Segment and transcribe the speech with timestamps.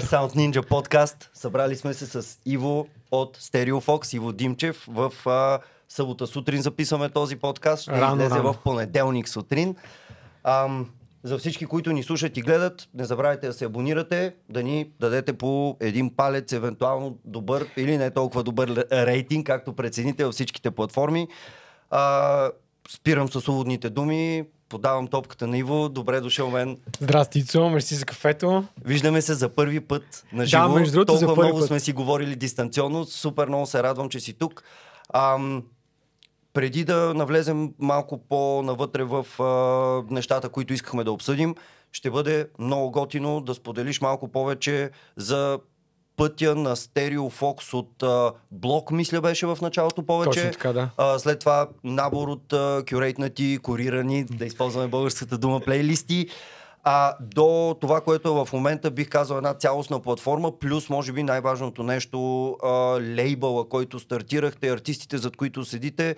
[0.00, 1.30] е Sound Ninja подкаст.
[1.34, 4.86] Събрали сме се с Иво от Stereofox, Иво Димчев.
[4.88, 5.58] В а,
[5.88, 7.82] събота сутрин записваме този подкаст.
[7.82, 8.52] Ще Рано, излезе рано.
[8.52, 9.76] в понеделник сутрин.
[10.44, 10.90] Ам,
[11.22, 15.32] за всички, които ни слушат и гледат, не забравяйте да се абонирате, да ни дадете
[15.32, 21.28] по един палец, евентуално добър или не толкова добър рейтинг, както прецените във всичките платформи.
[21.90, 22.50] А,
[22.90, 25.88] спирам с уводните думи, подавам топката на Иво.
[25.88, 26.78] Добре дошъл мен.
[27.00, 28.64] Здрасти, Ицо, мерси за кафето.
[28.84, 30.62] Виждаме се за първи път на живо.
[30.62, 31.68] Да, между другото, за Толкова първи много път.
[31.68, 33.04] сме си говорили дистанционно.
[33.04, 34.62] Супер много се радвам, че си тук.
[35.14, 35.62] Ам,
[36.52, 41.54] преди да навлезем малко по-навътре в а, нещата, които искахме да обсъдим,
[41.92, 45.58] ще бъде много готино да споделиш малко повече за
[46.20, 50.40] пътя на стереофокс от а, блок, мисля беше в началото повече.
[50.40, 50.90] Точно така, да.
[50.96, 56.26] А, след това набор от а, кюрейтнати, курирани, да използваме българската дума, плейлисти.
[56.84, 61.22] А до това, което е в момента, бих казал една цялостна платформа, плюс може би
[61.22, 62.68] най-важното нещо, а,
[63.00, 66.16] лейбъла, който стартирахте, артистите, зад които седите,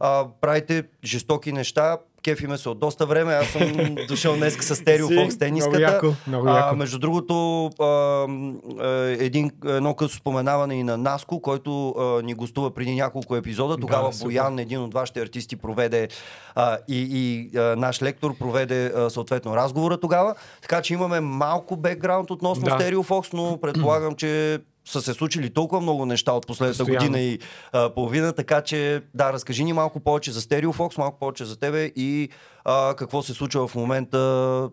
[0.00, 1.96] а, правите жестоки неща.
[2.22, 3.32] Кефиме се от доста време.
[3.34, 3.72] Аз съм
[4.08, 5.78] дошъл днес с стереофокс Си, тениската.
[5.78, 6.76] много яко, много А, яко.
[6.76, 12.70] между другото, а, а, един, едно късо споменаване и на Наско, който а, ни гостува
[12.70, 13.76] преди няколко епизода.
[13.76, 14.18] Тогава Да.
[14.18, 16.08] Боян, един от вашите артисти, проведе
[16.54, 20.34] а, и, и а, наш лектор проведе а, съответно разговора тогава.
[20.62, 22.70] Така че имаме малко бекграунд относно Да.
[22.72, 27.08] Стереофокс, но предполагам, че са се случили толкова много неща от последната Постоянно.
[27.08, 27.38] година и
[27.72, 31.92] а, половина, така че да, разкажи ни малко повече за Стереофокс, малко повече за тебе
[31.96, 32.28] и
[32.64, 34.70] а, какво се случва в момента,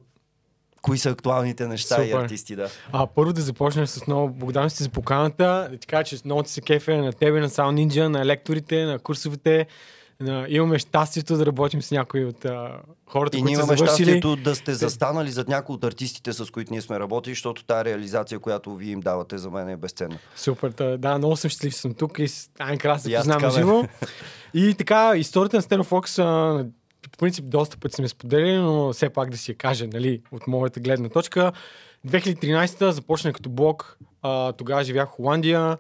[0.81, 2.23] кои са актуалните неща и Супер.
[2.23, 2.69] артисти, да.
[2.91, 5.67] А, първо да започнем с много благодарности за поканата.
[5.71, 8.85] Да ти кажа, че много ти се кефе на тебе, на Sound Ninja, на лекторите,
[8.85, 9.67] на курсовете.
[10.47, 13.87] Имаме щастието да работим с някои от а, хората, И които са имаме завършили.
[14.05, 17.85] щастието да сте застанали зад някои от артистите, с които ние сме работили, защото тази
[17.85, 20.17] реализация, която вие им давате, за мен е безценна.
[20.35, 23.83] Супер, та, да, много съм щастлив, съм тук и с- най-накрая се познавам живо.
[24.53, 26.65] И така, историята на Stereofox, а,
[27.03, 30.47] по принцип, доста пъти сме споделили, но все пак да си я кажа, нали, от
[30.47, 31.52] моята гледна точка.
[32.03, 35.77] 2013 започна като блог, а, тогава живях в Холандия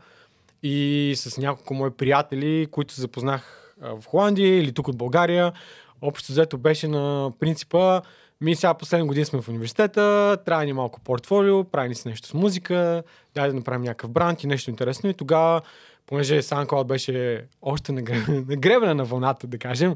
[0.63, 0.77] и
[1.15, 5.53] с няколко мои приятели, които запознах в Холандия или тук от България.
[6.01, 8.01] Общо взето беше на принципа,
[8.41, 12.27] ми сега последна година сме в университета, трябва ни малко портфолио, прави ни се нещо
[12.27, 13.03] с музика,
[13.35, 15.09] дай да направим някакъв бранд и нещо интересно.
[15.09, 15.61] И тогава,
[16.05, 18.01] понеже SoundCloud беше още на,
[18.47, 19.95] на гребена на вълната, да кажем,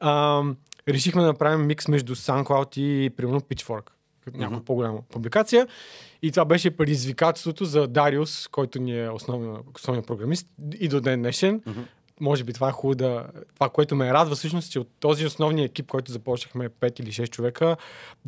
[0.00, 0.56] ам,
[0.88, 3.88] решихме да направим микс между SoundCloud и, примерно, Pitchfork.
[4.24, 4.64] Като някаква Мгм.
[4.64, 5.68] по-голяма публикация.
[6.22, 10.46] И това беше предизвикателството за Дариус, който ни е основния програмист
[10.80, 11.62] и до ден днешен.
[11.66, 11.80] Мгм.
[12.22, 13.26] Може би това е хубаво да...
[13.54, 17.28] Това, което ме радва всъщност, че от този основния екип, който започнахме 5 или 6
[17.28, 17.76] човека,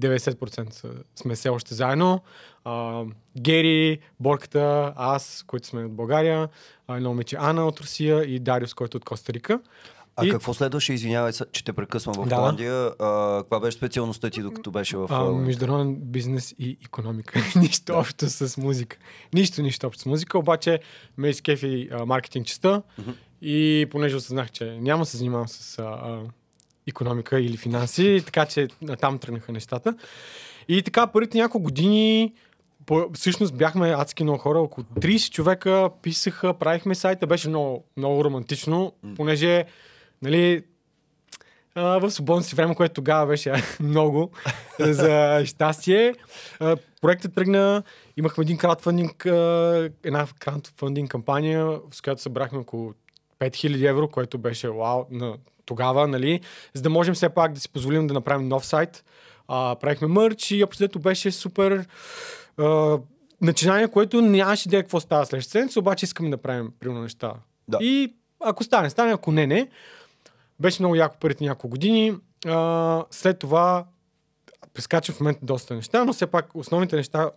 [0.00, 2.22] 90% са- сме все още заедно.
[2.64, 3.04] А,
[3.38, 6.48] Гери, Борката, аз, които сме от България,
[6.90, 9.60] едно момиче Ана от Русия и Дариус, който е от Коста Рика.
[10.16, 10.92] А И- какво следваше?
[10.92, 12.36] Извинявай, че те прекъсвам в Да.
[12.36, 12.90] Холандия.
[12.98, 15.06] А, каква беше специалността ти, докато беше в...
[15.10, 17.40] А, международен бизнес и економика.
[17.56, 18.96] нищо общо с музика.
[19.34, 20.80] Нищо, нищо общо с музика, обаче
[21.18, 23.10] ме изкефи маркетинг частта Мгм.
[23.46, 26.20] И понеже осъзнах, че няма да се занимавам с а, а,
[26.86, 28.68] економика или финанси, така че
[29.00, 29.96] там тръгнаха нещата.
[30.68, 32.32] И така първите няколко години
[32.86, 38.24] по, всъщност бяхме адски много хора, около 30 човека писаха, правихме сайта, беше много, много
[38.24, 39.64] романтично, понеже
[40.22, 40.64] нали,
[41.74, 44.30] а, в свободното си време, което тогава беше много
[44.80, 46.14] за щастие.
[46.60, 47.82] А, проектът тръгна,
[48.16, 52.94] имахме един краудфандинг, а, една краудфандинг кампания, с която събрахме около
[53.44, 56.40] 5000 евро, което беше вау на тогава, нали,
[56.74, 59.04] за да можем все пак да си позволим да направим нов сайт.
[59.48, 61.86] А, правихме мърч и общо беше супер
[62.58, 62.98] а,
[63.40, 67.34] начинание, което нямаше идея какво става следващата седмица, обаче искаме да правим примерно неща.
[67.68, 67.78] Да.
[67.80, 69.68] И ако стане, стане, ако не, не.
[70.60, 72.14] Беше много яко първите няколко години.
[72.46, 73.84] А, след това
[74.74, 77.30] прескачам в момента доста неща, но все пак основните неща,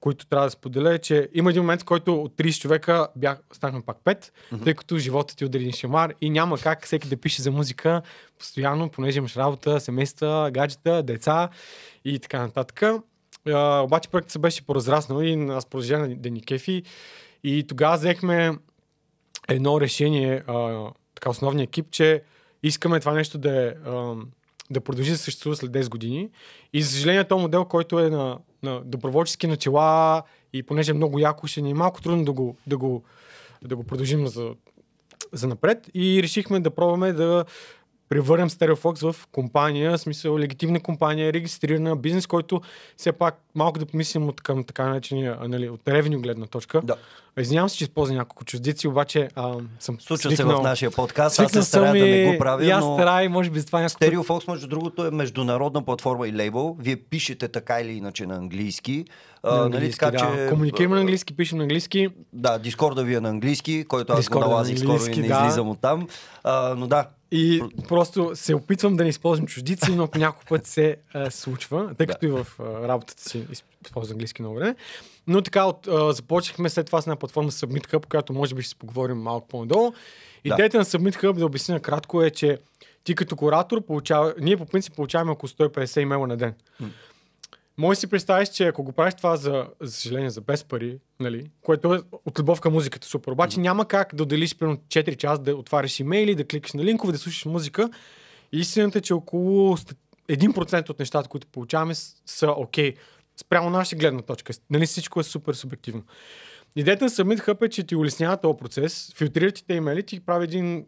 [0.00, 3.38] които трябва да споделя е, че има един момент, в който от 30 човека бях,
[3.52, 4.64] станахме пак 5, mm-hmm.
[4.64, 8.02] тъй като живота ти удари един шамар и няма как всеки да пише за музика
[8.38, 11.48] постоянно, понеже имаш работа, семейства, гаджета, деца
[12.04, 12.82] и така нататък.
[13.48, 16.82] А, обаче проектът се беше поразраснал и аз продължавам да ни кефи
[17.44, 18.52] и тогава взехме
[19.48, 22.22] едно решение, а, така основния екип, че
[22.62, 23.74] искаме това нещо да, е,
[24.70, 26.30] да продължи да съществува след 10 години.
[26.72, 30.22] И за съжаление, този модел, който е на, на доброволчески начала
[30.52, 33.02] и понеже е много яко, ще ни е малко трудно да го, да го,
[33.62, 34.54] да го продължим за,
[35.32, 35.90] за напред.
[35.94, 37.44] И решихме да пробваме да
[38.08, 42.60] превърнем Stereofox в компания, в смисъл легитимна компания, регистрирана бизнес, който
[42.96, 46.80] все пак малко да помислим от към така наречения, нали, от ревеню гледна точка.
[46.84, 46.96] Да.
[47.40, 50.60] Извинявам се, че използвам няколко чуждици, обаче а, съм Случва се свикнал.
[50.60, 51.40] в нашия подкаст.
[51.40, 52.94] Аз се старая да не го правя, и аз но...
[52.94, 54.06] старая, може би за това някакво...
[54.06, 56.76] Stereo Fox, между другото, е международна платформа и лейбъл.
[56.80, 59.04] Вие пишете така или иначе на английски.
[59.44, 60.18] На нали, английски, така, да.
[60.18, 62.08] че, Комуникираме на английски, пишем на английски.
[62.32, 65.20] Да, Дискорда ви е на английски, който аз го Дискорда е на налазих скоро и
[65.20, 65.40] не да.
[65.40, 66.08] излизам от там.
[66.44, 70.66] А, но да, И просто се опитвам да не използвам чуждици, но по няколко път
[70.66, 73.46] се а, случва, тъй като и в а, работата си
[73.84, 74.76] използвам английски много време.
[75.26, 78.62] Но така от, а, започнахме след това с една платформа Submit Hub, която може би
[78.62, 79.90] ще си поговорим малко по-надолу.
[79.90, 80.54] Да.
[80.54, 82.58] Идеята на Submit Hub, да обясня кратко, е, че
[83.04, 86.54] ти като куратор получава, ние по принцип получаваме около 150 имейла на ден.
[87.78, 91.50] Може си представиш, че ако го правиш това за, за съжаление, за без пари, нали,
[91.62, 95.42] което е от любов към музиката супер, обаче няма как да отделиш примерно 4 часа
[95.42, 97.90] да отваряш имейли, да кликаш на линкове, да слушаш музика.
[98.52, 99.96] И истината е, че около ст-
[100.28, 101.94] 1% от нещата, които получаваме,
[102.26, 102.94] са окей.
[103.36, 104.52] Спрямо наша гледна точка.
[104.70, 106.02] Нали, всичко е супер субективно.
[106.76, 110.20] Идеята на Submit Hub е, че ти улеснява този процес, филтрира ти те имейли, ти
[110.20, 110.86] прави един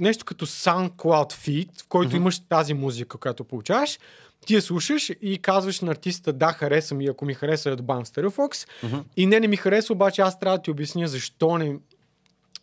[0.00, 2.16] нещо като SoundCloud feed, в който mm-hmm.
[2.16, 3.98] имаш тази музика, която получаваш.
[4.46, 8.04] Ти я слушаш и казваш на артиста да, харесвам и ако ми хареса я добавям
[8.04, 8.50] StereoFox.
[8.50, 9.02] Mm-hmm.
[9.16, 11.78] И не, не ми харесва, обаче аз трябва да ти обясня защо не,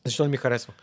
[0.06, 0.74] защо не ми харесва.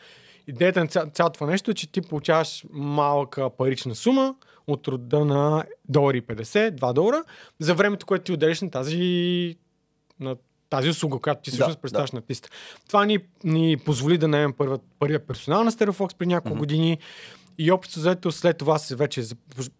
[0.46, 4.34] Идеята на ця, цялото това нещо е, че ти получаваш малка парична сума
[4.66, 7.24] от рода на долари 50, 2 долара,
[7.58, 9.56] за времето, което ти отделиш на тази,
[10.20, 10.36] на
[10.70, 12.48] тази услуга, която ти всъщност Да, представяш на артиста.
[12.86, 14.54] Това ни, ни позволи да наемем
[14.98, 16.60] първия персонал на StereoFox при няколко mm-hmm.
[16.60, 16.98] години
[17.58, 19.22] и общо заето след това се вече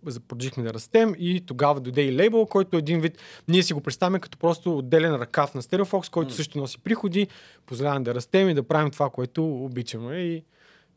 [0.07, 3.81] започнахме да растем и тогава дойде и лейбъл, който е един вид, ние си го
[3.81, 6.37] представяме като просто отделен ръкав на StereoFox, който mm.
[6.37, 7.29] също носи приходи,
[7.67, 10.45] позволява да растем и да правим това, което обичаме и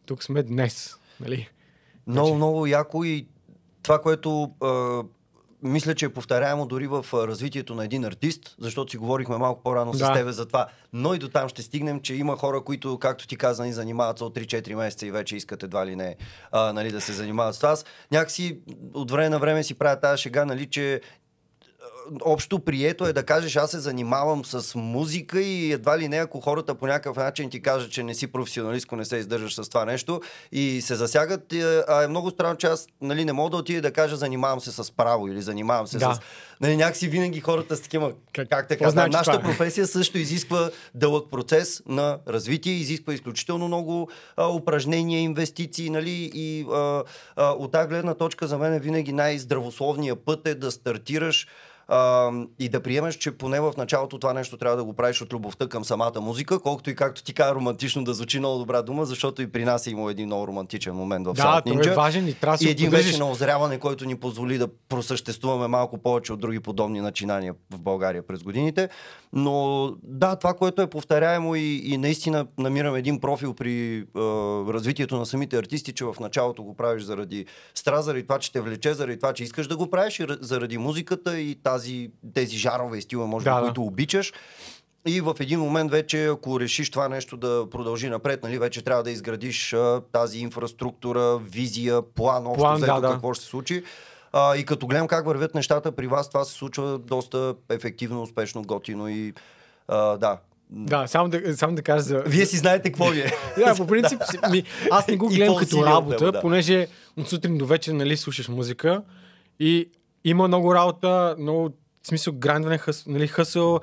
[0.05, 0.97] тук сме днес.
[1.19, 1.49] Нали?
[2.07, 3.27] много, много яко и
[3.83, 4.51] това, което
[5.63, 9.92] мисля, че е повторяемо дори в развитието на един артист, защото си говорихме малко по-рано
[9.92, 9.98] Да.
[9.98, 13.27] с тебе за това, но и до там ще стигнем, че има хора, които, както
[13.27, 16.15] ти каза, ни занимават от 3-4 месеца и вече искат едва ли не
[16.51, 17.71] а, нали, да се занимават с това.
[17.71, 18.60] Аз някакси
[18.94, 21.01] от време на време си правя тази шега, нали, че
[22.21, 26.41] общо прието е да кажеш аз се занимавам с музика и едва ли не, ако
[26.41, 29.85] хората по някакъв начин ти кажат, че не си професионалистко, не се издържаш с това
[29.85, 30.21] нещо
[30.51, 33.81] и се засягат, е, а е много странно, че аз нали, не мога да отида
[33.81, 36.13] да кажа занимавам се с право или занимавам се Да.
[36.13, 36.19] с...
[36.61, 39.50] Нали, някакси винаги хората с такива, как, как така, значи нашата това?
[39.50, 46.65] професия също изисква дълъг процес на развитие, изисква изключително много а, упражнения, инвестиции, нали, и
[46.73, 47.03] а,
[47.35, 51.47] а, от тази гледна точка за мен е винаги най-здравословният път е да стартираш
[51.88, 55.33] а, и да приемеш, че поне в началото това нещо трябва да го правиш от
[55.33, 59.06] любовта към самата музика, колкото и както ти кажа романтично да звучи много добра дума,
[59.06, 61.95] защото и при нас е имал един много романтичен момент в Да, той е Ninja.
[61.95, 65.97] важен и трябва да И един вече на озряване, който ни позволи да просъществуваме малко
[65.97, 68.89] повече от други подобни начинания в България през годините.
[69.33, 74.03] Но да, това, което е повторяемо и, и наистина намирам един профил при е,
[74.74, 77.45] развитието на самите артисти, че в началото го правиш заради
[77.75, 80.41] страст, заради това, че те влече, заради това, че искаш да го правиш и ра-
[80.41, 81.72] заради музиката и тази,
[82.33, 83.61] тези жарове и стила, може би, Да, да.
[83.61, 84.33] които обичаш.
[85.07, 89.03] И в един момент вече, ако решиш това нещо да продължи напред, нали, вече трябва
[89.03, 93.13] да изградиш а, тази инфраструктура, визия, план, общо План, взето да, да.
[93.13, 93.83] какво ще се случи.
[94.33, 98.62] А, и като гледам как вървят нещата при вас, това се случва доста ефективно, успешно,
[98.62, 99.33] готино и
[99.88, 100.38] а, да.
[100.69, 102.24] Да, само да, само да кажа за...
[102.25, 103.31] Вие си знаете какво ви е.
[103.57, 104.21] Да, по принцип,
[104.51, 106.41] ми, аз не го гледам като от работа, него, да.
[106.41, 109.01] понеже от сутрин до вечер нали, слушаш музика
[109.59, 109.89] и
[110.24, 111.70] има много работа, много
[112.03, 113.80] в смисъл грандване, хъс, нали, хъсъл,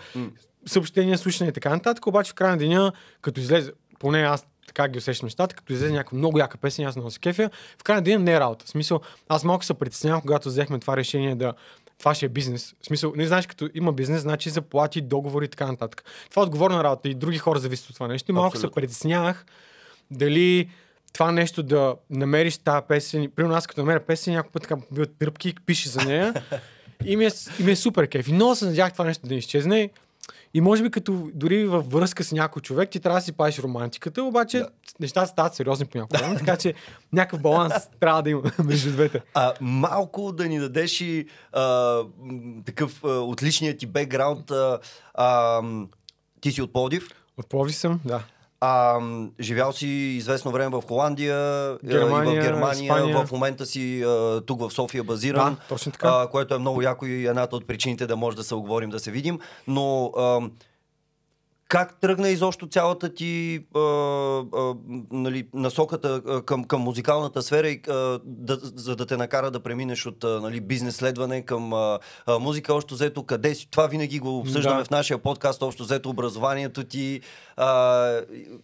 [0.67, 2.93] съобщения, слушане и така нататък, обаче в края на деня,
[3.23, 6.97] като излезе, поне аз така ги усещам нещата, като излезе някаква много яка песен, аз
[6.97, 8.65] много се кефя, в края на деня не е работа.
[8.67, 11.55] В смисъл, аз малко се притеснявам, когато взехме това решение да
[11.99, 12.75] това ще е бизнес.
[12.83, 16.05] В смисъл, не знаеш, като има бизнес, значи заплати, договори и така нататък.
[16.31, 18.31] Това е отговорна работа и други хора зависят от това нещо.
[18.31, 18.69] И малко Абсолютно.
[18.69, 19.47] се притеснявах
[20.11, 20.71] дали
[21.13, 23.31] това нещо да намериш тази песен.
[23.37, 26.35] Примерно аз като намеря песен, някой път така бил тръпки, пише за нея.
[27.05, 28.29] И ми, е, и ми е супер кеф.
[28.29, 29.91] И много се надях това нещо да не изчезне.
[30.55, 33.59] И може би като дори във връзка с някой човек, ти трябва да си пазиш
[33.59, 34.69] романтиката, обаче Да.
[35.01, 36.75] нещата стават сериозни по някакво време, така че
[37.13, 39.21] някакъв баланс трябва да има между двете.
[39.35, 41.99] А, малко да ни дадеш и а,
[42.67, 44.51] такъв а, отличният ти бекграунд.
[44.51, 44.79] А,
[45.15, 45.63] а,
[46.41, 47.09] ти си от Пловдив.
[47.37, 48.23] От Пловдив съм, да.
[48.63, 48.99] А,
[49.41, 53.27] живял си известно време в Холандия, а, и Германия, в Германия, Испания.
[53.27, 56.09] в момента си а, тук в София базиран, Да, точно така.
[56.09, 58.99] а, което е много яко и едната от причините да може да се оговорим, да
[58.99, 59.39] се видим.
[59.69, 60.41] Но а,
[61.71, 64.75] как тръгна изобщо цялата ти а, а,
[65.11, 69.61] нали, насоката а, към, към музикалната сфера, и, а, да, за да те накара да
[69.61, 73.71] преминеш от а, нали, бизнес следване към а, а, музика, още взето къде си?
[73.71, 74.85] Това винаги го обсъждаме Да.
[74.85, 77.21] в нашия подкаст, общо взето образованието ти,
[77.57, 78.21] а,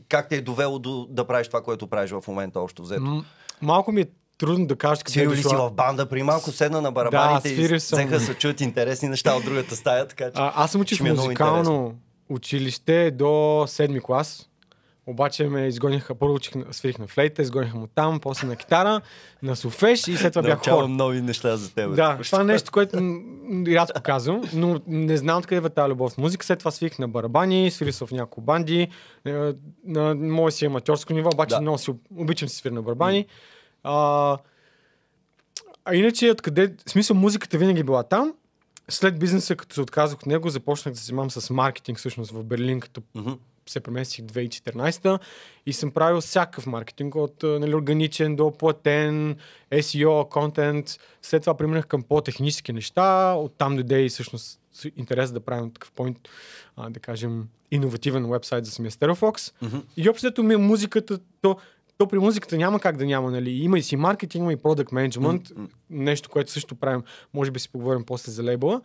[0.08, 3.02] как те е довело до, да правиш това, което правиш в момента, общо взето.
[3.02, 3.24] М-
[3.62, 4.06] малко ми е
[4.38, 6.06] трудно да кажа къде е ли си в банда?
[6.06, 10.08] При малко седна на барабаните Да, и взеха се чуят интересни неща от другата стая,
[10.08, 10.32] така че...
[10.34, 11.94] А, аз съм учил ще в е музикално
[12.28, 14.48] училище до седми клас.
[15.08, 19.00] Обаче ме изгониха, първо учих, свирих на флейта, изгониха му там, после на китара,
[19.42, 20.84] на суфеш и след това бях хор.
[20.84, 21.94] Нови неща за теб.
[21.94, 22.96] Да, това е нещо, което
[23.68, 26.46] рядко казвам, но не знам откъде идва тази любов в музика.
[26.46, 28.88] След това свирих на барабани, свирих в няколко банди,
[29.26, 29.52] е,
[29.84, 31.60] на мое си аматьорско ниво, обаче Да.
[31.60, 33.26] много си об- обичам си свира на барабани.
[33.82, 34.36] А,
[35.84, 38.34] а иначе, откъде, в смисъл, музиката винаги е била там.
[38.90, 42.44] След бизнеса, като се отказах от него, започнах да се занимавам с маркетинг всъщност в
[42.44, 43.32] Берлин, като Мгм.
[43.66, 45.18] се преместих 2014
[45.66, 49.36] и съм правил всякакъв маркетинг, от нали, органичен до платен,
[49.70, 50.98] SEO, контент.
[51.22, 53.34] След това преминах към по-технически неща.
[53.34, 54.60] Оттам дойде и всъщност
[54.96, 55.92] интерес да правим такъв
[56.76, 59.52] а, да кажем, иновативен вебсайт за самия StereoFox.
[59.62, 59.78] Мгм.
[59.96, 61.56] И общото ми е музиката, то,
[61.98, 63.50] то при музиката няма как да няма, нали?
[63.50, 65.42] Има и си маркетинг, има и продукт менеджмент,
[65.90, 67.02] нещо, което също правим.
[67.34, 68.80] Може би си поговорим после за лейбъла.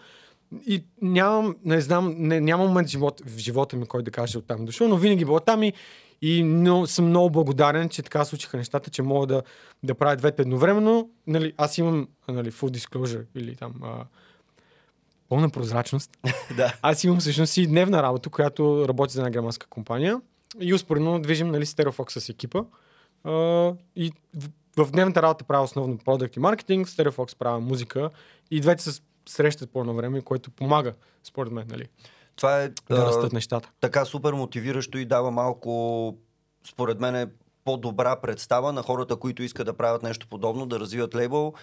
[0.67, 4.37] И нямам, не знам, не, няма момент в живота, в живота ми, който да каже
[4.37, 5.73] оттам дошъл, но винаги било там и,
[6.21, 9.43] и но, съм много благодарен, че така случиха нещата, че мога да,
[9.83, 11.09] да правя двете едновременно.
[11.27, 14.05] Нали, аз имам нали, full disclosure или там а,
[15.29, 16.17] пълна прозрачност.
[16.57, 16.73] Да.
[16.81, 20.21] Аз имам всъщност и дневна работа, която работи за една германска компания
[20.59, 22.63] и успоредно движим нали, StereoFox с екипа.
[23.95, 24.11] И
[24.77, 28.09] в, в дневната работа правя основно продукт и маркетинг, в StereoFox правя музика
[28.51, 31.87] и двете се срещат по едно време, което помага, според мен, нали,
[32.35, 33.71] Това е да растат нещата.
[33.79, 36.17] така супер мотивиращо и дава малко,
[36.69, 37.27] според мен, е
[37.63, 41.53] по-добра представа на хората, които искат да правят нещо подобно, да развиват лейбъл,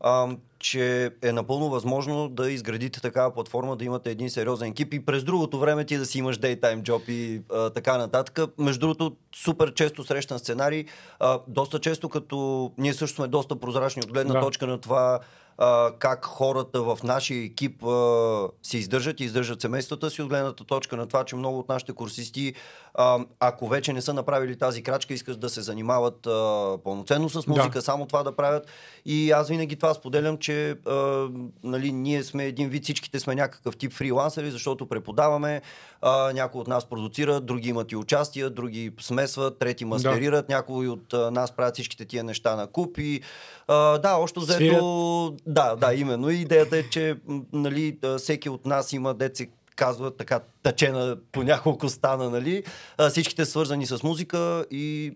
[0.00, 0.28] а,
[0.58, 5.24] че е напълно възможно да изградите такава платформа, да имате един сериозен екип и през
[5.24, 8.40] другото време ти да си имаш дейтайм джоб и а, така нататък.
[8.58, 10.84] Между другото, супер често срещан сценарий.
[11.20, 14.40] А, доста често, като ние също сме доста прозрачни от гледна Да.
[14.40, 15.20] точка на това
[15.58, 20.64] а, как хората в нашия екип а, се издържат и издържат семействата си от гледната
[20.64, 22.54] точка на това, че много от нашите курсисти,
[22.94, 27.46] а, ако вече не са направили тази крачка, искат да се занимават а, пълноценно с
[27.46, 27.82] музика, Да.
[27.82, 28.66] само това да правят.
[29.04, 31.28] И аз винаги това споделям, че а,
[31.64, 35.62] нали, ние сме един вид, всичките сме някакъв тип фрилансери, защото преподаваме,
[36.02, 41.14] а, някои от нас продуцират, други имат и участия, други смесват, трети мастерират, някои от
[41.14, 43.20] а, нас правят всичките тия неща на куп и
[43.68, 45.36] а, да, още взето...
[45.50, 46.30] Да, да, именно.
[46.30, 47.16] Идеята е, че
[47.52, 49.44] нали, всеки от нас има деца
[49.76, 52.64] казва така тъчена по няколко стана, нали?
[53.10, 55.12] Всичките свързани с музика и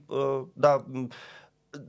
[0.56, 0.78] да,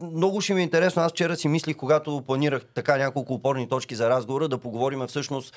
[0.02, 1.02] много ще ми е интересно.
[1.02, 5.56] Аз вчера си мислих, когато планирах така няколко опорни точки за разговора, да поговорим всъщност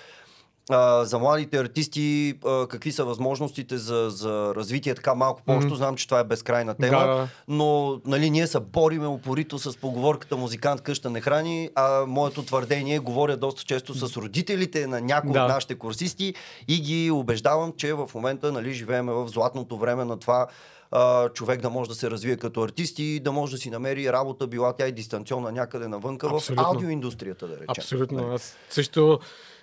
[0.71, 5.67] а, за младите артисти, а, какви са възможностите за, за развитие така малко по-общо.
[5.67, 5.77] Мгм.
[5.77, 7.29] Знам, че това е безкрайна тема, Да, да.
[7.49, 12.99] но нали, ние се бориме упорито с поговорката музикант къща не храни, а моето твърдение
[12.99, 15.43] говоря доста често с родителите на някои Да.
[15.43, 16.35] от нашите курсисти
[16.69, 20.47] и ги убеждавам, че в момента нали, живееме в златното време на това
[20.91, 24.13] а, човек да може да се развие като артист и да може да си намери
[24.13, 26.65] работа, била тя и дистанционна някъде навънка Абсолютно.
[26.65, 27.67] в аудиоиндустрията, да речем.
[27.69, 28.19] Абсолютно.
[28.19, 28.35] Нали?
[28.35, 29.19] Аз също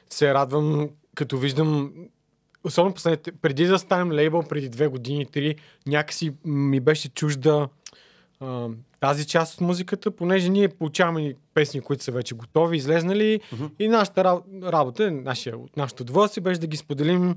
[0.09, 1.91] се радвам, като виждам
[2.63, 5.55] особено последните, преди да станем лейбъл, преди две години, три,
[5.87, 7.67] някакси ми беше чужда
[8.39, 8.67] а,
[8.99, 13.65] тази част от музиката, понеже ние получаваме песни, които са вече готови, излезнали Мгм.
[13.79, 17.35] и нашата ра- работа, нашия, нашето удоволствие беше да ги споделим,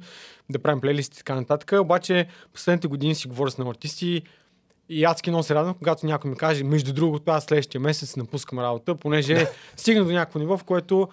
[0.50, 1.80] да правим плейлисти и така нататък.
[1.80, 4.22] Обаче последните години си говоря с много артисти
[4.88, 8.58] и адски много се радвам, когато някой ми каже, между другото, аз следващия месец напускам
[8.58, 9.46] работа, понеже
[9.76, 11.08] стигна до някакво ниво, в което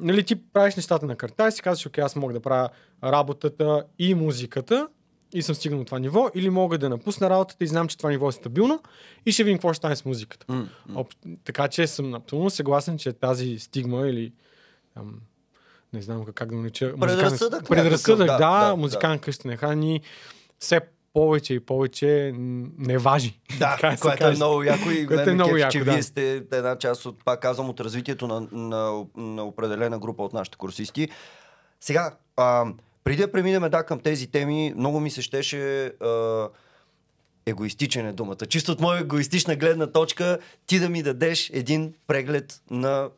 [0.00, 2.68] нали, ти правиш нещата на карта и си казваш, окей, аз мога да правя
[3.04, 4.88] работата и музиката
[5.32, 8.28] и съм стигнал това ниво, или мога да напусна работата и знам, че това ниво
[8.28, 8.82] е стабилно
[9.26, 10.46] и ще видим какво ще стане с музиката.
[10.48, 10.68] М.
[10.94, 11.08] Об,
[11.44, 14.32] така че съм напълно съгласен, че тази стигма или
[14.94, 15.20] там,
[15.92, 16.94] не знам как, да го нареча.
[17.00, 20.00] Предразсъдък Предразсъдък, да, да, да, да, музикант къща не храни.
[20.58, 20.80] Все
[21.16, 22.32] повече и повече
[22.78, 23.40] не важи.
[23.58, 25.92] Да, което е много яко и Което е много кеф, яко, че да.
[25.92, 30.32] вие сте една част от, пак казвам, от развитието на, на, на определена група от
[30.32, 31.08] нашите курсисти.
[31.80, 32.66] Сега, а,
[33.04, 36.48] преди да преминем да, към тези теми, много ми се щеше а,
[37.46, 38.46] егоистичен е думата.
[38.48, 43.08] Чисто от моя егоистична гледна точка, ти да ми дадеш един преглед на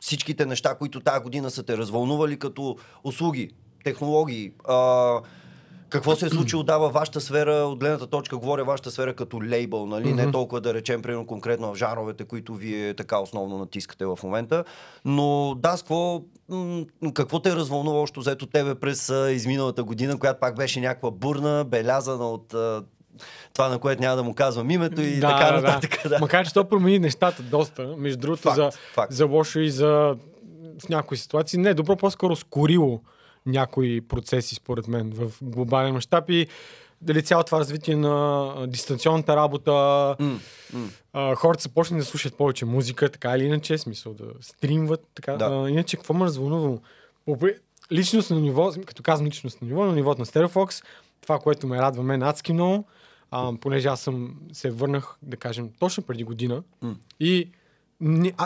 [0.00, 3.50] всичките неща, които тази година са те развълнували като услуги,
[3.84, 5.20] технологии, а,
[5.92, 9.42] какво се е случило да във вашата сфера, от гледната точка, говоря вашата сфера като
[9.44, 10.04] лейбъл, нали?
[10.06, 10.24] Mm-hmm.
[10.26, 14.64] Не толкова да речем, примерно конкретно в жаровете, които вие така основно натискате в момента.
[15.04, 16.84] Но да, какво, м-
[17.14, 21.10] какво те е развълнува още взето тебе през а, изминалата година, която пак беше някаква
[21.10, 22.82] бурна, белязана от а,
[23.54, 26.08] това, на което няма да му казвам името и Да, така да, нататък.
[26.08, 26.18] Да.
[26.20, 27.94] Макар, че то промени нещата доста.
[27.98, 29.12] Между другото, Факт, за, факт.
[29.12, 30.16] за лошо и за
[30.84, 31.58] в някои ситуации.
[31.58, 33.00] Не, добро по-скоро скорило
[33.46, 36.46] някои процеси, според мен, в глобален мащаб и
[37.00, 39.72] дали цялото това развитие на дистанционната работа,
[40.20, 40.38] м.
[41.12, 45.36] а, хората са почнали да слушат повече музика, така или иначе, смисъл да стримват, така.
[45.36, 45.44] Да.
[45.44, 46.78] А, иначе, какво ме развълнува?
[47.24, 47.56] По при-
[47.92, 50.84] Личностно ниво, като казвам личностно ниво, на нивото на Stereofox,
[51.20, 52.84] това, което ме радва мен адски много,
[53.30, 56.96] а, понеже аз съм се върнах, да кажем, точно преди година М.
[57.20, 57.50] и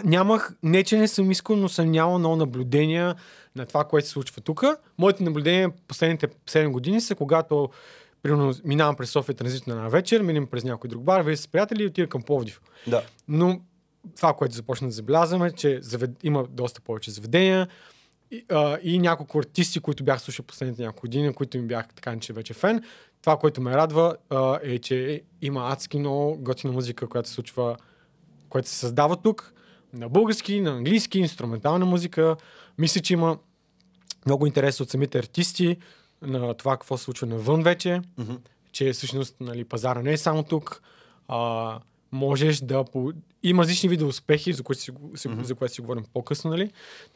[0.05, 3.15] нямах, не че не съм искал, но съм нямал много наблюдения
[3.57, 4.65] на това, което се случва тук.
[4.99, 7.69] Моите наблюдения последните 7 години са когато
[8.23, 11.83] примерно минавам през София транзитно на вечер, минем през някой друг бар, вие с приятели
[11.83, 12.61] и отида към Пловдив.
[12.87, 13.03] Да.
[13.29, 13.61] Но
[14.17, 16.11] това, което започна да забелязваме, че завед...
[16.23, 17.69] има доста повече заведения
[18.31, 22.19] и, а, и няколко артисти, които бях слушал последните няколко години, които ми бях така
[22.19, 22.83] че вече фен.
[23.23, 27.77] Това, което ме радва а, е, че има адски много готина музика, която се случва,
[28.57, 29.53] която се създава тук,
[29.93, 32.37] на български, на английски, инструментална музика.
[32.79, 33.39] Мисля, че има
[34.27, 35.77] много интерес от самите артисти
[36.23, 38.35] на това какво се случва навън вече, Мгм.
[38.73, 40.83] че всъщност нали, пазара не е само тук.
[41.29, 41.79] А,
[42.13, 42.85] можеш да...
[42.85, 43.13] По...
[43.43, 44.93] Има различни видове успехи, за които си,
[45.29, 45.43] Мгм.
[45.43, 46.51] за което си говорим по-късно.
[46.51, 46.71] Нали?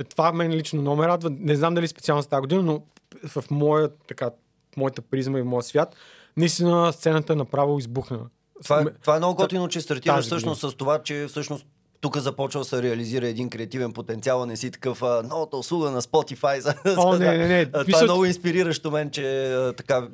[0.08, 1.30] Това мен лично много ме радва.
[1.30, 2.82] Не знам дали специално с тази година, но
[3.28, 4.30] в моя, така,
[4.76, 5.96] моята призма и в моя свят,
[6.36, 8.20] наистина сцената направо избухна.
[8.62, 11.66] Това, е, Ме- това е много готино, че стартираш всъщност с това, че всъщност
[12.00, 16.02] тук започва да се реализира един креативен потенциал, не си такъв а, новата услуга на
[16.02, 16.58] Spotify.
[16.58, 17.66] За, О, не, не, не.
[17.66, 20.08] Това Мисля, е много инспириращо мен, че а, така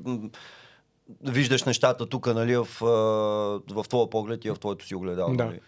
[1.25, 2.69] виждаш нещата тук, нали, в,
[3.71, 5.35] в твоя поглед и в твоето си огледало.
[5.35, 5.45] Да.
[5.45, 5.61] Нали.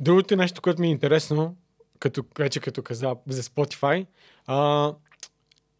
[0.00, 1.56] Другото нещо, което ми е интересно,
[1.98, 4.06] като, вече като каза за Spotify,
[4.46, 4.92] а,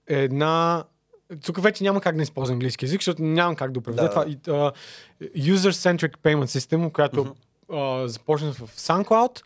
[0.09, 0.85] е една...
[1.45, 4.11] Тук вече няма как да използвам английски язик, защото нямам как да преведа Да.
[4.11, 4.25] това.
[4.49, 4.73] А,
[5.39, 7.35] User-Centric Payment System, която
[7.73, 9.43] а, започна в SoundCloud,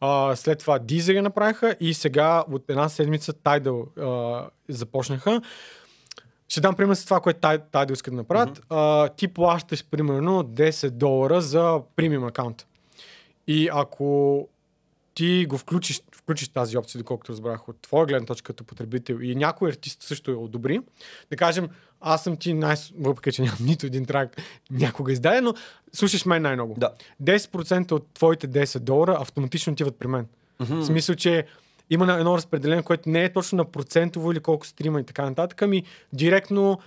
[0.00, 5.42] а, след това Deezer я направиха и сега от една седмица Tidal а, започнаха.
[6.48, 8.60] Ще дам пример с това, което Tidal искат да направят.
[8.70, 12.66] А, ти плащаш примерно 10 долара за премиум акаунт.
[13.46, 14.48] И ако
[15.14, 19.34] ти го включиш, включиш тази опция, доколкото разбрах от твоя гледна точка като потребител и
[19.34, 20.80] някой артист също я одобри,
[21.30, 21.68] да кажем,
[22.00, 22.76] аз съм ти най...
[22.98, 24.36] въпреки, че нямам нито един трак
[24.70, 25.54] някога издаде, но
[25.92, 26.74] слушаш мен най-много.
[26.78, 26.90] Да.
[27.22, 30.26] 10% от твоите 10 долара автоматично отиват при мен.
[30.60, 31.46] В смисъл, че
[31.90, 35.62] има едно разпределение, което не е точно на процентово или колко стрима и така нататък,
[35.62, 36.78] ами директно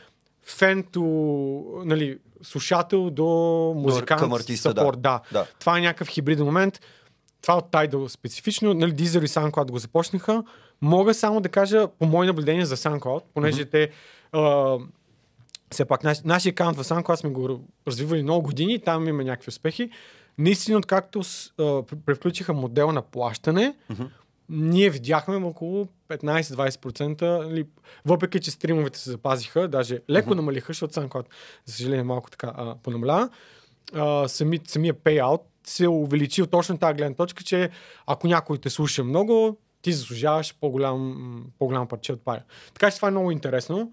[0.45, 3.25] фен to, нали, слушател до
[3.75, 4.81] музикант, към артиста, да.
[4.81, 5.21] support, да.
[5.31, 5.45] Да.
[5.59, 6.81] Това е някакъв хибриден момент.
[7.45, 10.43] Това от Tidal специфично, нали, Deezer и SoundCloud го започнаха.
[10.81, 13.89] Мога само да кажа по мои наблюдения за SoundCloud, понеже те
[14.31, 14.77] а,
[15.71, 19.49] все пак наш, нашия акаунт в SoundCloud сме го развивали много години, там има някакви
[19.49, 19.89] успехи.
[20.37, 21.21] Наистина, откакто
[22.05, 23.75] превключиха модела на плащане,
[24.49, 27.65] ние видяхме около 15-20%, нали,
[28.05, 31.25] въпреки че стримовете се запазиха, даже леко намалиха, защото SoundCloud,
[31.65, 33.29] за съжаление, малко така а, понамалява.
[33.93, 37.69] А, сами, самия payout се увеличи от точно тази гледна точка, че
[38.07, 42.43] ако някой те слуша много, ти заслужаваш по-голям, по-голям парче от пая.
[42.73, 43.91] Така че това е много интересно.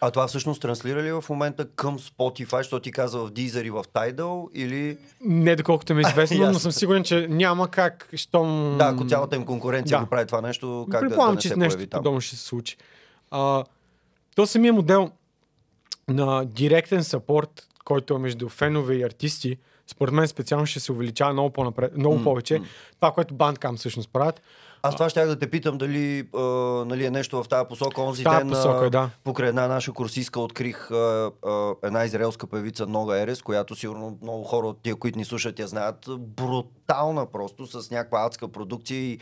[0.00, 3.70] А това всъщност транслира ли в момента към Spotify, защото ти каза в Deezer и
[3.70, 4.98] в Tidal или...
[5.20, 8.76] Не доколкото ми е известно, но съм сигурен, че няма как, щом...
[8.78, 10.04] Да, ако цялата им конкуренция да.
[10.04, 12.76] го прави това нещо, как да, да не че се нещо подобно ще се случи.
[13.30, 13.64] А,
[14.36, 15.10] то самия модел
[16.08, 21.32] на директен сапорт, който е между фенове и артисти, според мен специално ще се увеличава
[21.32, 22.60] много, по-напред, много М, повече.
[22.96, 24.40] Това, което Bandcamp всъщност правят.
[24.82, 26.40] Аз това ще да те питам дали а,
[26.86, 28.02] нали, е нещо в тази посока.
[28.02, 29.10] Онзи тази ден посока, а, да.
[29.24, 34.44] покрай една наша курсистка открих а, а, една израелска певица Нога Ерес, която сигурно много
[34.44, 36.08] хора от тия, които ни слушат, я знаят.
[36.18, 39.18] Брутална просто, с някаква адска продукция и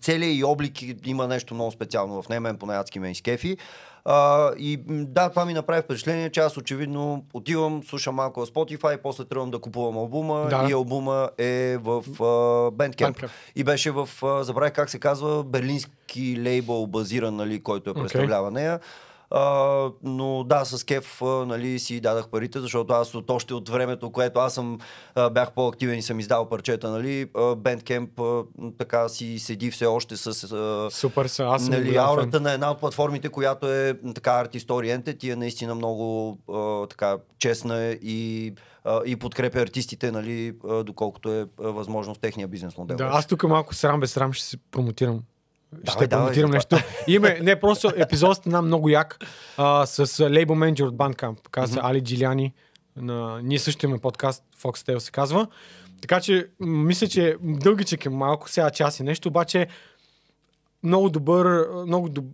[0.00, 3.56] целият и облик има нещо много специално в нея, мен поне адски ме изкефи.
[4.12, 8.96] А, и да, това ми направи впечатление, че аз очевидно отивам, слушам малко в Spotify,
[8.96, 10.66] после тръгвам да купувам албума Да.
[10.68, 11.88] и албума е в
[12.20, 12.22] а,
[12.70, 13.12] Bandcamp.
[13.12, 13.28] Bandcamp.
[13.56, 18.02] И беше в, а, забравих как се казва, берлински лейбъл базиран, нали, който е Окей.
[18.02, 18.80] представлява нея.
[19.30, 24.10] А, но да, с кеф нали, си дадах парите, защото аз от още от времето,
[24.10, 24.78] което аз съм
[25.30, 28.44] бях по-активен и съм издал парчета, нали, Bandcamp
[28.78, 30.34] така си седи все още с
[30.90, 31.98] Супер аз съм нали, фен.
[31.98, 36.38] аурата на една от платформите, която е така артист oriented и е наистина много
[36.90, 38.52] така честна и,
[39.06, 42.96] и подкрепя артистите, нали, доколкото е възможно в техния бизнес модел.
[42.96, 45.22] Да, аз тук малко срам без срам ще се промотирам.
[45.90, 46.76] Ще давай, промотирам нещо.
[47.06, 49.18] Име, не, просто епизод стана много як
[49.56, 51.36] а, с лейбъл менеджер от Bandcamp.
[51.50, 52.54] Каза се Али Джиляни.
[52.96, 53.40] На...
[53.42, 55.46] Ние също имаме подкаст, Foxtail се казва.
[56.00, 59.66] Така че, мисля, че дългичък е малко, сега час и нещо, обаче
[60.82, 62.24] много добър, много, доб...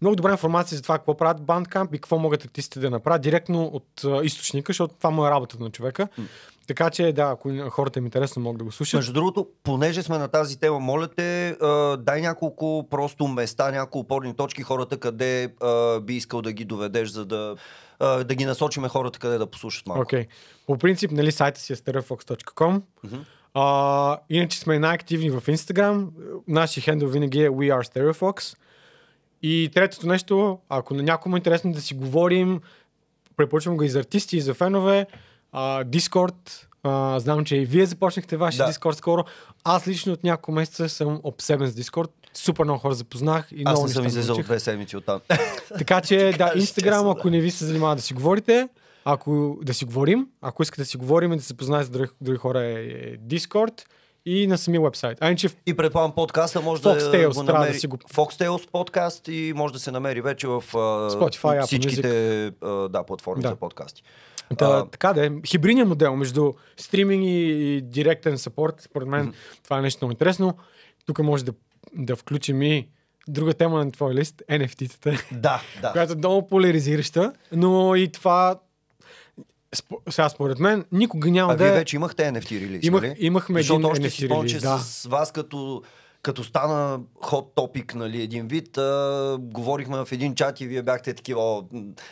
[0.00, 3.64] много добра информация за това какво правят Bandcamp и какво могат артистите да направят директно
[3.64, 6.08] от а, източника, защото това му е работата на човека.
[6.66, 8.98] Така че, да, ако хората им е интересно, могат да го слушат.
[8.98, 13.98] Между другото, понеже сме на тази тема, моля те, а, дай няколко просто места, няколко
[13.98, 17.56] опорни точки, хората къде а, би искал да ги доведеш, за да,
[17.98, 20.02] а, да ги насочиме хората къде да послушат малко.
[20.02, 20.26] Окей.
[20.66, 22.82] По принцип, нали, сайта си е starfox.com.
[23.58, 26.06] А, иначе сме най-активни в Instagram.
[26.48, 28.56] Нашия хендъл винаги е We are Stereofox.
[29.42, 32.60] И третото нещо, ако на някому е интересно да си говорим,
[33.36, 35.06] препоръчвам го и за артисти, и за фенове.
[35.52, 36.66] А, Discord.
[36.82, 38.72] А, знам, че и вие започнахте вашия Да.
[38.72, 39.24] Discord скоро.
[39.64, 42.10] Аз лично от няколко месеца съм обсебен с Discord.
[42.34, 45.20] Супер много хора запознах и Аз много не съм излезъл две седмици оттам.
[45.78, 48.68] Така че, да, честно, ако не ви се занимава да си говорите,
[49.06, 52.10] ако да си говорим, ако искате да си говорим и да се познаете с други,
[52.20, 53.82] други хора е, е Discord
[54.26, 55.18] и на самия вебсайт.
[55.20, 57.74] А в- И предполагам подкаста може Foxtails да го трябва да намери.
[57.74, 60.78] си го- Foxtails подкаст и може да се намери вече в а,
[61.10, 63.48] Spotify, всичките а, да, платформи Да.
[63.48, 64.02] за подкасти.
[64.52, 65.30] да, А, така да е.
[65.46, 70.56] Хибридният модел между стриминг и, и директен сапорт, според мен това е нещо много интересно.
[71.06, 71.52] Тук може да,
[71.94, 72.88] да включим и
[73.28, 75.92] друга тема на твой лист, NFT-тата, да, да.
[75.92, 78.60] която е много поляризираща, но и това
[80.10, 81.76] сега според мен никога няма А да вие е...
[81.76, 83.16] вече имахте NFT релиз, Имах- нали?
[83.18, 84.78] имахме Защото един още NFT си спомням, че да.
[84.78, 85.82] с вас като
[86.22, 91.14] като стана хот топик, нали, един вид, а, говорихме в един чат и вие бяхте
[91.14, 91.64] такива, о,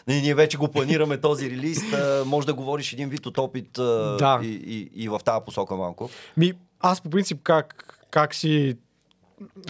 [0.06, 3.78] нали, ние вече го планираме този релиз, а, може да говориш един вид от опит
[3.78, 4.40] а, Да.
[4.42, 6.10] и, и, и в тази посока малко.
[6.36, 8.74] Ми, аз по принцип как, как си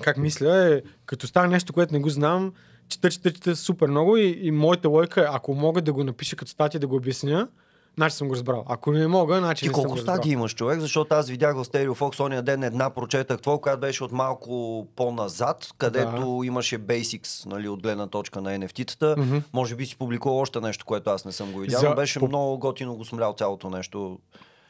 [0.02, 2.52] как мисля е, като стане нещо, което не го знам,
[2.88, 6.36] чета, чета, чета супер много и, и моята лойка е, ако мога да го напиша
[6.36, 7.48] като статия да го обясня,
[7.96, 8.64] значи съм го разбрал.
[8.68, 10.80] Ако не мога, значи Ти не колко стадии имаш човек?
[10.80, 14.86] Защото аз видях в Stereo Fox ония ден една прочетах твоя, която беше от малко
[14.96, 19.16] по-назад, където имаше basics, нали, от гледна точка на NFT-тата.
[19.18, 19.38] Мгм.
[19.52, 22.18] Може би си публикувал още нещо, което аз не съм го видял, За- но беше
[22.18, 24.18] по- много готино го смлял цялото нещо.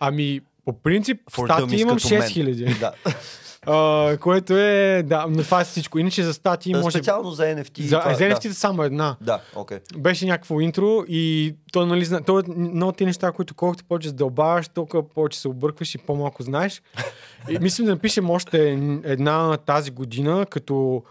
[0.01, 2.22] Ами, по принцип, For статии имам като мен.
[2.22, 2.79] 6000.
[2.79, 2.92] Да.
[3.66, 5.98] а, което е, да, но това е всичко.
[5.98, 6.98] Иначе за статии може...
[6.98, 7.83] Специално за NFT.
[7.83, 9.16] За, това, за NFT само една.
[9.20, 9.79] Да, да окей.
[9.96, 12.22] Беше някакво интро и то, нали, зна...
[12.24, 16.42] то е много ти неща, които колкото повече задълбаваш, толкова повече се объркваш и по-малко
[16.42, 16.83] знаеш.
[17.48, 18.70] И мислим да напишем още
[19.05, 21.03] една тази година, като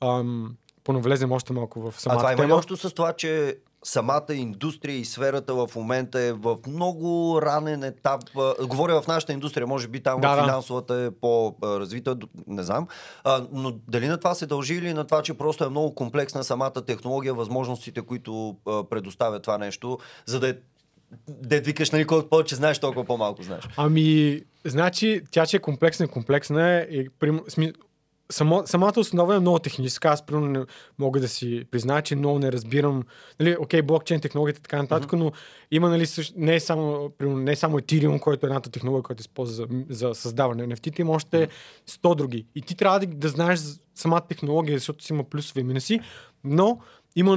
[0.00, 2.58] ам, понавлезем още малко в А самата това има ли тема.
[2.58, 8.20] общо с това, че самата индустрия и сферата в момента е в много ранен етап.
[8.62, 12.16] Говоря в нашата индустрия, може би там Да, финансовата е по-развита,
[12.46, 12.86] не знам.
[13.52, 16.84] Но дали на това се дължи или на това, че просто е много комплексна самата
[16.86, 18.56] технология, възможностите, които
[18.90, 20.54] предоставя това нещо, за да е
[21.28, 23.68] да викаш, нали, колкото повече знаеш, толкова по-малко знаеш.
[23.76, 26.80] Ами, значи, тя, че е комплексна, комплексна е.
[26.80, 27.72] И, прим, сми,
[28.32, 30.08] само, самата основа е много техническа.
[30.08, 30.64] Аз, примерно, не
[30.98, 33.02] мога да си призная, че много не разбирам.
[33.40, 35.16] Нали, окей, блокчейн технологията и така нататък, mm-hmm.
[35.16, 35.32] но
[35.70, 39.02] има, нали, също, не, е само, примерно, не е само Ethereum, който е едната технология,
[39.02, 41.48] която използва за, за създаване на NFT, има още
[41.90, 42.46] 100 други.
[42.54, 43.60] И ти трябва да, да знаеш
[43.94, 46.00] самата технология, защото си има плюсове и минуси,
[46.44, 46.78] но
[47.16, 47.36] има,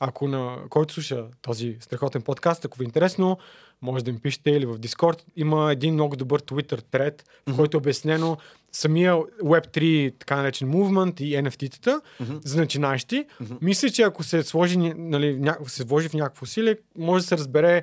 [0.00, 3.38] ако на който слуша този страхотен подкаст, ако ви е интересно,
[3.82, 5.22] може да ми пишете или в Discord.
[5.36, 8.36] Има един много добър Twitter thread, в който е обяснено
[8.76, 12.00] самия Web3, така наречен movement и NFT-тата
[12.44, 13.24] за начинаещи.
[13.60, 15.56] Мисля, че ако се сложи, нали, ня...
[15.66, 17.82] се вложи в някакво усилие, може да се разбере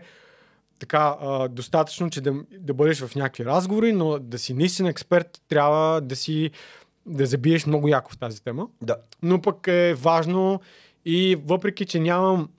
[0.79, 5.41] така а, достатъчно, че да, да бъдеш в някакви разговори, но да си наистина експерт,
[5.47, 6.51] трябва да си
[7.05, 8.95] да забиеш много яко в тази тема Да.
[9.21, 10.61] но пък е важно
[11.05, 12.49] и въпреки, че нямам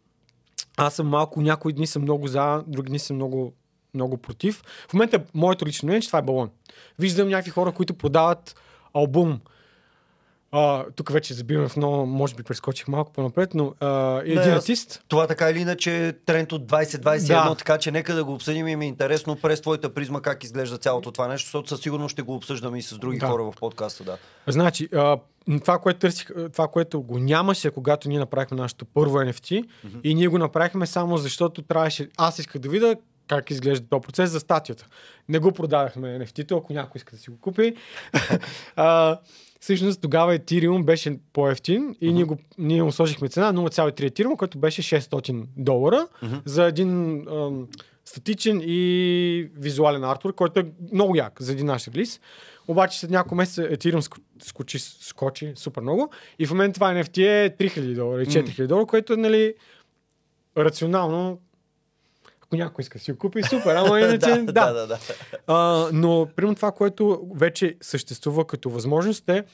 [0.77, 3.53] аз съм малко, някои дни съм много за, други дни съм много,
[3.95, 4.63] много против.
[4.89, 6.51] В момента моето лично мнение е, че това е балон.
[6.99, 8.55] Виждам някакви хора, които продават
[8.95, 9.41] албум
[10.55, 14.47] А, тук вече забиваме в много, може би прескочих малко по-напред, но а, един Не,
[14.47, 15.03] артист.
[15.09, 17.55] Това така или иначе е тренд от 2021, Да.
[17.55, 20.79] така че нека да го обсъдим и ми е интересно през твоята призма как изглежда
[20.79, 23.27] цялото това нещо, защото със сигурност ще го обсъждаме и с други Да.
[23.27, 24.05] хора в подкаста.
[24.05, 24.19] Да.
[24.47, 25.19] Значи, а,
[25.61, 29.65] това, което търсих, това, което го нямаше, когато ние направихме нашето първо NFT,
[30.05, 32.09] и ние го направихме само защото трябваше.
[32.17, 32.97] Аз исках да видя
[33.29, 34.87] как изглежда този процес за статията.
[35.29, 37.75] Не го продадахме NFT-то, ако някой иска да си го купи.
[38.77, 39.19] а,
[39.61, 44.59] всъщност тогава Ethereum беше по-ефтин и ние, го, ние му сложихме цена 0,3 Ethereum, който
[44.59, 46.07] беше 600 долара
[46.45, 47.69] за един ам,
[48.05, 52.21] статичен и визуален артур, който е много як за един наш релиз.
[52.69, 57.19] Обаче след няколко месеца Ethereum ско- скочи, скочи супер много и в момента това NFT
[57.19, 59.55] е 3000 долара и 4000 долара, което е нали,
[60.59, 61.41] рационално
[62.53, 64.73] ако някой иска да си го купи, супер, ама иначе да, да.
[64.73, 64.99] да, да.
[65.47, 69.45] А, но, примерно това, което вече съществува като възможност е,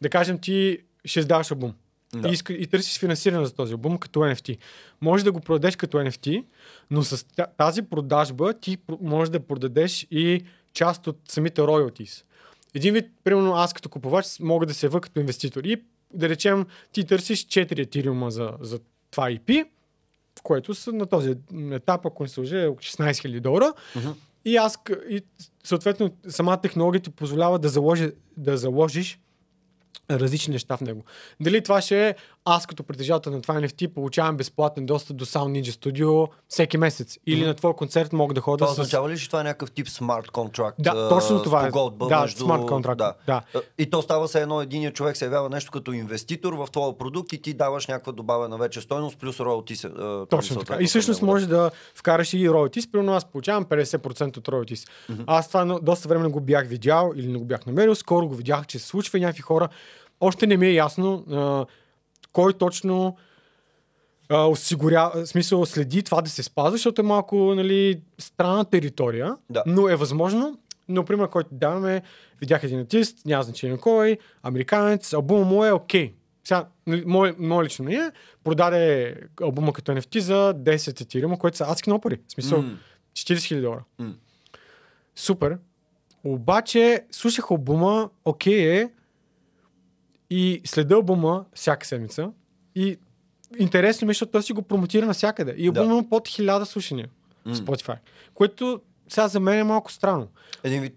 [0.00, 1.74] да кажем, ти ще издаваш албум.
[2.14, 2.28] Да.
[2.28, 4.58] И, иска, и търсиш финансиране за този албум като NFT.
[5.00, 6.44] Може да го продадеш като NFT,
[6.90, 12.24] но с тази продажба ти можеш да продадеш и част от самите royalties.
[12.74, 15.64] Един вид, примерно аз като купувач мога да се ява като инвеститор.
[15.64, 15.82] И
[16.14, 18.78] да речем, ти търсиш 4 етириума за, за
[19.10, 19.68] това IP,
[20.42, 21.34] което са на този
[21.72, 23.72] етап, ако не се лъжа, е около 16 000 долара.
[24.44, 25.22] И аз, и
[25.64, 29.18] съответно, самата технология ти позволява да, заложи, да заложиш
[30.10, 31.04] различни неща в него.
[31.40, 32.14] Дали това ще е
[32.48, 37.18] аз като притежател на това NFT получавам безплатен достъп до Sound Ninja Studio всеки месец.
[37.26, 38.78] Или на твой концерт мога да хода Това с...
[38.78, 40.76] означава ли, че това е някакъв тип смарт контракт?
[40.80, 41.70] Да, точно това е.
[42.08, 42.44] Да, между...
[42.44, 43.14] смарт контракт, да.
[43.26, 43.42] А,
[43.78, 47.32] И то става се едно, единият човек се явява нещо като инвеститор в твоя продукт
[47.32, 49.90] и ти даваш някаква добавена вече стойност плюс роялти се.
[50.30, 50.76] Точно така.
[50.80, 52.90] И всъщност може да вкараш и royalties.
[52.90, 54.88] Примерно аз получавам 50% от royalties.
[55.26, 57.94] Аз това доста време не го бях видял или не го бях намерил.
[57.94, 59.68] Скоро го видях, че се случва и някакви хора.
[60.20, 61.24] Още не ми е ясно
[62.38, 63.16] кой точно
[64.28, 69.62] а, осигуря, смисъл следи това да се спазва, защото е малко нали, странна територия, Да.
[69.66, 70.58] но е възможно.
[70.88, 72.02] Но, пример, който даваме,
[72.40, 76.14] видях един артист, няма значение кой, американец, албума му е окей.
[76.44, 78.10] Сега, нали, мое, мое лично мнение,
[78.44, 82.20] продаде албума като NFT за 10 етириума, което са адски много пари.
[82.28, 82.78] В смисъл, М.
[83.12, 83.84] 40 000 долара.
[83.98, 84.14] М.
[85.16, 85.58] Супер.
[86.24, 88.90] Обаче, слушах албума, окей е,
[90.30, 92.30] и следа албума всяка седмица.
[92.74, 92.98] И
[93.58, 95.54] интересно ми, е, защото той си го промотира навсякъде.
[95.56, 97.08] И албума има под 1000 слушания
[97.46, 97.96] в Spotify.
[98.34, 100.28] Което сега за мен е малко странно.
[100.64, 100.94] Един вид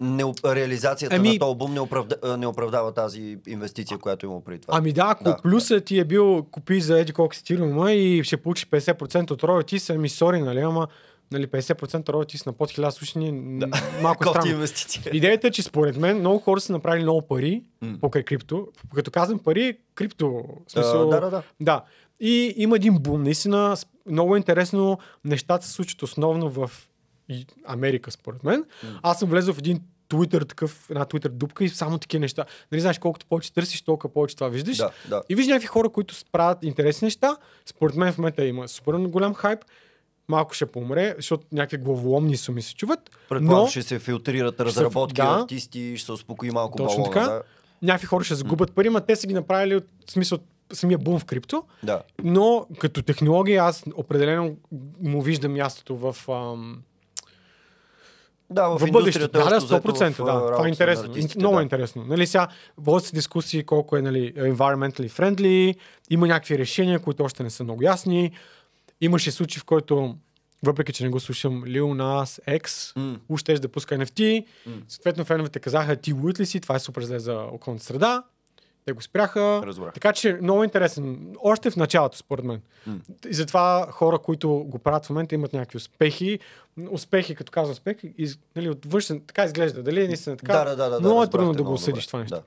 [0.00, 4.60] не, реализацията Ами- на този албум не, оправда, не оправдава тази инвестиция, която има преди
[4.60, 4.78] това.
[4.78, 5.30] Ами да, ако Да.
[5.30, 5.36] да.
[5.42, 7.42] плюсът ти е бил купи за еди колко си
[7.90, 10.88] и ще получиш 50% от роялти, ами сори, нали, ама
[11.34, 13.66] нали, 50% роялти на под 1000 слушания, да.
[14.02, 14.54] малко Кофти странно.
[14.54, 15.02] инвестиция.
[15.12, 17.98] Идеята е, че според мен много хора са направили много пари М.
[18.00, 18.68] покрай крипто.
[18.94, 20.44] Като казвам пари, крипто.
[20.66, 21.42] В смисъл, А, да, да, да.
[21.60, 21.82] да.
[22.20, 23.22] И има един бум.
[23.22, 24.98] Наистина, много интересно.
[25.24, 26.70] Нещата се случват основно в
[27.66, 28.64] Америка, според мен.
[29.02, 32.44] Аз съм влезъл в един Twitter, такъв, една Twitter дупка и само такива неща.
[32.72, 34.76] Нали знаеш, колкото повече търсиш, толкова повече това виждаш.
[34.76, 35.22] Да, да.
[35.28, 37.36] И виждаш някакви хора, които правят интересни неща.
[37.66, 39.58] Според мен в момента има супер голям хайп.
[40.28, 43.10] Малко ще помре, защото някакви главоломни суми се чуват.
[43.28, 45.38] Предполагам, но ще се филтрират разработки, да.
[45.42, 47.12] артисти, ще се успокои малко Точно балона.
[47.12, 47.26] така.
[47.26, 47.42] Да.
[47.82, 50.38] някакви хора ще загубят пари, но те са ги направили от смисъл
[50.72, 51.64] самия бум в крипто.
[51.82, 52.02] да.
[52.24, 54.56] Но като технология аз определено
[55.02, 56.16] му виждам мястото в...
[56.28, 56.82] Ам,
[58.50, 59.28] Да, в, в бъдещето.
[59.28, 60.10] Да, да, общо взето, 100%.
[60.10, 60.52] в, да.
[60.52, 61.14] Това е интересно.
[61.36, 61.62] Много да.
[61.62, 62.04] интересно.
[62.04, 65.74] Нали, сега водят се дискусии колко е нали, environmentally friendly,
[66.10, 68.32] има някакви решения, които още не са много ясни.
[69.04, 70.16] Имаше случай, в който
[70.62, 73.18] въпреки, че не го слушам, Lil Nas X, М.
[73.28, 74.46] уж да пуска NFT.
[74.66, 74.72] М.
[74.88, 78.22] Съответно, феновете казаха, ти луд ли си, това е супер зле за околната среда.
[78.84, 79.62] Те го спряха.
[79.66, 79.94] Разбрах.
[79.94, 81.34] Така че много интересен.
[81.42, 82.60] Още в началото, според мен.
[82.86, 82.96] М.
[83.30, 86.38] И затова хора, които го правят в момента, имат някакви успехи.
[86.90, 89.82] Успехи, като казвам успех, из, нали, от външен, така изглежда.
[89.82, 90.52] Дали е наистина така?
[90.52, 92.34] Да, да, да, да, много е трудно да го осъдиш това нещо.
[92.36, 92.42] Да.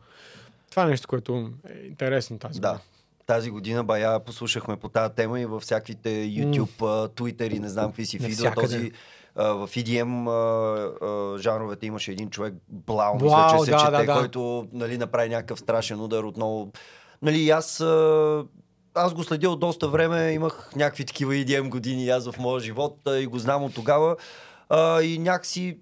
[0.70, 2.67] Това е нещо, което е интересно тази Да.
[2.67, 2.82] година.
[3.27, 7.09] Тази година бая послушахме по тази тема и във всякаквите YouTube, mm.
[7.09, 8.43] Twitter и не знам какви си фидове.
[8.43, 8.77] Навсякъде.
[8.77, 8.91] Този
[9.37, 14.05] в EDM а, а, жанровете имаше един човек, Блау, мисля, че се да, чете, да,
[14.05, 14.13] да.
[14.13, 16.71] който нали, направи някакъв страшен удар отново.
[17.21, 18.43] Нали, аз, а,
[18.93, 22.97] аз го следя от доста време, имах някакви такива EDM години аз в моя живот
[23.07, 24.15] а, и го знам от тогава.
[24.69, 25.77] А, и някакси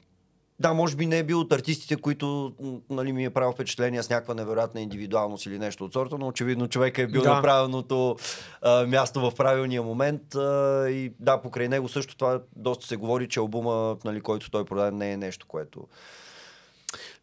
[0.59, 2.53] да, може би не е бил от артистите, които
[2.89, 6.67] нали, ми е правил впечатление с някаква невероятна индивидуалност или нещо от сорта, но очевидно
[6.67, 7.33] човека е бил Да.
[7.33, 8.15] на правилното
[8.61, 10.35] а, място в правилния момент.
[10.35, 14.65] А, и да, покрай него също това доста се говори, че албума, нали, който той
[14.65, 15.87] продаде, не е нещо, което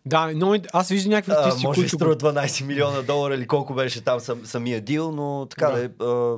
[0.06, 1.96] Да, но аз виждам някакви артисти, може които...
[1.96, 5.84] струва 12 милиона долара или колко беше там сам, самия дил, но така да, Да.
[5.84, 5.88] е.
[6.00, 6.36] а,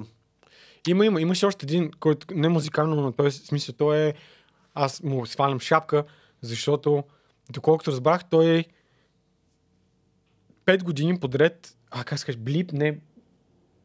[0.88, 1.20] Има, има.
[1.20, 4.14] Имаше още един, който не музикално, но той смисъл, той е...
[4.74, 6.04] Аз му свалям шапка,
[6.44, 7.04] защото,
[7.50, 8.64] доколкото разбрах, той
[10.64, 11.76] пет години подред...
[11.90, 12.38] А, как се каже?
[12.38, 12.72] Блип?
[12.72, 12.98] Не.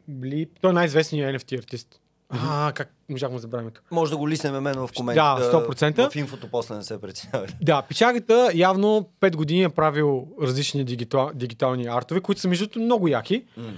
[0.08, 0.60] Блип.
[0.62, 2.00] Той е най-известният NFT артист.
[2.30, 3.82] А, как можах да забравя името.
[3.91, 5.15] може да го лиснем мен в комент.
[5.15, 6.12] Да, а, 100%.
[6.12, 7.50] В инфото после не се преценявай.
[7.62, 13.08] Да, печагата явно 5 години е правил различни дигитал, дигитални артове, които са между много
[13.08, 13.45] яки.
[13.58, 13.74] М.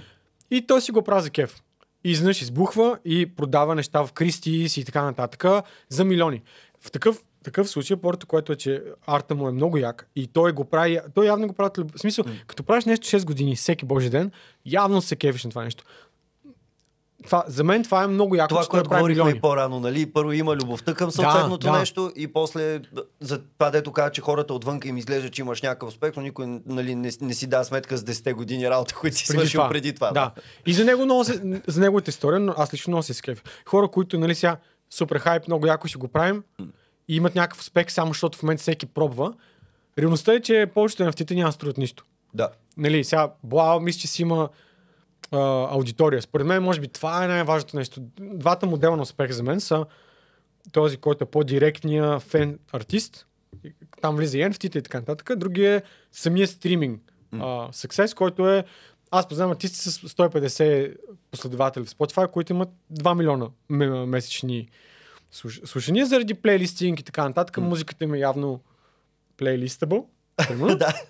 [0.50, 1.62] И той си го прави за кеф.
[2.04, 6.42] И изведнъж избухва и продава неща в Кристис и така нататък за милиони.
[6.80, 10.52] В такъв, такъв случай, порто, което е, че арта му е много як и той
[10.52, 14.10] го прави, той явно го прави, в смисъл, като правиш нещо 6 години, всеки божи
[14.10, 14.30] ден,
[14.66, 15.84] явно се кефиш на това нещо.
[17.24, 20.12] Това, за мен това е много яко, Това, което говорихме и по-рано, нали?
[20.12, 21.78] Първо има любовта към съответното да.
[21.78, 22.80] нещо и после
[23.20, 26.60] за това, дето казва, че хората отвън им изглежда, че имаш някакъв успех, но никой
[26.66, 30.10] нали, не, не си дава сметка с 10 години работа, които си свършил преди това.
[30.10, 30.30] Да.
[30.66, 33.42] И за него много се, за неговата история, но аз лично много се скеф.
[33.66, 34.56] Хора, които, нали сега,
[34.90, 36.42] супер хайп, много яко ще го правим
[37.12, 39.34] и имат някакъв успех, само защото в момента всеки пробва.
[39.98, 42.04] Реалността е, че повечето NFT няма струват нищо.
[42.34, 42.50] да.
[42.76, 44.48] Нали, сега, Блау, мисля, че си има
[45.30, 45.38] а,
[45.70, 46.22] аудитория.
[46.22, 48.00] Според мен, може би, това е най-важното нещо.
[48.20, 49.86] Двата модела на успех за мен са
[50.72, 53.26] този, който е по-директния фен артист.
[54.00, 55.38] Там влиза и NFT и така нататък.
[55.38, 57.38] Другия е самия стриминг а,
[57.72, 58.64] success, който е
[59.10, 60.96] аз познавам артисти с 150
[61.30, 63.48] последователи в Spotify, които имат 2 милиона
[64.06, 64.68] месечни
[65.32, 67.58] слуш- слушания заради плейлистинг и така нататък.
[67.58, 68.60] Музиката им е явно
[69.36, 70.08] плейлистабъл.
[70.48, 70.76] примерно.
[70.78, 71.02] да.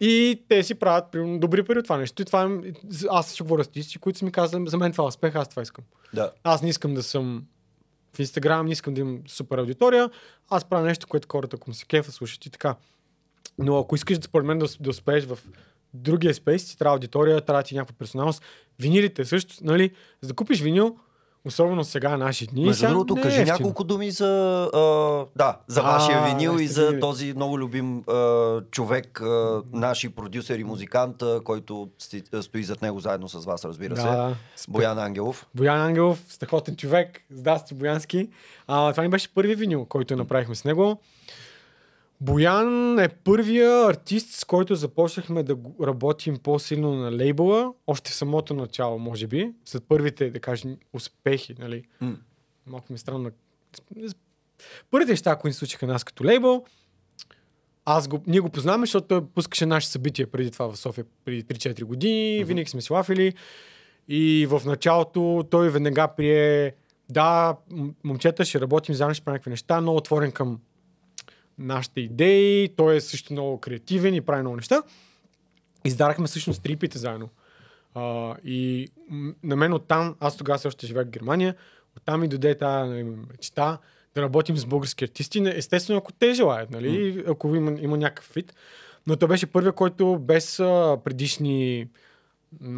[0.00, 2.22] И те си правят примерно, добри пари от това нещо.
[2.22, 2.72] И това е,
[3.10, 5.48] аз ще говоря с артисти, които са ми казали, за мен това е успех, аз
[5.48, 5.84] това искам.
[6.14, 6.32] да.
[6.44, 7.44] Аз не искам да съм
[8.16, 10.10] в Инстаграм, не искам да имам супер аудитория.
[10.50, 12.76] Аз правя нещо, което хората, ако му се кефа, слушат и така.
[13.58, 15.38] Но ако искаш, според мен, да, да успееш в
[15.94, 18.42] другия спейс, ти трябва аудитория, трябва ти някаква персоналност.
[18.78, 19.90] Винилите също, нали?
[20.20, 20.98] За да купиш винил,
[21.44, 22.64] особено сега наши дни.
[22.64, 23.54] Между другото, е кажи ефтино.
[23.54, 24.26] няколко думи за,
[24.74, 24.78] а,
[25.36, 27.00] да, за А, вашия винил и за винили.
[27.00, 32.64] този много любим а, човек, а, наши продюсер и музикант, а, който сти, а, стои
[32.64, 34.02] зад него заедно с вас, разбира се.
[34.02, 34.36] Да, да.
[34.68, 35.46] Боян Ангелов.
[35.54, 37.20] Боян Ангелов, страхотен човек.
[37.30, 38.28] Здрасти, Боянски.
[38.66, 41.00] А, това ни беше първи винил, който направихме с него.
[42.22, 48.54] Боян е първия артист, с който започнахме да работим по-силно на лейбъла, още в самото
[48.54, 51.82] начало, може би, след първите, да кажем, успехи, нали?
[52.00, 52.16] М.
[52.66, 53.30] Малко ми е странно.
[54.90, 56.64] Първите неща, които ни случиха нас като лейбъл,
[57.84, 61.44] аз го, ние го познаваме, защото той пускаше наши събития преди това в София, преди
[61.44, 62.44] 3-4 години, mm-hmm.
[62.44, 63.32] винаги сме си лафили.
[64.08, 66.74] И в началото той веднага прие,
[67.08, 67.56] да,
[68.04, 70.60] момчета, ще работим заедно, ще правим някакви неща, много отворен към
[71.62, 74.82] нашите идеи, той е също много креативен и прави много неща.
[75.84, 77.28] Издарахме всъщност три пите заедно.
[77.94, 78.88] А, и
[79.42, 81.54] на мен оттам, аз тогава все още живеех в Германия,
[81.96, 83.78] оттам ми дойде тази нали, мечта
[84.14, 85.42] да работим с български артисти.
[85.46, 88.54] Естествено, ако те желаят, нали, ако има, има някакъв фит.
[89.06, 91.88] Но той беше първият, който без а, предишни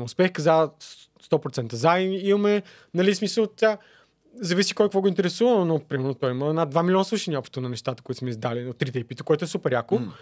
[0.03, 0.71] успех каза
[1.31, 2.63] 100% за и имаме,
[2.95, 3.79] нали, смисъл, тя,
[4.41, 7.69] зависи кой какво го интересува, но примерно той има над 2 милиона слушания общо на
[7.69, 9.99] нещата, които сме издали от трите EP, което е супер яко.
[9.99, 10.13] М.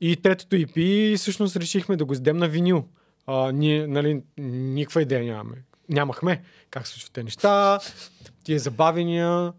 [0.00, 2.84] И третото EP всъщност решихме да го издем на винил.
[3.26, 5.56] А, ние, нали, никаква идея нямаме.
[5.88, 7.78] Нямахме как случват те неща,
[8.44, 9.52] тия забавения.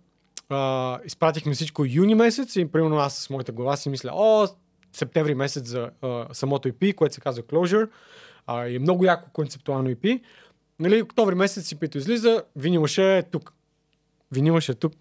[0.49, 4.47] А, изпратихме всичко юни месец и примерно аз с моята глава си мисля, о,
[4.93, 7.89] септември месец за а, самото EP, което се казва Closure.
[8.47, 10.21] А, и е много яко концептуално EP.
[10.79, 13.54] Нали, октомври месец си пито излиза, винила ще е тук.
[14.35, 14.93] Винила ще е тук.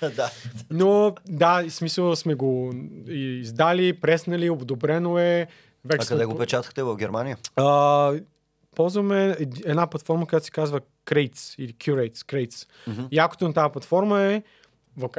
[0.16, 0.30] Да.
[0.70, 2.72] Но да, в смисъл сме го
[3.08, 5.40] издали, преснали, одобрено е.
[5.40, 5.46] А
[5.84, 6.82] Вече къде сме го печатахте?
[6.82, 7.36] В Германия?
[7.56, 8.12] А,
[8.76, 12.16] ползваме ед- една платформа, която се казва Crates или Curates.
[12.16, 12.68] Crates.
[12.86, 13.02] Мгм.
[13.12, 14.42] Якото на тази платформа е,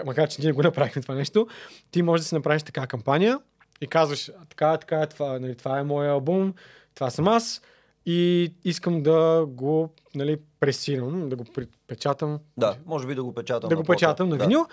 [0.05, 1.47] макар че ние го направихме това нещо,
[1.91, 3.39] ти можеш да си направиш така кампания
[3.81, 6.53] и казваш, «А, така, така, това, нали, това е моя албум,
[6.95, 7.61] това съм аз
[8.05, 11.45] и искам да го нали, пресирам, да го
[11.87, 13.69] печатам Да, може би да го печатам.
[13.69, 14.43] да го печатам на Да.
[14.43, 14.65] винил.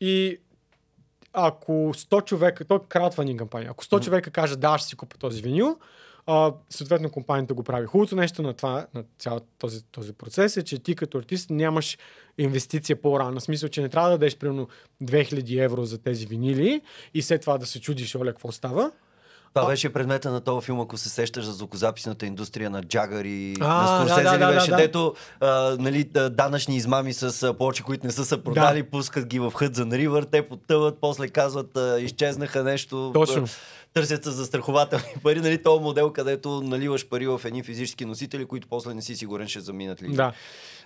[0.00, 0.38] И
[1.32, 5.18] ако 100 човека, то е краудфандинг кампания, ако 100 човека кажат да, ще си купя
[5.18, 5.78] този винил,
[6.26, 7.86] а, съответно компанията го прави.
[7.86, 11.98] Хубавото нещо на, това, на цял този, този процес е, че ти като артист нямаш
[12.38, 13.40] инвестиция по-рано.
[13.40, 14.68] В смисъл, че не трябва да дадеш примерно
[15.02, 16.80] 2000 евро за тези винили
[17.14, 18.92] и след това да се чудиш, оля, какво става.
[19.60, 23.54] Това беше предмета на този филм, ако се сещаш за звукозаписната индустрия на Джагър и
[23.60, 24.76] А, на Скорсезе да, да, ли да, беше, да.
[24.76, 29.38] дето а, нали, да, данъчни измами с плочи, които не са се продали, пускат ги
[29.38, 33.10] в Хъдзън Ривър, те потъват, после казват, а, изчезнаха нещо.
[33.14, 33.46] Точно.
[33.94, 38.68] Търсят се застрахователни пари, нали, този модел, където наливаш пари в едни физически носители, които
[38.68, 40.08] после не си сигурен ще заминат ли.
[40.08, 40.32] Да.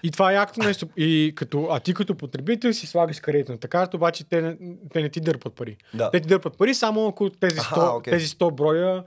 [0.02, 0.88] И това е якото нещо.
[0.96, 4.56] И като, а ти като потребител си слагаш кредитната карта, обаче те, не-
[4.92, 5.76] те не ти дърпат пари.
[5.94, 6.10] Да.
[6.10, 8.10] Те ти дърпат пари само ако тези 100, Аха, окей.
[8.10, 9.04] тези 100 броя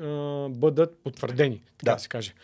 [0.00, 0.06] а,
[0.48, 1.94] бъдат потвърдени, така Да.
[1.94, 1.98] да.
[1.98, 2.34] се каже.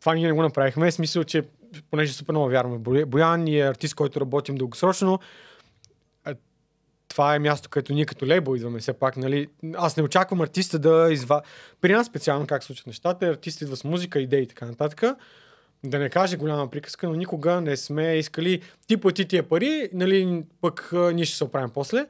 [0.00, 1.42] Това ние не го направихме, в смисъл, че
[1.90, 2.78] понеже супер много вярваме.
[3.06, 5.18] Боян е артист, който работим дългосрочно.
[7.08, 9.16] Това е място, където ние като лейбъл идваме все пак.
[9.16, 9.46] Нали?
[9.76, 11.42] Аз не очаквам артиста да изва...
[11.80, 15.02] При нас специално как се случват нещата, артист идва с музика, идеи и така нататък.
[15.84, 20.44] Да не каже голяма приказка, но никога не сме искали ти плати тия пари, нали,
[20.60, 22.06] пък а, ние ще се оправим после.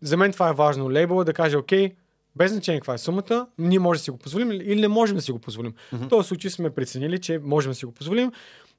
[0.00, 0.90] За мен това е важно.
[0.90, 1.94] Лейбъл да каже, окей,
[2.36, 5.22] без значение каква е сумата, ние може да си го позволим или не можем да
[5.22, 5.74] си го позволим.
[5.92, 8.32] В този случай сме преценили, че можем да си го позволим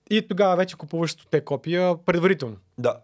[0.09, 2.57] и тогава вече купуваш те копия предварително.
[2.77, 2.97] Да.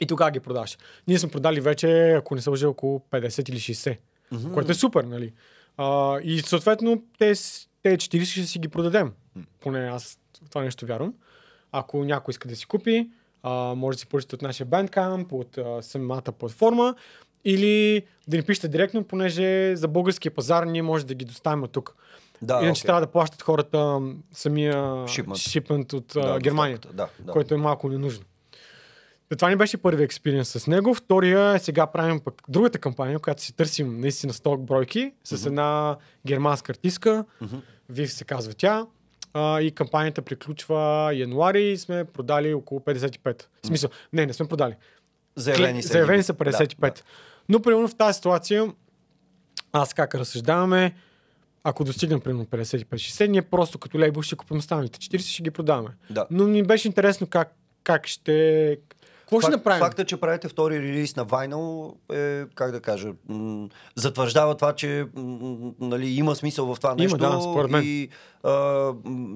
[0.00, 0.78] И тогава ги продаш.
[1.08, 3.98] Ние сме продали вече, ако не се лъжа, около 50 или 60.
[4.32, 4.52] Mm-hmm.
[4.52, 5.32] Което е супер, нали?
[5.76, 7.32] А, и съответно, те,
[7.82, 9.12] те 40 ще си ги продадем.
[9.60, 10.18] Поне аз
[10.50, 11.14] това нещо вярвам.
[11.72, 13.10] Ако някой иска да си купи,
[13.42, 16.94] а, може да си поръчате от нашия Bandcamp, от а, самата платформа,
[17.44, 21.96] или да ни пишете директно, понеже за българския пазар ние може да ги доставим тук.
[22.42, 22.86] Да, Иначе окей.
[22.86, 24.00] трябва да плащат хората
[24.32, 25.38] самия Шипмент.
[25.38, 27.32] шипмент от Да, Германия Да, да.
[27.32, 28.24] който е малко ненужно.
[29.38, 30.94] Това ни беше първият експириенс с него.
[30.94, 35.96] Втория е сега правим пък другата кампания, която си търсим наистина сток бройки с една
[36.26, 37.24] германска артистка.
[37.88, 38.86] Вив се казва тя.
[39.34, 40.76] А, и кампанията приключва
[41.14, 43.42] януари и сме продали около 55.
[43.62, 44.74] В смисъл, не, не сме продали.
[45.36, 45.88] Заявени са.
[45.88, 46.80] Заявени са 55.
[46.80, 46.92] Да, да.
[47.48, 48.72] Но примерно в тази ситуация,
[49.72, 50.94] аз как разсъждаваме,
[51.64, 55.88] ако достигнем примерно 55-60, ние просто като лейбъл ще купим останалите 40 ще ги продаваме.
[56.10, 56.26] Да.
[56.30, 57.54] Но ми беше интересно как,
[57.84, 58.78] как ще...
[59.20, 59.80] Какво ще Факт- направим?
[59.80, 65.06] Факта, че правите втори релиз на Vinyl е, как да кажа, м- затвърждава това, че
[65.14, 67.18] м- нали, има смисъл в това Има, нещо.
[67.18, 67.82] да, според мен.
[67.84, 68.08] И
[68.42, 68.50] а,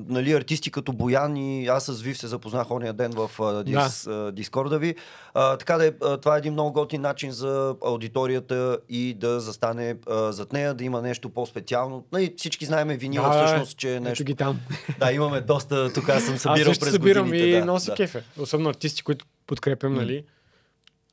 [0.08, 4.06] нали, артисти като Боян и аз с Вив се запознах ония ден в а, дис,
[4.06, 4.94] а, Дискорда ви.
[5.34, 9.40] А, така да е, а, това е един много готин начин за аудиторията и да
[9.40, 12.04] застане а, зад нея, да има нещо по-специално.
[12.12, 14.24] Нали, всички знаеме винила Да, всъщност, че е нещо...
[14.24, 14.60] ги там.
[14.98, 17.48] Да, имаме доста, тук аз съм Аз събирал също през събирам годините.
[17.48, 17.94] и да, носи да.
[17.94, 18.24] кефе.
[18.38, 20.24] Особено артисти, които подкрепям, нали?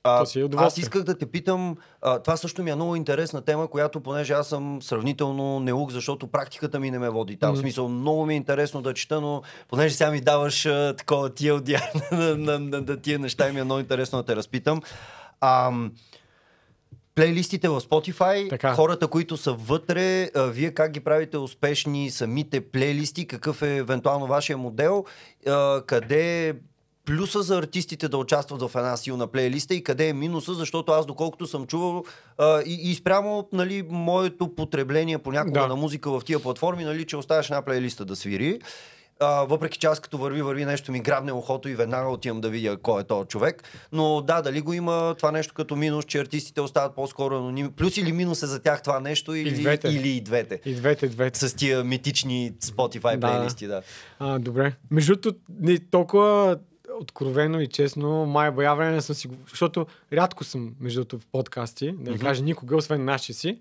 [0.04, 3.42] А, си е аз исках да те питам, а, това също ми е много интересна
[3.42, 7.56] тема, която понеже аз съм сравнително неук, защото практиката ми не ме води там.
[7.56, 11.30] В смисъл, много ми е интересно да чета, но понеже сега ми даваш а, такова
[11.30, 11.68] тия от
[12.12, 14.82] на, на, на, на тия неща ми е много интересно да те разпитам.
[15.42, 15.92] Ам,
[17.16, 18.74] плейлистите в Spotify, Така.
[18.74, 24.28] хората, които са вътре, а, вие как ги правите успешни самите плейлисти, какъв е евентуално
[24.28, 25.06] вашия модел,
[25.48, 26.56] а, къде
[27.06, 31.06] плюса за артистите да участват в една силна плейлиста и къде е минуса, защото аз
[31.06, 32.04] доколкото съм чувал
[32.38, 35.68] а, и, и спрямо нали, моето потребление понякога Да.
[35.68, 38.60] на музика в тия платформи, нали, че оставяш една плейлиста да свири.
[39.20, 42.50] А, въпреки че аз като върви, върви нещо ми грабне ухото и веднага отивам да
[42.50, 43.64] видя кой е този човек.
[43.92, 47.72] Но да, дали го има това нещо като минус, че артистите остават по-скоро анонимни.
[47.72, 49.88] Плюс или минус е за тях това нещо или, двете.
[49.88, 50.60] или и двете.
[50.66, 51.40] И двете, и двете.
[51.40, 53.28] С тия митични Spotify Да.
[53.32, 53.82] плейлисти, да.
[54.20, 54.74] А, добре.
[54.92, 55.40] Между другото,
[55.92, 56.58] толкова
[56.94, 59.30] откровено и честно, май бая време съм си.
[59.50, 63.60] Защото рядко съм, между в подкасти, да не кажа никога, освен наши си.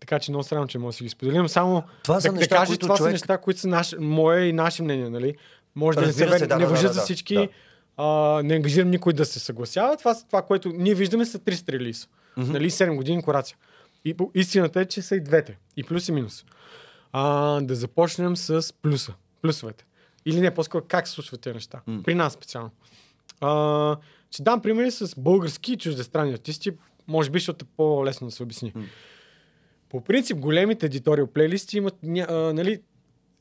[0.00, 1.48] Така че много срам, че мога да си ги споделим.
[1.48, 4.40] Само Това са да, неща, да кажа, това са човек- неща, които са наше, мое
[4.40, 5.34] и наше мнение, нали?
[5.74, 7.34] Може да не, се, Разбира да, не да, въжат да, за всички.
[7.34, 7.48] да.
[7.96, 8.06] А,
[8.44, 9.96] не ангажирам никой да се съгласява.
[9.96, 12.06] Това, са- това което ние виждаме са 300 релиза.
[12.36, 13.56] Нали, 7 години корация.
[14.04, 15.58] И истината е, че са и двете.
[15.76, 16.44] И плюс и минус.
[17.12, 17.22] А,
[17.60, 19.14] да започнем с плюса.
[19.42, 19.84] Плюсовете.
[20.28, 21.80] Или не, по-скоро как се случват тези неща.
[22.04, 22.70] При нас специално.
[23.40, 23.96] А,
[24.30, 26.70] ще дам примери с български и чуждестранни артисти.
[27.06, 28.72] Може би, защото е по-лесно да се обясни.
[29.88, 31.94] По принцип, големите едиториал плейлисти имат,
[32.28, 32.80] а, нали,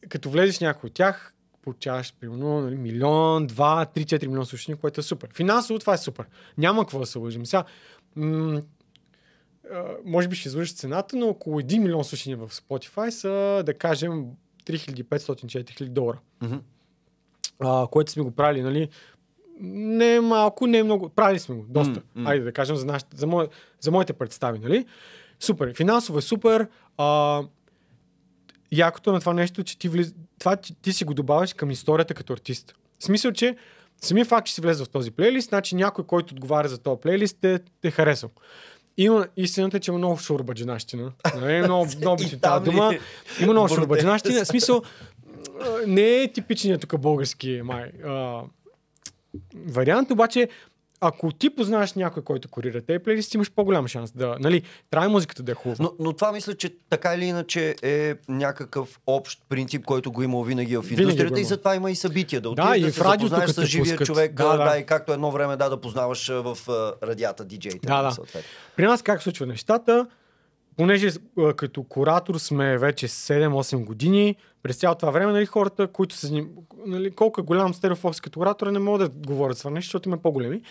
[0.09, 4.99] като влезеш някой от тях, получаваш примерно нали, милион, два, три, четири милиона слушания, което
[4.99, 5.29] е супер.
[5.35, 6.25] Финансово това е супер.
[6.57, 7.45] Няма какво да се лъжим.
[7.45, 7.63] Сега,
[8.15, 8.61] м-
[10.05, 14.25] може би ще излъжа цената, но около 1 милион слушания в Spotify са, да кажем,
[14.65, 16.19] 3500-4000 долара.
[16.41, 16.55] Мгм.
[17.59, 18.89] А, което сме го правили, нали,
[19.59, 21.09] не е малко, не е много.
[21.09, 22.01] Правили сме го, доста.
[22.15, 22.29] М, м.
[22.29, 23.47] Айде да кажем за, нашите, за, мое,
[23.79, 24.85] за моите представи, нали?
[25.39, 25.73] Супер.
[25.73, 26.67] Финансово е супер.
[26.97, 27.41] А,
[28.71, 30.13] якото на това нещо, че ти, влиз...
[30.39, 32.75] това, че ти си го добавяш към историята като артист.
[32.99, 33.55] В смисъл, че
[34.01, 37.37] самия факт, че си влезе в този плейлист, значи някой, който отговаря за този плейлист,
[37.41, 38.29] те, те харесал.
[38.97, 41.11] Има, истината е, че има много шурбаджанащина.
[41.35, 41.61] Нали?
[41.61, 42.93] Много, много там тази дума.
[43.41, 44.45] Има много са.
[44.45, 44.81] В смисъл,
[45.87, 47.91] не е типичният тук български май.
[48.05, 48.41] А,
[49.55, 50.49] вариант, обаче
[51.01, 55.43] ако ти познаваш някой, който корира тези плейлисти, имаш по-голям шанс да, нали, трябва музиката
[55.43, 55.77] да е хубава.
[55.79, 60.43] Но, но това мисля, че така или иначе е някакъв общ принцип, който го има
[60.43, 62.41] винаги в Винаги индустрията го и затова има и събития.
[62.41, 64.07] Да, Да, и да в се като с живия пускат.
[64.07, 64.77] човек, Да, да, да.
[64.77, 66.57] и както едно време да, да познаваш в
[67.03, 67.87] радията диджеите.
[67.87, 68.11] Да, да.
[68.11, 68.49] съответно.
[68.75, 70.07] При нас как случва нещата?
[70.77, 71.09] Понеже
[71.39, 76.49] а, като куратор сме вече 7-8 години, през цялото това време, нали, хората, които заним...
[76.85, 80.09] нали, колко е голям стереофокс като куратор, не могат да говорят с това нещо, защото
[80.09, 80.61] има по-големи.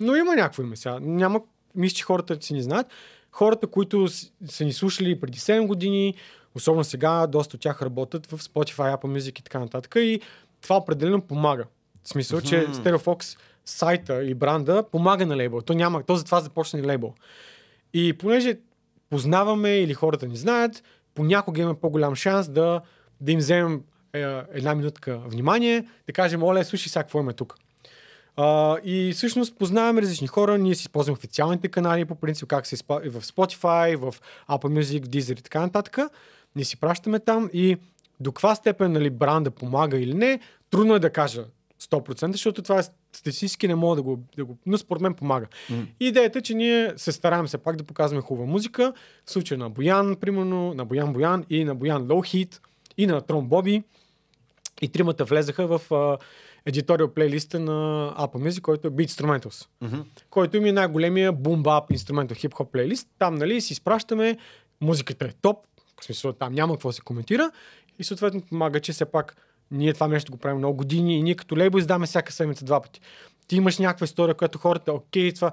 [0.00, 0.98] Но има някакво име сега.
[1.00, 1.40] Няма,
[1.74, 2.86] мисля, че хората си не знаят.
[3.32, 4.08] Хората, които
[4.46, 6.14] са ни слушали преди 7 години,
[6.54, 9.94] особено сега, доста от тях работят в Spotify, Apple Music и така нататък.
[9.96, 10.20] И
[10.60, 11.64] това определено помага.
[12.04, 12.66] В смисъл, че.
[12.66, 15.60] Stereofox сайта и бранда помага на лейбъл.
[15.60, 17.14] То няма, то затова започна и лейбъл.
[17.94, 18.58] И понеже
[19.10, 20.82] познаваме или хората ни знаят,
[21.14, 22.80] понякога има по-голям шанс да,
[23.20, 23.82] да им вземем
[24.12, 24.20] е,
[24.52, 27.56] една минутка внимание, да кажем, оле, слушай сега какво има тук.
[28.36, 32.74] А, и всъщност познаваме различни хора, ние си използваме официалните канали, по принцип как се
[32.74, 33.00] изпа...
[33.04, 34.14] в Spotify, в
[34.50, 35.98] Apple Music, в Deezer и така нататък.
[36.56, 37.76] Ние си пращаме там и
[38.20, 40.40] до каква степен нали, бранда помага или не,
[40.70, 41.44] трудно е да кажа
[41.82, 42.82] 100%, защото това е
[43.16, 44.58] статистически не мога да го, да го...
[44.66, 45.46] Но според мен помага.
[46.00, 48.92] И идеята е, че ние се стараем все пак да показваме хубава музика.
[49.24, 52.60] В случая на Боян, примерно, на Боян Боян и на Боян Лоухит
[52.98, 53.82] и на Трон Боби.
[54.82, 56.18] И тримата влезаха в а,
[56.66, 60.00] едиториал плейлиста на Apple Music, който е Beat Instrumentals Мгм.
[60.30, 63.08] който ми е най-големия бум-бап инструментал хип-хоп плейлист.
[63.18, 64.36] Там, нали, си изпращаме,
[64.80, 65.56] музиката е топ,
[66.00, 67.50] в смисъл там няма какво се коментира
[67.98, 69.36] и съответно помага, че все пак
[69.70, 72.80] ние това нещо го правим много години и ние като лейбъл издаваме всяка седмица два
[72.80, 73.00] пъти.
[73.48, 75.50] Ти имаш някаква история, която хората, окей, това,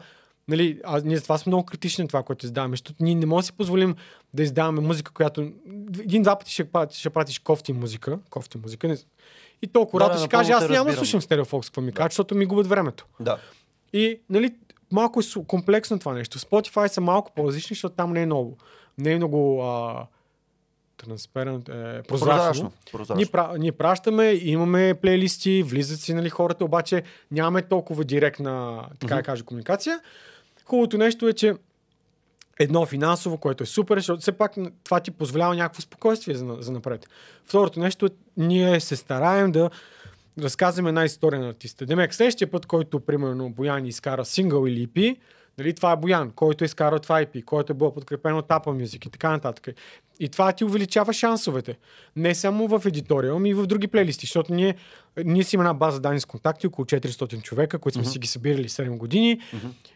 [0.47, 3.25] нали, а ние за това сме много критични на това, което издаваме, защото ние не
[3.25, 3.95] можем да си позволим
[4.33, 5.41] да издаваме музика, която
[5.99, 8.97] един-два пъти ще, пратиш- ще пратиш кофти музика, кофти музика, не...
[9.61, 12.09] и толкова Да, да, да, ще каже, аз няма да слушам стереофокс, какво ми кажа,
[12.09, 13.05] защото ми губят времето.
[13.19, 13.37] Да.
[13.93, 14.55] И, нали,
[14.91, 16.39] малко е комплексно това нещо.
[16.39, 18.57] Spotify са малко по-различни, защото там не е много.
[18.97, 20.05] Не е много а,
[20.97, 22.71] транспарент, е, прозрачно.
[22.91, 23.15] Прозрачно.
[23.15, 29.15] Ние, пра, ние пращаме, имаме плейлисти, влизат си нали, хората, обаче нямаме толкова директна, така
[29.15, 29.99] да кажа, комуникация.
[30.65, 31.53] Хубавото нещо е, че
[32.59, 36.71] едно финансово, което е супер, защото все пак това ти позволява някакво спокойствие за, за
[36.71, 37.07] напред.
[37.45, 39.69] Второто нещо е, ние се стараем да
[40.39, 41.85] разказваме една история на артиста.
[41.85, 45.17] Демек, следващия път, който, примерно, Боян изкара сингъл или EP,
[45.57, 48.83] нали, това е Боян, който е изкарал това EP, който е бил подкрепен от Apple
[48.83, 49.75] Music и така нататък.
[50.19, 51.77] И това ти увеличава шансовете.
[52.15, 54.75] Не само в едиториал, ами и в други плейлисти, защото ние,
[55.25, 58.27] ние си имаме една база данни с контакти, около 400 човека, които сме си ги
[58.27, 59.39] събирали 7 години.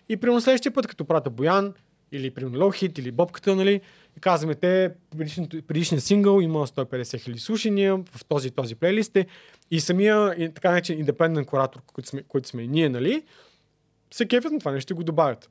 [0.09, 1.73] И примерно следващия път, като прата Боян,
[2.11, 3.81] или примерно Лохит, или Бобката, нали,
[4.17, 4.91] и казваме те,
[5.67, 9.25] предишният, сингъл има 150 хиляди слушания в този и този плейлист е.
[9.71, 13.23] И самия, и така наречен индепендент куратор, който сме, който сме и ние, нали,
[14.11, 15.49] се кефят на това нещо и го добавят.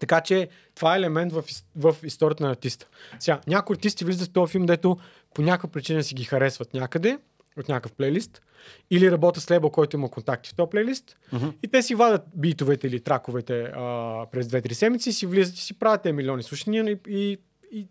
[0.00, 1.44] Така че това е елемент в,
[1.76, 2.86] в историята на артиста.
[3.18, 4.96] Сега, някои артисти влизат в този филм, дето
[5.34, 7.18] по някаква причина си ги харесват някъде,
[7.58, 8.42] от някакъв плейлист,
[8.90, 11.48] или работят с лейбъл, който има контакти в този плейлист, Мгм.
[11.62, 15.74] и те си вадят битовете или траковете а, през 2-3 седмици, си влизат и си
[15.78, 17.38] правят те милиони слушания и, и,
[17.72, 17.86] и,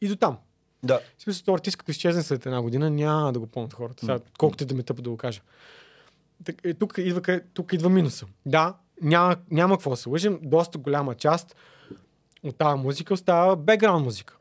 [0.00, 0.38] и до там.
[0.82, 1.00] Да.
[1.18, 4.00] В смисъл, този артист, като изчезне след една година, няма да го помнят хората.
[4.00, 5.40] Сега, колкото да ме тъпа да го кажа.
[6.64, 8.26] Е, тук, идва, тук идва минуса.
[8.46, 10.38] Да, няма, няма какво да се лъжим.
[10.42, 11.56] Доста голяма част
[12.42, 14.36] от тази музика остава бекграунд музика.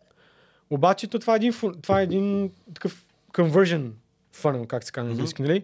[0.70, 3.92] Обаче то това е един, това е един такъв conversion
[4.36, 5.64] funnel, как се казва на английски, нали?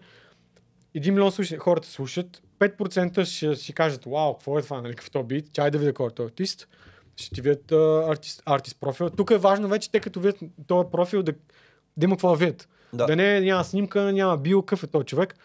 [0.96, 5.12] Един милион слушат, хората слушат, 5% ще си кажат, вау, какво е това, нали, какъв
[5.12, 6.68] то бит, чай да видя кой е този артист.
[7.16, 9.10] Ще ти видят uh, артист, артист профил.
[9.10, 11.34] Тук е важно вече, те като видят този профил, да,
[11.98, 12.70] да има какво да видят.
[12.94, 13.06] Да.
[13.06, 15.36] Да не няма снимка, няма био, какъв е този човек.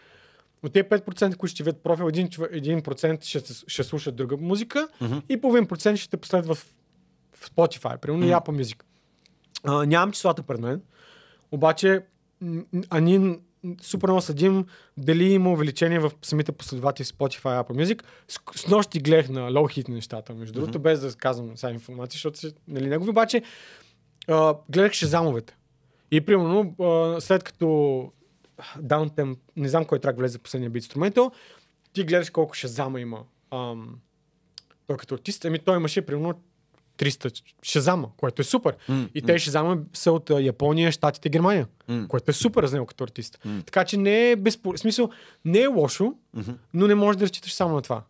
[0.63, 5.19] От тези 5%, които ще видят профил, 1%, 1% ще, ще слушат друга музика Мгм.
[5.29, 6.67] и половин процент ще те последва в,
[7.33, 8.35] в Spotify, примерно Мгм.
[8.35, 8.83] Apple Music.
[9.65, 10.83] А, нямам числата пред мен,
[11.53, 12.01] обаче
[12.91, 13.39] а ние
[13.83, 18.03] супер много съдим дали има увеличение в самите последователи Spotify Apple Music.
[18.29, 22.17] С, с нощи гледах на low hit нещата, между другото, без да казвам сега информация,
[22.17, 23.43] защото си, нали, негови, обаче
[24.29, 25.57] а, гледах шазамовете.
[26.11, 28.13] И примерно, а, след като
[28.79, 31.31] Downtime, не знам кой трак влезе в последния бит инструментал,
[31.93, 33.19] ти гледаш колко шазама има
[33.51, 33.99] ам,
[34.87, 36.35] той като артист, ами той имаше примерно
[36.99, 38.77] 300 шазама, което е супер.
[38.89, 42.09] М, И те шазама са от Япония, Штатите, Германия, м.
[42.09, 43.39] което е супер за него като артист.
[43.45, 43.63] М.
[43.67, 44.79] Така че не е безпо...
[44.79, 45.11] смисъл,
[45.45, 46.51] не е лошо, Мгм.
[46.75, 48.03] но не можеш да разчиташ само на това.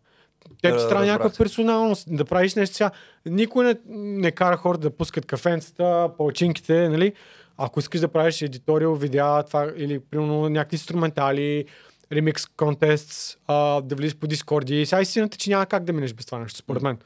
[0.61, 2.91] Те Е, ти трябва някаква персоналност, да правиш нещо сега.
[3.25, 3.75] Никой не,
[4.19, 7.13] не кара хората да пускат кафенцата, палачинките, нали?
[7.57, 11.65] Ако искаш да правиш едиториал, видеа, това, или примерно някакви инструментали,
[12.11, 13.39] ремикс контест,
[13.83, 14.85] да влизаш по дискорди.
[14.85, 16.97] Сега истината, е, че няма как да минеш без това нещо, според мен.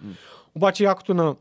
[0.56, 1.36] Обаче якото на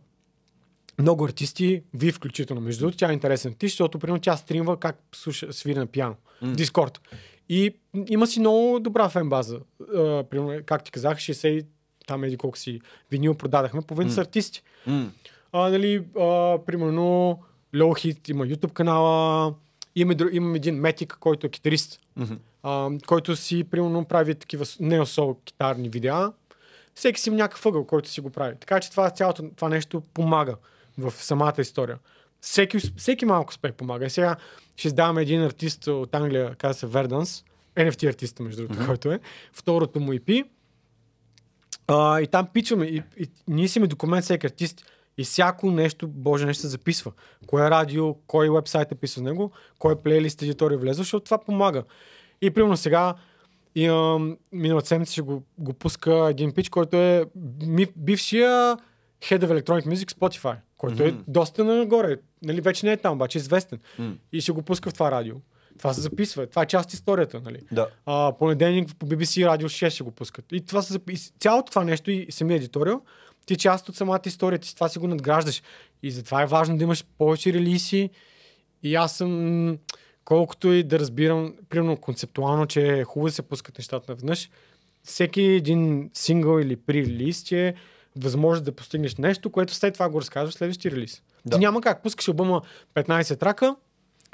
[0.98, 4.98] много артисти, вие включително, между другото, тя е интересен артист, защото примерно тя стримва как
[5.14, 6.14] слуша, свири на пиано.
[6.42, 6.54] Mm.
[6.54, 7.00] Дискорд.
[7.48, 7.74] И
[8.09, 9.61] има си много добра фен база.
[9.94, 11.66] А, примерно, как ти казах, 60
[12.07, 12.80] там еди колко си
[13.11, 14.14] винил продадахме, половина mm.
[14.14, 14.62] са артисти.
[14.86, 15.11] М.
[15.52, 17.38] А, нали, а, примерно,
[17.74, 19.54] Low Hit има YouTube канала,
[19.94, 22.34] имаме, дру- имаме един Метик, който е китарист, Мгм.
[22.62, 26.32] а, който си, примерно, прави такива с- неосол китарни видеа.
[26.94, 28.56] Всеки си има някакъв ъгъл, който си го прави.
[28.60, 30.56] Така че това, цялото това нещо помага
[30.98, 31.98] в самата история.
[32.40, 34.06] Всеки, всеки малко успех помага.
[34.06, 34.36] И сега
[34.76, 37.44] ще издаваме един артист от Англия, казва се Верданс,
[37.76, 38.86] NFT артиста, между другото, mm-hmm.
[38.86, 39.20] който е.
[39.52, 40.44] Второто му EP.
[41.88, 42.86] А, и там пичваме.
[42.86, 44.84] И, и, ние си имаме документ всеки артист.
[45.18, 47.12] И всяко нещо, боже, нещо се записва.
[47.46, 51.82] Кое радио, кой вебсайт е писал него, кой плейлист едитор е влезъл, защото това помага.
[52.42, 53.14] И примерно сега
[53.74, 57.24] имам, миналата седмица ще го, го пуска един пич, който е
[57.66, 58.76] ми, бившия
[59.20, 61.20] Head of Electronic Music Spotify, който е Мгм.
[61.28, 62.16] доста нагоре.
[62.42, 63.78] Нали, вече не е там, обаче е известен.
[63.98, 64.14] М.
[64.32, 65.34] И ще го пуска в това радио.
[65.78, 66.46] Това се записва.
[66.46, 67.58] Това е част от историята, нали?
[67.72, 67.88] Да.
[68.06, 70.44] А, понеделник по BBC Радио 6 ще го пускат.
[70.52, 71.32] И това се запис...
[71.40, 73.00] цялото това нещо и самия едиториал,
[73.47, 75.62] ти част от самата история, ти с това си го надграждаш.
[76.03, 78.11] И затова е важно да имаш повече релиси.
[78.82, 79.78] И аз съм,
[80.24, 84.51] колкото и да разбирам, примерно концептуално, че е хубаво да се пускат нещата наведнъж,
[85.05, 87.74] всеки един сингъл или при-релиз ти е
[88.16, 91.22] възможност да постигнеш нещо, което след това го разказваш в следващия релиз.
[91.47, 91.57] Да.
[91.57, 92.03] Ти няма как.
[92.03, 92.62] Пускаш албума
[92.94, 93.76] 15 трака,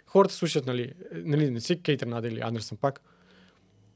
[0.07, 3.01] хората слушат, нали, нали не си Кейтър Наде или Андерсън пак.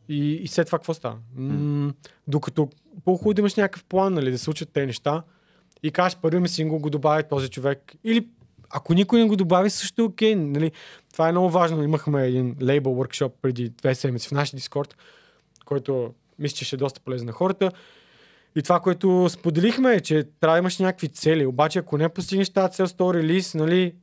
[0.08, 1.18] И, и след това какво става?
[1.36, 1.92] М-
[2.28, 2.70] докато
[3.04, 5.22] по-хубаво да имаш някакъв план, нали, да се случат тези неща
[5.82, 7.92] и кажеш, първи ми сингъл го добави този човек.
[8.04, 8.28] Или
[8.70, 10.34] ако никой не го добави, също е окей.
[10.34, 10.72] Нали?
[11.12, 11.82] Това е много важно.
[11.82, 14.96] Имахме един лейбъл workshop преди две седмици в нашия Дискорд,
[15.64, 17.72] който мисля, че ще е доста полезен на хората.
[18.56, 21.46] И това, което споделихме е, че трябва да имаш някакви цели.
[21.46, 23.94] Обаче, ако не постигнеш тази цел с релиз, нали,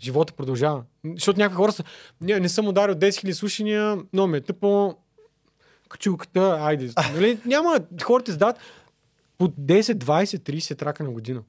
[0.00, 0.82] живота продължава.
[1.14, 1.84] Защото някакви хора са,
[2.20, 4.96] не, не съм ударил 10 000 слушания, но ме е тъпо,
[5.88, 6.90] качулката, айде.
[7.14, 7.38] Нали?
[7.46, 8.56] Няма, хората издават
[9.38, 11.42] по 10, 20, 30 трака на година.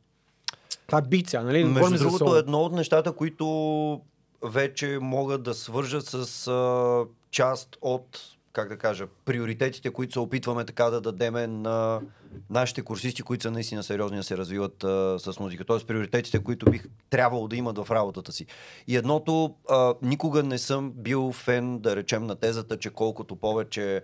[0.88, 1.64] Това е бица, нали?
[1.64, 4.02] Между другото, едно от нещата, които
[4.44, 8.20] вече могат да свържат с а, част от,
[8.56, 12.02] как да кажа, приоритетите, които се опитваме така да дадеме на
[12.50, 15.66] нашите курсисти, които са наистина сериозни да се развиват а, с музика.
[15.66, 18.46] Тоест приоритетите, които бих трябвало да имат в работата си.
[18.88, 24.02] И едното, а, никога не съм бил фен, да речем, на тезата, че колкото повече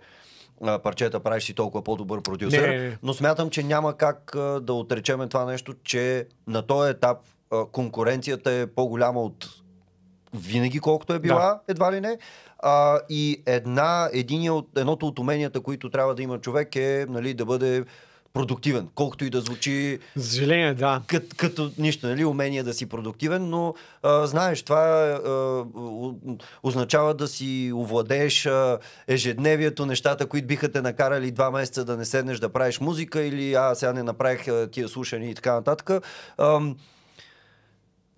[0.62, 2.68] а, парчета правиш си толкова по-добър продюсер.
[2.68, 2.98] Не, не, не.
[3.02, 7.18] Но смятам, че няма как а, да отречеме това нещо, че на този етап
[7.50, 9.48] а, конкуренцията е по-голяма от
[10.34, 11.60] винаги колкото е била, да.
[11.68, 12.18] едва ли не.
[12.62, 17.34] А, и една, единия от, едното от уменията, които трябва да има човек е нали,
[17.34, 17.84] да бъде
[18.32, 18.88] продуктивен.
[18.94, 21.02] Колкото и да звучи За съжаление, да.
[21.06, 25.64] кът, като нищо, нали, умение да си продуктивен, но а, знаеш, това а,
[26.62, 32.04] означава да си овладееш а, ежедневието, нещата, които биха те накарали два месеца да не
[32.04, 35.90] седнеш да правиш музика или а, сега не направих а, тия слушания и така нататък.
[36.38, 36.76] Ам,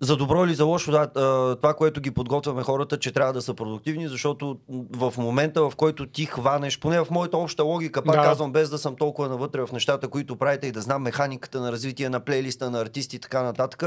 [0.05, 1.07] за добро или за лошо, да,
[1.55, 4.57] това, което ги подготвяме хората, че трябва да са продуктивни, защото
[4.93, 8.21] в момента, в който ти хванеш, поне в моята обща логика, пак Да.
[8.21, 11.71] казвам, без да съм толкова навътре в нещата, които правите и да знам механиката на
[11.71, 13.83] развитие на плейлиста на артисти и така нататък,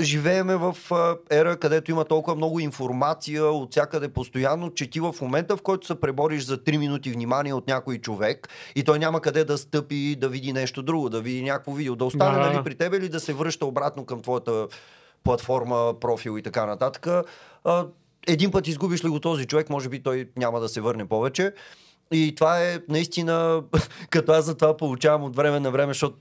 [0.00, 0.76] живееме в
[1.30, 5.86] ера, където има толкова много информация от всякъде постоянно, че ти в момента, в който
[5.86, 10.16] се пребориш за 3 минути внимание от някой човек и той няма къде да стъпи
[10.16, 12.46] да види нещо друго, да види някакво видео, да остане Да.
[12.46, 14.66] нали, при тебе или да се връща обратно към твоята
[15.24, 17.26] платформа, профил и така нататък.
[17.64, 17.86] А,
[18.26, 21.52] един път изгубиш ли го този човек, може би той няма да се върне повече.
[22.12, 23.62] И това е наистина,
[24.10, 26.16] като аз за това получавам от време на време, защото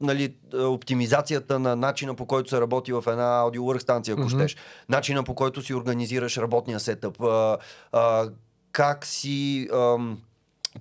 [0.00, 4.38] нали, оптимизацията на начина по който се работи в една аудио станция, ако Мгм.
[4.38, 4.56] щеш,
[4.88, 7.58] начина по който си организираш работния сетъп, а,
[7.92, 8.28] а,
[8.72, 10.18] как си ам,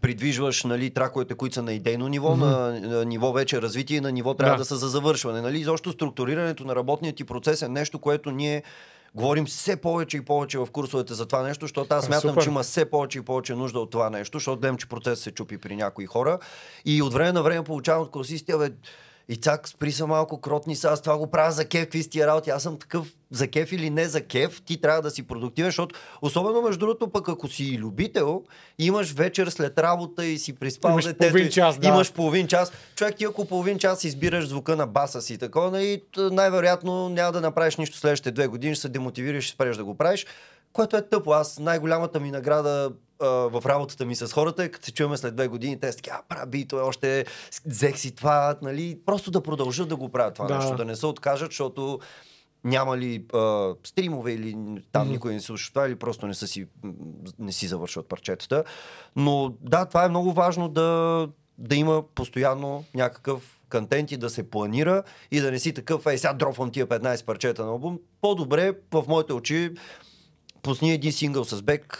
[0.01, 2.45] придвижваш нали, траковете, които са на идейно ниво, Мгм.
[2.45, 4.65] на, на ниво вече развитие на ниво трябва да, Да.
[4.65, 5.41] са за завършване.
[5.41, 5.59] Нали?
[5.59, 8.63] Изобщо структурирането на работния ти процес е нещо, което ние
[9.15, 12.49] говорим все повече и повече в курсовете за това нещо, защото аз А, смятам, че
[12.49, 15.57] има все повече и повече нужда от това нещо, защото гледам, че процесът се чупи
[15.57, 16.39] при някои хора.
[16.85, 18.69] И от време на време получавам от курсисти, бе,
[19.29, 22.27] и цак, спри са малко кротни са, аз това го правя за кеф, какви тия
[22.27, 25.67] работи, аз съм такъв за кеф или не за кеф, ти трябва да си продуктивен,
[25.67, 28.43] защото особено между другото пък ако си любител,
[28.79, 31.87] имаш вечер след работа и си приспал Имаш детето, половин час, да.
[31.87, 32.71] имаш половин час.
[32.95, 37.41] Човек ти ако половин час избираш звука на баса си, такова, и най-вероятно няма да
[37.41, 40.25] направиш нищо следващите две години, ще се демотивираш и спреш да го правиш.
[40.73, 41.31] Което е тъпо.
[41.31, 45.35] Аз най-голямата ми награда а, в работата ми с хората е като се чуваме след
[45.35, 47.25] две години, те са така, а, прави, той още
[47.65, 50.57] взех си това, нали, просто да продължат да го правят това Да.
[50.57, 51.99] нещо, да не се откажат, защото
[52.63, 54.57] няма ли а, стримове или
[54.91, 56.67] там никой не слуша това или просто не, са си,
[57.39, 58.63] не си завършват парчетата.
[59.15, 64.49] Но да, това е много важно да, да има постоянно някакъв контент и да се
[64.49, 67.99] планира и да не си такъв, ей сега дропвам тия 15 парчета на албум.
[68.21, 69.71] По-добре в моите очи
[70.63, 71.97] пусни един сингъл с бек,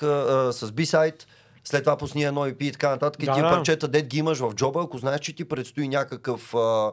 [0.52, 1.28] с бисайд,
[1.64, 3.24] след това пусни едно EP и така нататък.
[3.24, 3.50] И Да, тия да.
[3.50, 6.92] парчета, дет ги имаш в джоба, ако знаеш, че ти предстои някакъв а,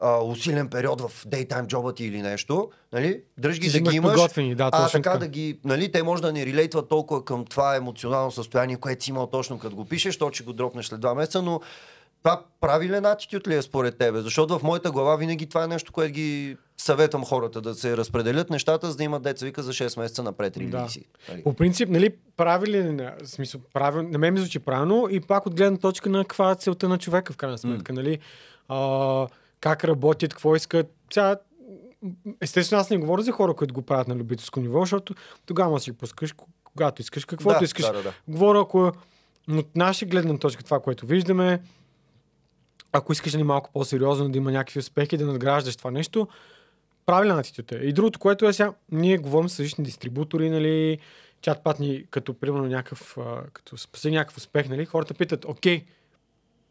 [0.00, 3.20] а, усилен период в дейтайм джоба ти или нещо, нали?
[3.38, 4.12] Дръж ги да ги имаш.
[4.12, 7.76] подготвени, да, а така да ги, нали, те може да не релейтват толкова към това
[7.76, 11.14] емоционално състояние, което си имал точно като го пишеш, то ще го дропнеш след два
[11.14, 11.60] месеца, но
[12.24, 14.20] това правилен атитюд ли е според тебе?
[14.20, 18.50] Защото в моята глава винаги това е нещо, което ги съветвам хората да се разпределят
[18.50, 20.60] нещата, за да имат деца вика за 6 месеца напред Да.
[20.60, 21.04] релизи.
[21.28, 21.42] Нали?
[21.42, 25.78] По принцип, нали, правилен, смисъл, правил, на мен ми звучи правилно и пак от гледна
[25.78, 28.18] точка на каква е целта на човека, в крайна сметка, нали,
[28.68, 29.26] а,
[29.60, 30.86] как работят, какво искат.
[31.12, 31.36] Сега,
[32.40, 35.14] естествено, аз не говоря за хора, които го правят на любителско ниво, защото
[35.46, 37.86] тогава да си пускаш, ко- когато искаш, каквото да, искаш.
[37.86, 38.12] Да, да, да.
[38.28, 38.92] Говоря, ако
[39.50, 41.60] от наша гледна точка, това, което виждаме,
[42.94, 46.28] ако искаш нали, малко по-сериозно да има някакви успехи, да надграждаш това нещо,
[47.06, 47.76] правилен атитюд е.
[47.76, 50.98] И другото, което е сега, ние говорим с различни дистрибутори, нали,
[51.40, 53.16] чат ни, като примерно някакъв,
[53.52, 55.84] като постигне някакъв успех, нали, хората питат, окей,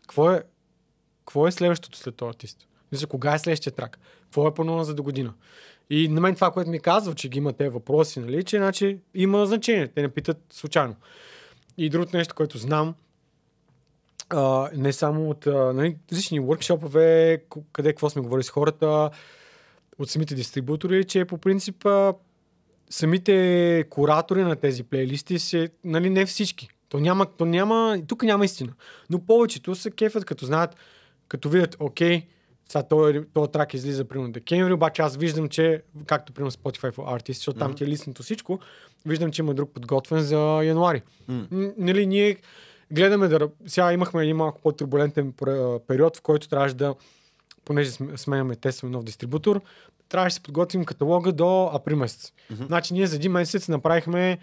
[0.01, 0.43] какво е,
[1.19, 2.67] какво е следващото след този артист?
[2.91, 3.99] Мисля, кога е следващия трак?
[4.23, 5.33] Какво е планувано за до година?
[5.89, 8.97] И на мен това, което ми казва, че ги има те въпроси, нали, че значи,
[9.13, 9.87] има значение.
[9.87, 10.95] Те не питат случайно.
[11.77, 12.95] И другото нещо, което знам,
[14.29, 17.41] а, не само от а, нали, различни workshoпове,
[17.73, 19.09] къде какво сме говорили с хората,
[19.99, 22.13] от самите дистрибутори, че по принцип а,
[22.89, 26.69] самите куратори на тези плейлисти се, нали, не всички.
[26.89, 28.73] То няма, то няма, тук няма истина.
[29.09, 30.75] Но повечето се кефят, като знаят,
[31.27, 32.27] като видят, окей,
[32.69, 37.19] сега този, този трак излиза примерно декември, обаче аз виждам, че, както примерно Spotify for
[37.19, 37.77] Artists, защото там Мгм.
[37.77, 38.59] ти е листното всичко,
[39.05, 41.01] виждам, че има друг подготвен за януари.
[41.27, 41.47] М.
[41.51, 42.37] Н- Нали, ние
[42.93, 43.49] гледаме да...
[43.65, 45.33] Сега имахме един малко по-турбулентен
[45.87, 46.95] период, в който трябваше да,
[47.65, 49.61] понеже сме- сменяме, тестваме нов дистрибутор,
[50.09, 52.33] трябваше да се подготвим каталога до април месец.
[52.51, 52.65] Мгм.
[52.65, 54.37] Значи ние за един месец направихме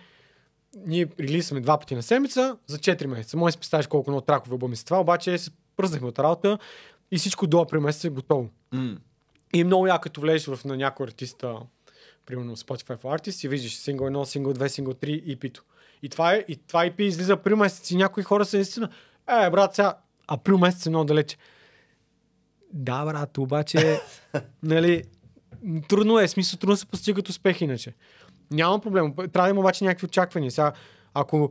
[0.86, 3.36] ние релизваме два пъти на седмица за 4 месеца.
[3.36, 6.58] Може да си представиш колко много тракове албуми са това, обаче се пръзнахме от работа
[7.10, 8.48] и всичко до април месец е готово.
[8.72, 8.96] М.
[9.54, 11.56] И е много яко, като влезеш в на някой артиста,
[12.26, 15.62] примерно Spotify for Artists и виждаш сингъл 1, сингъл 2, сингъл 3 и EP-то.
[16.02, 18.88] И това, е, и това EP излиза април месец и някои хора са наистина,
[19.28, 19.94] е, брат, сега
[20.28, 21.36] април месец е много далече.
[22.72, 24.00] Да, брат, обаче,
[24.62, 25.02] нали,
[25.88, 27.94] трудно е, смисъл, трудно се постигат успехи иначе.
[28.50, 29.14] Няма проблем.
[29.16, 30.50] Трябва да има обаче някакви очаквания.
[30.50, 30.72] Сега,
[31.14, 31.50] ако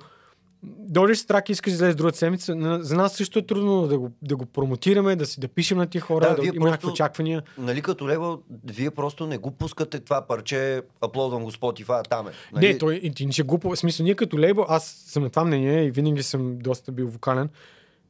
[0.63, 3.99] дойдеш с трак и искаш да излезеш другата седмица, за нас също е трудно да
[3.99, 6.87] го, да го промотираме, да си да пишем на тия хора, Да, да, има някакви
[6.87, 7.43] очаквания.
[7.57, 12.31] Нали като лево, вие просто не го пускате това парче, аплодвам го Spotify, там е.
[12.53, 12.67] Нали?
[12.67, 13.69] Не, той и ти не ще глупо.
[13.69, 17.07] В смисъл, ние като лейбъл, аз съм на това мнение и винаги съм доста бил
[17.07, 17.49] вокален.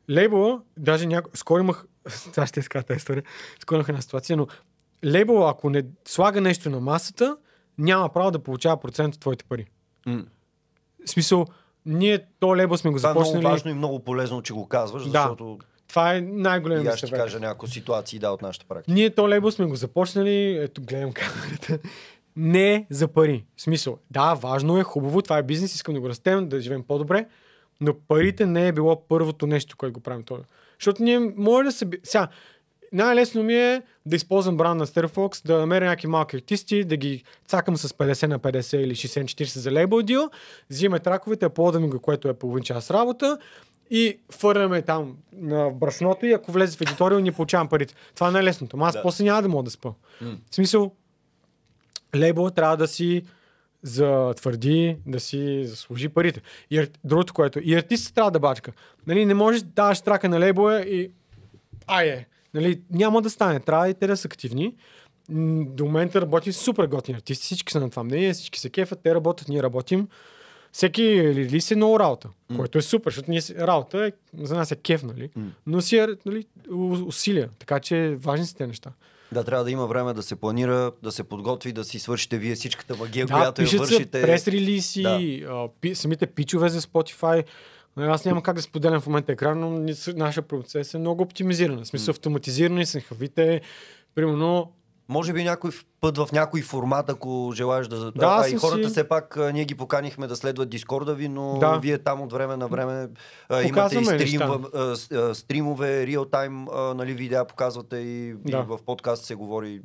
[0.10, 1.30] Лейбъл, даже няко...
[1.34, 3.24] скоро имах, сега ще изкажа тази история,
[3.60, 4.48] скоро имах една ситуация, но
[5.06, 7.38] лейбъл, ако не слага нещо на масата,
[7.78, 9.66] няма право да получава процент от твоите пари.
[10.06, 10.24] М.
[11.06, 11.46] В смисъл,
[11.86, 13.52] ние то лейбъл сме го Това е много започнали.
[13.52, 15.10] важно и много полезно, че го казваш, Да.
[15.10, 18.94] защото Това е най-големият аз ще кажа някои ситуации да, от нашата практика.
[18.94, 21.80] Ние то лейбъл сме го започнали, ето гледам камерата,
[22.36, 23.46] не за пари.
[23.56, 26.84] В смисъл, да, важно е, хубаво, това е бизнес, искам да го растем, да живеем
[26.84, 27.26] по-добре,
[27.82, 30.40] но парите не е било първото нещо, което го правим това.
[30.80, 31.86] Защото ние може да се...
[32.04, 32.28] Сега,
[32.94, 37.24] най-лесно ми е да използвам бранд на Sтерfox, да намеря някакви малки артисти, да ги
[37.48, 40.30] цакам с 50 на 50 или 60 на 40 за лейбъл дил,
[40.70, 43.38] взимаме траковете, аплодаме го, което е половин час работа
[43.92, 47.96] и фърляме там на брашното и ако влезе в едиториал, ни получавам парите.
[48.16, 48.78] Това е най-лесното.
[48.82, 49.02] Аз Да.
[49.02, 49.90] после няма да мога да спа.
[50.22, 50.38] М.
[50.52, 50.92] В смисъл,
[52.16, 53.24] лейбъл трябва да си
[53.84, 56.42] затвърди, да си заслужи парите.
[56.72, 58.72] И другото, което и артистът трябва да бачка.
[59.08, 61.12] Нали, не можеш да даваш трака на лейбъла и
[61.88, 63.60] ай Нали, няма да стане.
[63.60, 64.76] Трябва и те да са активни.
[65.66, 67.46] До момента работи супер готини артисти.
[67.46, 70.08] Всички са на това мнение, всички се кефят, те работят, ние работим.
[70.72, 72.58] Всеки релиз е много работа, М.
[72.58, 74.12] което е супер, защото ние работа е,
[74.44, 75.30] за нас е кеф, нали?
[75.36, 75.52] М.
[75.68, 76.46] Но си е нали,
[77.06, 78.92] усилия, така че важни са те неща.
[79.32, 82.56] Да, трябва да има време да се планира, да се подготви, да си свършите вие
[82.56, 84.22] всичката магия, Да, която я вършите.
[85.44, 85.54] Да.
[85.54, 87.44] а, пи, самите пичове за Spotify.
[87.98, 89.86] Нали, Аз няма как да споделям в момента екран, но
[90.16, 91.84] наша процес е много оптимизирана.
[91.84, 93.62] В смисъл автоматизирани са хавите.
[94.16, 94.72] Примерно,
[95.12, 95.72] Може би някой
[96.02, 98.12] път в някой формат, ако желаеш да...
[98.12, 101.58] Да, а, и хората си- все пак, ние ги поканихме да следват Дискорда ви, но
[101.60, 101.78] Да.
[101.78, 103.08] вие там от време на време
[103.50, 104.96] а, имате и стрим, а,
[105.36, 108.62] стримове, реал тайм, а, нали, видеа показвате и, и Да.
[108.62, 109.82] в подкаст се говори.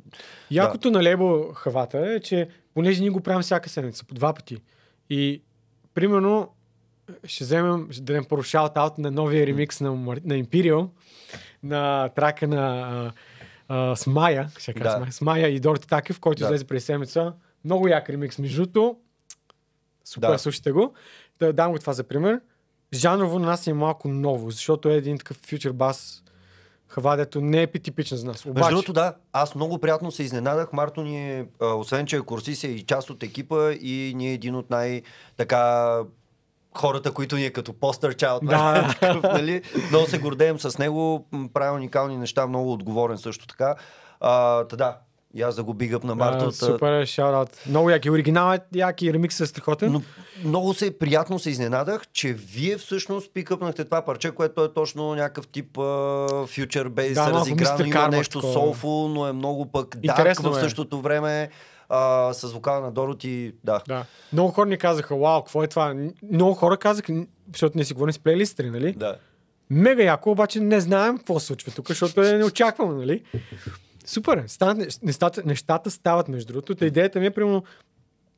[0.51, 4.57] Якото на лейбъл хавата е, че понеже ние го правим всяка седмица, по два пъти.
[5.09, 5.43] И
[5.93, 6.47] примерно
[7.23, 10.87] ще вземем, ще дадем първо шаут-аут на новия ремикс на, на Imperial,
[11.63, 13.11] на трака на
[13.67, 14.95] а, Смая, ще кажа Да.
[14.95, 16.45] Смая, Смая и Дорти Такев, който Да.
[16.45, 17.33] излезе през седмица.
[17.65, 18.97] Много як ремикс, между другото.
[20.05, 20.39] Супер, Да.
[20.39, 20.93] слушайте го.
[21.39, 22.41] Да дам го това за пример.
[22.93, 26.23] Жанрово на нас е малко ново, защото е един такъв фьючер бас
[26.87, 28.45] хава, дето не е типичен за нас.
[28.45, 30.73] Между Обаче, другото, да, аз много приятно се изненадах.
[30.73, 34.33] Марто ни е, освен че е курсист, е и част от екипа и ние е
[34.33, 35.01] един от най-
[35.37, 35.99] така
[36.77, 38.39] хората, които ни е като постър чайлд.
[38.43, 38.95] Да.
[39.01, 39.61] такъв, нали?
[39.89, 43.75] Много се гордеем с него, прави уникални неща, много отговорен също така.
[44.19, 44.97] А, та да,
[45.35, 46.45] и аз да го бигъп на Марто.
[46.45, 48.09] А, та- супер, шаут Много яки.
[48.09, 49.91] Оригинал е яки, ремикс е страхотен.
[49.91, 50.01] Но
[50.45, 55.47] много се приятно се изненадах, че вие всъщност пикъпнахте това парче, което е точно някакъв
[55.47, 55.77] тип
[56.47, 60.61] фьючер бейс, Да, разиграно, има нещо soulful, но е много пък дарк в е.
[60.61, 61.49] същото време.
[61.89, 63.81] А, с вокала на Дороти, да.
[63.87, 64.05] Да.
[64.33, 65.95] Много хора ни казаха, вау, какво е това?
[66.31, 68.91] Много хора казаха, защото не си говорим с плейлистери, нали?
[68.91, 69.17] да.
[69.69, 73.23] Мега яко, обаче не знаем какво се случва тук, защото е неочаквано, нали?
[74.05, 74.47] Супер, е.
[74.47, 76.75] станат, нещ- нещата, нещата стават между другото.
[76.75, 77.63] Та идеята ми е, примерно,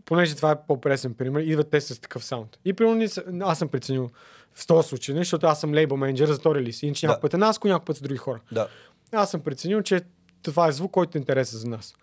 [0.05, 2.57] понеже това е по-пресен пример, идват те с такъв саунд.
[2.65, 3.07] И примерно
[3.41, 4.09] аз съм преценил
[4.53, 6.83] в този случай, нали, защото аз съм лейбъл менеджер за този релиз.
[6.83, 7.07] Иначе Да.
[7.07, 8.39] някой път е нас, някой път са други хора.
[8.51, 8.67] Да.
[9.11, 10.01] Аз съм преценил, че
[10.41, 11.95] това е звук, който е интересен за нас.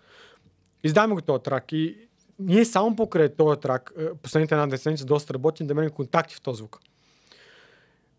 [0.84, 1.96] Издаваме го този трак и
[2.38, 6.40] ние само покрай този трак, е, последните една седмица доста работим да мерим контакти в
[6.40, 6.80] този звук.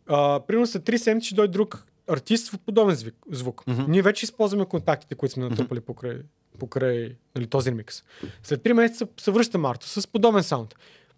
[0.08, 3.16] А, примерно след 3 седмици ще дойде друг артист в подобен звук.
[3.32, 3.64] звук.
[3.68, 3.84] Мгм.
[3.88, 6.18] Ние вече използваме контактите, които сме натрупали покрай,
[6.60, 8.04] покрай нали, този ремикс.
[8.44, 10.76] След 3 месеца се връща Марто с подобен саунд.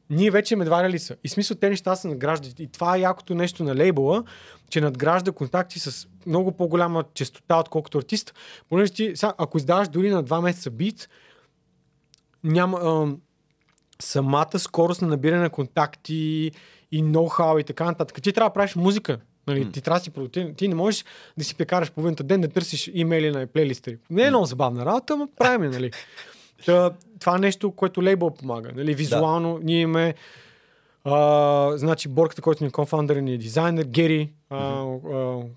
[0.10, 1.16] Ние вече имаме два релиса.
[1.24, 2.60] И смисъл те неща се надграждат.
[2.60, 4.24] И това е якото нещо на лейбъла,
[4.70, 8.34] че надгражда контакти с много по-голяма частота, отколкото артист.
[8.70, 11.10] Понеже ти, сега, ако издаваш дори на 2 месеца бит,
[12.44, 13.18] няма ам,
[14.00, 16.52] самата скорост на набиране на контакти
[16.92, 18.22] и ноу-хау и така нататък.
[18.22, 19.18] Ти трябва да правиш музика.
[19.48, 19.72] Нали, М.
[19.72, 20.56] Ти трябва да си продуктивен.
[20.56, 21.06] Ти не можеш
[21.38, 23.98] да си прекараш половината ден да търсиш имейли на плейлисти.
[24.10, 25.92] Не е много забавна работа, но правим, нали.
[26.66, 28.72] Та, това е нещо, което лейбъл помага.
[28.76, 30.16] Нали, визуално ние имаме
[31.04, 34.86] а, значи Борката, който ни е конфаундър, ни е дизайнер, Гери а, а,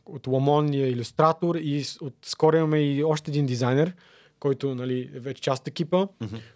[0.07, 3.95] от Ламон ни е иллюстратор и от скоро имаме и още един дизайнер,
[4.41, 6.07] който нали, е вече част от екипа,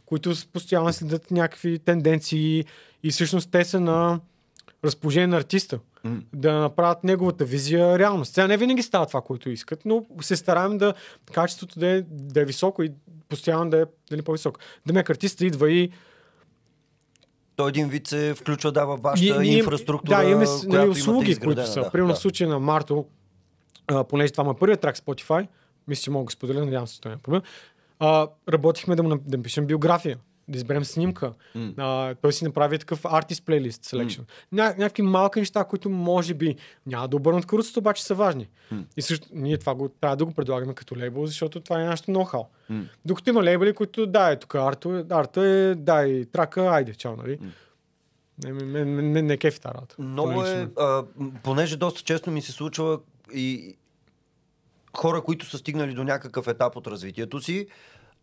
[0.06, 2.64] които с- постоянно следят някакви тенденции
[3.02, 4.20] и всъщност те са на
[4.84, 6.20] разположение на артиста М.
[6.32, 8.34] да направят неговата визия реалност.
[8.34, 10.94] Сега не винаги става това, което искат, но се стараем да
[11.26, 12.92] качеството да е, да е високо и
[13.28, 14.60] постоянно да е нали, по-високо.
[14.86, 15.90] Демек артиста идва и
[17.56, 21.66] Той един вид се включва да, във вашата ние- инфраструктура, Да, имаме нали, услуги, които
[21.66, 21.80] са.
[21.80, 22.14] да, Примерно да.
[22.14, 23.06] в случая на Марто,
[23.88, 25.46] а, понеже това е първият трак Spotify,
[25.88, 27.42] мисля, че мога да споделя, надявам се, че това няма проблем.
[27.98, 30.18] А, работихме да му да напишем биография,
[30.48, 31.32] да изберем снимка.
[31.54, 31.72] М.
[31.76, 34.22] А, той си направи такъв артист плейлист selection.
[34.52, 38.48] Ня, някакви малки неща, които може би няма да обърнат каруцата, обаче са важни.
[38.70, 38.84] М.
[38.96, 42.10] И също ние това го, трябва да го предлагаме като лейбъл, защото това е нашето
[42.10, 42.44] ноу-хау.
[42.68, 42.84] М.
[43.04, 47.16] Докато има лейбъли, които да, е тук арто, арта е, да, и трака, айде, чао,
[47.16, 47.38] нали?
[47.40, 47.50] М.
[48.44, 49.94] Не, не, не, не, не кефи тази работа.
[49.98, 51.04] Много е, а,
[51.42, 52.98] понеже доста често ми се случва
[53.34, 53.76] и
[54.96, 57.66] хора, които са стигнали до някакъв етап от развитието си,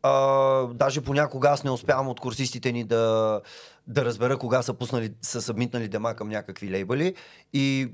[0.03, 3.41] а, даже понякога аз не успявам от курсистите ни да,
[3.87, 7.15] да разбера кога са пуснали, са събмитнали дема към някакви лейбъли
[7.53, 7.87] и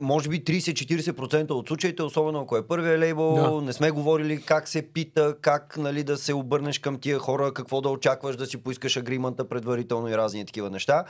[0.00, 3.62] може би 30-40% от случаите, особено ако е първия лейбъл, Да.
[3.66, 7.80] не сме говорили как се пита, как нали, да се обърнеш към тия хора, какво
[7.80, 11.04] да очакваш, да си поискаш агримента предварително и разни такива неща.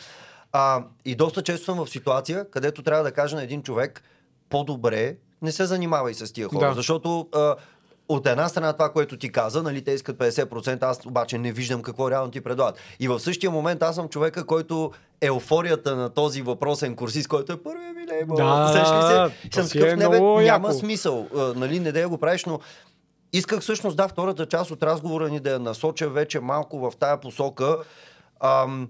[0.52, 4.02] А, и доста често съм в ситуация, където трябва да кажа на един човек,
[4.48, 6.74] по-добре не се занимавай с тия хора, Да.
[6.74, 7.54] защото а,
[8.08, 11.82] от една страна това, което ти каза, нали, те искат 50%, аз обаче не виждам
[11.82, 12.78] какво реално ти предлагат.
[13.00, 17.62] И в същия момент аз съм човека, който еуфорията на този въпросен курсист, който е
[17.62, 18.36] първият ми лейбъл.
[18.36, 19.54] Да, ли се?
[19.54, 20.72] Съм си такъв, е не, бе, няма яко.
[20.72, 21.28] смисъл.
[21.36, 22.60] А, нали, не да я го правиш, но
[23.32, 27.20] исках всъщност, да, втората част от разговора ни да я насоча вече малко в тая
[27.20, 27.76] посока.
[28.40, 28.88] Ам,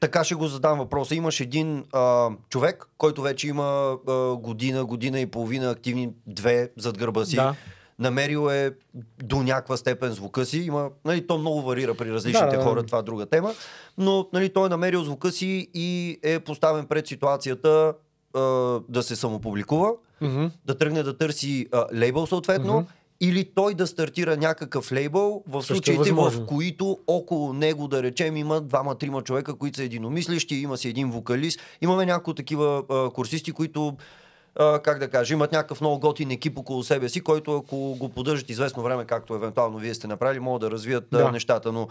[0.00, 1.14] така ще го задам въпроса.
[1.14, 6.98] Имаш един а, човек, който вече има а, година, година и половина активни, две зад
[6.98, 7.36] гърба си.
[7.36, 7.54] Да.
[7.98, 8.72] Намерил е
[9.22, 10.58] до някаква степен звука си.
[10.58, 13.52] Има, нали, то много варира при различните Да, хора, това е друга тема.
[13.98, 17.92] Но нали, той е намерил звука си и е поставен пред ситуацията
[18.34, 18.40] а,
[18.88, 20.46] да се самопубликува, Мгм.
[20.64, 22.86] да тръгне да търси а, лейбъл съответно Мгм.
[23.20, 26.46] Или той да стартира някакъв лейбъл в Също е случаите, в възможно.
[26.46, 31.60] които около него, да речем, има двама-трима човека, които са единомислещи, има си един вокалист.
[31.80, 33.96] Имаме някои такива а, курсисти, които
[34.58, 38.08] а, как да кажа, имат някакъв много готин екип около себе си, който ако го
[38.08, 41.18] поддържат известно време, както евентуално вие сте направили, могат да развият да.
[41.18, 41.32] Да.
[41.32, 41.72] нещата.
[41.72, 41.88] Но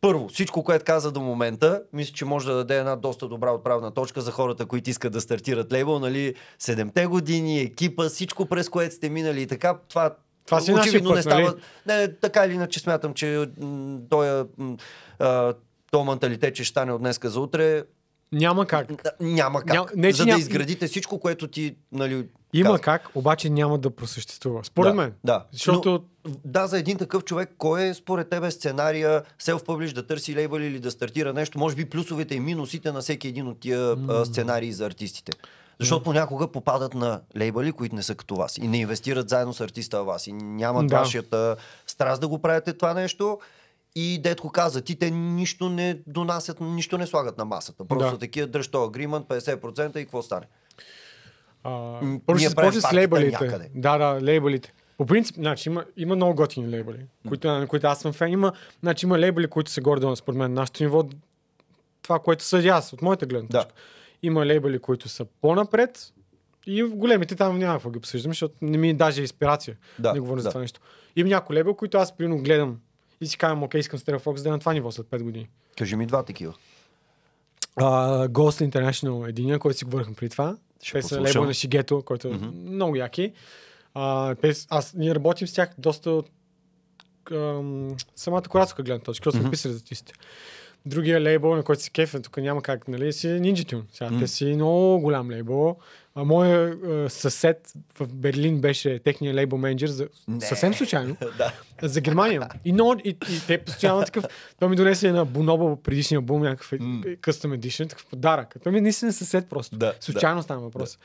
[0.00, 3.90] първо, всичко, което каза до момента, мисля, че може да даде една доста добра отправна
[3.90, 8.94] точка за хората, които искат да стартират лейбъл, нали, седемте години, екипа, всичко през което
[8.94, 10.16] сте минали и така, това
[10.48, 11.40] Това си е очевидно път, не става.
[11.40, 11.54] нали?
[11.86, 14.76] Не, така или иначе смятам, че м, той, м,
[15.18, 15.54] а,
[15.90, 17.84] то менталитет, че ще стане от днеска за утре,
[18.32, 18.88] Няма как.
[19.20, 19.72] няма как.
[19.72, 22.80] Няма- не, за да ням- изградите всичко, което ти, нали, Има каза.
[22.82, 24.64] как, обаче няма да просъществува.
[24.64, 25.12] Според да, мен.
[25.24, 25.44] Да.
[25.52, 30.36] Защото Но, да, за един такъв човек, кой е според тебе сценария self-publish да търси
[30.36, 31.58] лейбъл или да стартира нещо?
[31.58, 35.32] Може би плюсовете и минусите на всеки един от тия а, сценарии за артистите.
[35.80, 39.60] Защото понякога попадат на лейбъли, които не са като вас и не инвестират заедно с
[39.60, 40.98] артиста вас и нямат Да.
[40.98, 41.56] вашата
[41.86, 43.38] страст да го правите това нещо.
[43.94, 47.84] И детко каза, ти те нищо не донасят, нищо не слагат на масата.
[47.84, 48.18] Просто Да.
[48.18, 50.46] такива дръж този агримент, 50% и какво стане?
[51.64, 53.44] А, първо ще започне с лейбълите.
[53.44, 53.70] някъде.
[53.74, 54.72] Да, да, лейбълите.
[54.98, 58.32] По принцип, значи, има, има много готини лейбъли, които, на които аз съм фен.
[58.32, 61.04] Има, значи, има лейбъли, които се гордо според мен, нашето ниво,
[62.02, 63.64] това, което съдя аз, от моята гледна Да.
[64.22, 66.12] Има лейбъли, които са по-напред
[66.66, 70.12] и в големите там няма какво ги обсъждам, защото не ми е даже инспирация Да,
[70.12, 70.50] да говоря за да.
[70.50, 70.80] това нещо.
[71.16, 72.80] Има някой лейбъл, които аз примерно гледам
[73.20, 75.48] и си казвам, окей, искам Stereo Fox да е на това ниво след 5 години.
[75.78, 76.54] Кажи ми два такива.
[77.76, 80.56] Uh, Ghost International единия, който си говорихме преди това.
[80.82, 83.32] Ще те са лейбъл на Шигето, който е много яки.
[83.94, 86.30] Uh, те, с- аз, ние работим с тях доста от
[87.32, 90.12] ам, самата кураторска гледна точка, защото сме писали за артистите.
[90.86, 93.82] Другия лейбъл, на който си кефен, тук няма как, нали, си е Ninja Tune.
[93.92, 95.76] Сега, Те си много голям лейбъл.
[96.14, 100.40] А моя а, съсед в Берлин беше техния лейбъл менеджер, за, Не.
[100.40, 101.52] съвсем случайно да.
[101.82, 102.48] за Германия.
[102.64, 104.24] И, но, и, и те постоянно такъв.
[104.60, 107.18] Той ми донесе на Bonobo предишния албум, някакъв mm.
[107.18, 108.56] custom edition, такъв подарък.
[108.62, 109.76] Той ми е наистина съсед просто.
[109.76, 110.98] Да, Случайно става въпрос.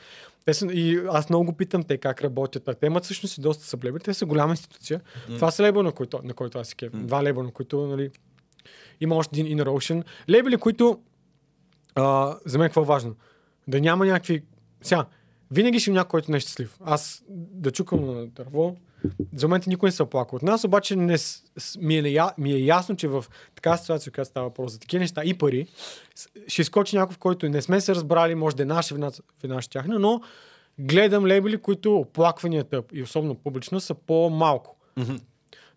[0.44, 2.68] Те са, и аз много го питам те как работят.
[2.80, 3.98] Те имат всъщност и доста съблеби.
[3.98, 5.00] Те са голяма институция.
[5.30, 5.34] Mm.
[5.34, 6.92] Това са лейбъл, на който, на който аз си кеф.
[6.94, 8.10] Два лейбъл, на които нали,
[9.04, 10.04] има още един Inner Ocean.
[10.30, 10.98] Лейбели, които
[11.94, 13.14] а, за мен какво е важно?
[13.68, 14.42] Да няма някакви...
[14.82, 15.06] Сега,
[15.50, 16.78] винаги ще има някой, който не е щастлив.
[16.84, 18.76] Аз да чукам на дърво,
[19.34, 21.16] за момента никой не се оплака от нас, обаче не,
[21.80, 23.24] ми, е, ми е ясно, че в
[23.54, 25.66] такава ситуация, която става въпрос за такива неща и пари,
[26.46, 29.10] ще изкочи някой, в който не сме се разбрали, може да е наша вина,
[29.42, 30.20] вина ще тяхна, но
[30.78, 34.76] гледам лейбели, които оплакванията и особено публично са по-малко.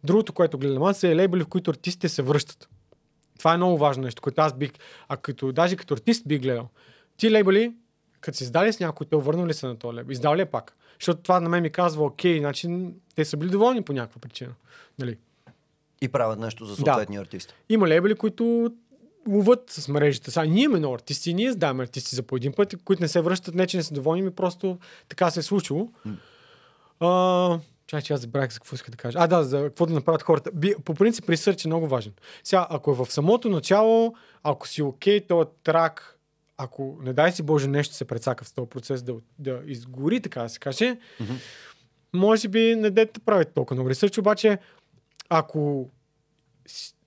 [0.03, 2.69] Другото, което гледам аз е лейбели, в които артистите се връщат.
[3.37, 4.71] Това е много важно нещо, което аз бих,
[5.07, 6.69] а като, даже като артист бих гледал.
[7.17, 7.73] Ти лейбъли,
[8.21, 10.11] като си издали с някой, те върнали се на този лейбъл.
[10.11, 10.73] Издал ли е пак?
[10.99, 12.69] Защото това на мен ми казва, окей, значи
[13.15, 14.53] те са били доволни по някаква причина.
[14.99, 15.17] Нали?
[16.01, 17.53] И правят нещо за съответния артист.
[17.69, 18.71] Има лейбъли, които
[19.27, 20.31] ловат с мрежите.
[20.31, 23.21] Сега ние имаме много артисти, ние издаваме артисти за по един път, които не се
[23.21, 24.77] връщат, не че не са доволни, ми просто
[25.09, 25.89] така се е случило.
[26.99, 29.17] А, чай, че аз забравях за какво иска да кажа.
[29.21, 30.51] А, да, за какво да направят хората.
[30.51, 32.13] Би, по принцип, ресърч е много важен.
[32.43, 34.13] Сега, ако е в самото начало,
[34.43, 36.17] ако си окей, то трак,
[36.57, 40.41] ако не дай си Боже нещо се прецака в този процес да, да изгори, така
[40.41, 40.97] да се каже,
[42.13, 44.57] може би не дете да правите толкова много ресърч, обаче
[45.29, 45.89] ако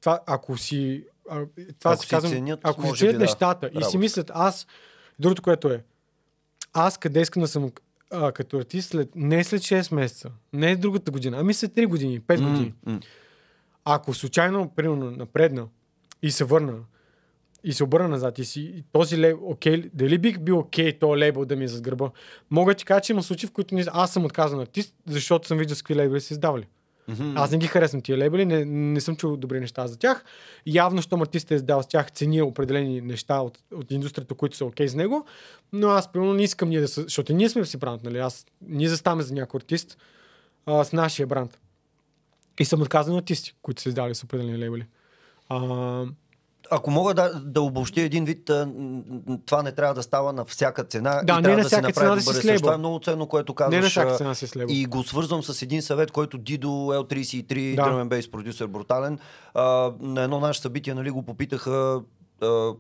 [0.00, 1.40] това, ако си а,
[1.78, 4.66] това Ако си казвам, ценят, ако си ценят би, да, нещата и си мислят аз,
[5.18, 5.82] другото, което е,
[6.72, 7.70] аз къде искам да съм
[8.10, 12.20] а, като артист след, не след 6 месеца, не другата година, ами след 3 години,
[12.20, 12.74] 5 години.
[12.86, 13.00] м.
[13.84, 15.66] Ако случайно, примерно, напредна
[16.22, 16.74] и се върна
[17.64, 21.20] и се обърна назад и си и този лейбъл, окей, дали бих бил окей този
[21.20, 22.10] лейбъл да ми е зад гърба?
[22.50, 25.58] Мога ти кажа, че има случаи, в които не- аз съм отказан артист, защото съм
[25.58, 26.66] виждал с какви лейбъли са издавали.
[27.36, 30.24] Аз не ги харесвам тия лейбъли, не, не съм чул добри неща за тях.
[30.66, 34.64] Явно, щом артистът е издал с тях, цени определени неща от, от индустрията, които са
[34.64, 35.26] окей с него,
[35.72, 38.18] но аз примерно не искам ние да са, защото ние сме си бранд, нали?
[38.18, 39.98] Аз, ние заставаме за някой артист
[40.66, 41.58] а, с нашия бранд.
[42.60, 44.86] И съм отказан от артисти, които са издали с определени лейбъли.
[45.48, 46.04] А,
[46.70, 48.50] Ако мога да, да обобщя един вид,
[49.46, 51.22] това не трябва да става на всяка цена.
[51.24, 52.44] Да, и не трябва на да се цена да си добър с ресърч.
[52.44, 52.60] лейбъл.
[52.60, 53.74] Това е много ценно, което казваш.
[53.76, 54.74] не на всяка цена си с лейбъл.
[54.74, 57.82] И го свързвам с един съвет, който Дидо L33, Да.
[57.82, 59.18] Drum Bass продюсер брутален,
[59.54, 59.62] а,
[60.00, 62.00] на едно наше събитие нали, го попитаха
[62.42, 62.70] а,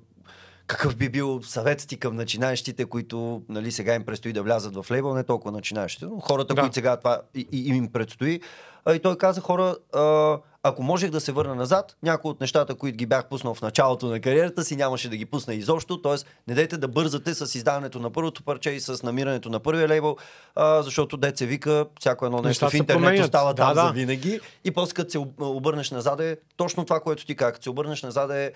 [0.66, 4.86] какъв би бил съвет ти към начинаещите, които нали, сега им предстои да влязат в
[4.90, 6.60] лейбъл, не толкова начинаещите, но хората, Да.
[6.60, 8.40] които сега това и, и, им предстои.
[8.84, 12.74] А, и той каза хора, а, ако можех да се върна назад, някои от нещата,
[12.74, 16.02] които ги бях пуснал в началото на кариерата си, нямаше да ги пусна изобщо.
[16.02, 19.88] Тоест, не дайте да бързате с издаването на първото парче и с намирането на първия
[19.88, 20.16] лейбъл,
[20.54, 23.86] а, защото деца вика, всяко едно нещо Нещата в интернет остава Да, там да.
[23.86, 24.40] за винаги.
[24.64, 27.52] И после като се об- обърнеш назад е точно това, което ти казах.
[27.52, 28.52] Като се обърнеш назад е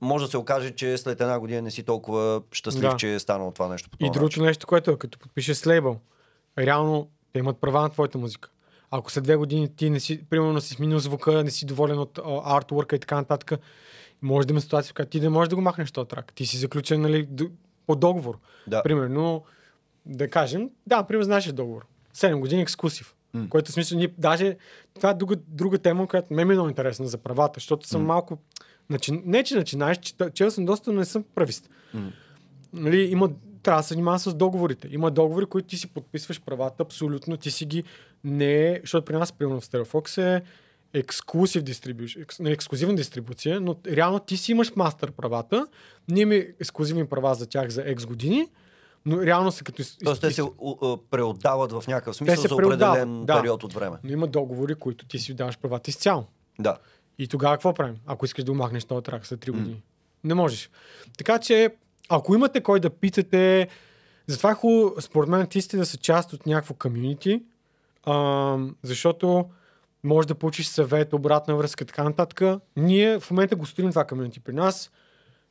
[0.00, 2.96] може да се окаже, че след една година не си толкова щастлив, Да.
[2.96, 3.90] че е станало това нещо.
[3.90, 5.96] По И другото нещо, което е, като подпишеш с лейбъл,
[6.58, 8.50] реално те имат права на твоята музика.
[8.90, 12.20] Ако след две години ти не си, примерно си сменил звука, не си доволен от
[12.44, 13.60] артворка и така нататък,
[14.22, 16.32] може да има ситуация, в която ти не можеш да го махнеш този трак.
[16.34, 17.28] Ти си заключен нали,
[17.86, 18.38] по договор.
[18.66, 18.82] Да.
[18.82, 19.44] Примерно,
[20.06, 21.86] да кажем, да, примерно с нашия договор.
[22.14, 23.14] 7 години ексклюзив.
[23.34, 23.48] М.
[23.48, 24.56] Което смисъл, ние даже
[24.94, 28.38] това е друга, друга тема, която ме е много интересна за правата, защото съм малко.
[28.90, 29.22] Начи...
[29.24, 31.70] Не, че начинаеш, че, че съм доста, но не съм правист.
[31.94, 32.12] М.
[32.72, 33.30] Нали, има,
[33.62, 34.88] трябва да се занимава с договорите.
[34.90, 37.84] Има договори, които ти си подписваш правата, абсолютно ти си ги
[38.26, 40.42] не, защото при нас, примерно в StereoFox е
[40.94, 45.66] ексклюзив дистрибуция, екс, не, ексклюзивна дистрибуция, но реално ти си имаш мастер правата,
[46.08, 48.48] ние имаме ексклюзивни права за тях за X години,
[49.06, 49.82] но реално са като...
[50.04, 50.42] Тоест те се
[51.10, 53.40] преотдават в някакъв смисъл се за определен да.
[53.40, 53.96] период от време.
[54.04, 56.24] Но има договори, които ти си даваш правата изцяло.
[56.58, 56.76] Да.
[57.18, 59.82] И тогава какво правим, ако искаш да го махнеш този трак след 3 години?
[60.24, 60.70] Не можеш.
[61.18, 61.74] Така че,
[62.08, 63.68] ако имате кой да питате,
[64.26, 67.42] затова е хубаво, според мен, артистите да са част от някакво комюнити,
[68.06, 69.44] ам, защото
[70.04, 72.60] може да получиш съвет, обратна връзка, така нататък.
[72.76, 74.90] Ние в момента го строим това комюнити при нас.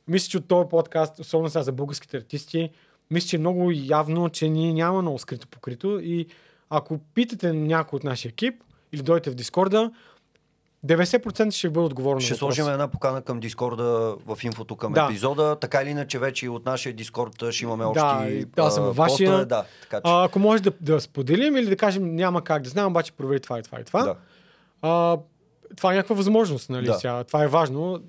[0.08, 2.70] Мисля, че от този подкаст, особено сега за българските артисти,
[3.10, 6.26] мисля, че е много явно, че ние няма много скрито покрито и
[6.70, 9.90] ако питате някой от нашия екип или дойдете в Дискорда,
[10.86, 12.20] 90% ще бъде отговорно.
[12.20, 13.84] Ще сложим една покана към Дискорда
[14.26, 15.04] в инфото към Да.
[15.04, 15.56] епизода.
[15.60, 18.96] Така или иначе вече от нашия Дискорд ще имаме Да, общи и аз съм във
[18.96, 19.30] вашия.
[19.30, 19.44] постове.
[19.44, 20.02] Да, така че.
[20.04, 23.40] А, ако може да, да споделим или да кажем няма как да знам, обаче провери
[23.40, 24.02] това и това и това.
[24.02, 24.14] да.
[24.82, 25.18] А,
[25.76, 26.86] това е някаква възможност, нали?
[26.86, 26.94] Да.
[26.94, 28.00] Сега, това е важно.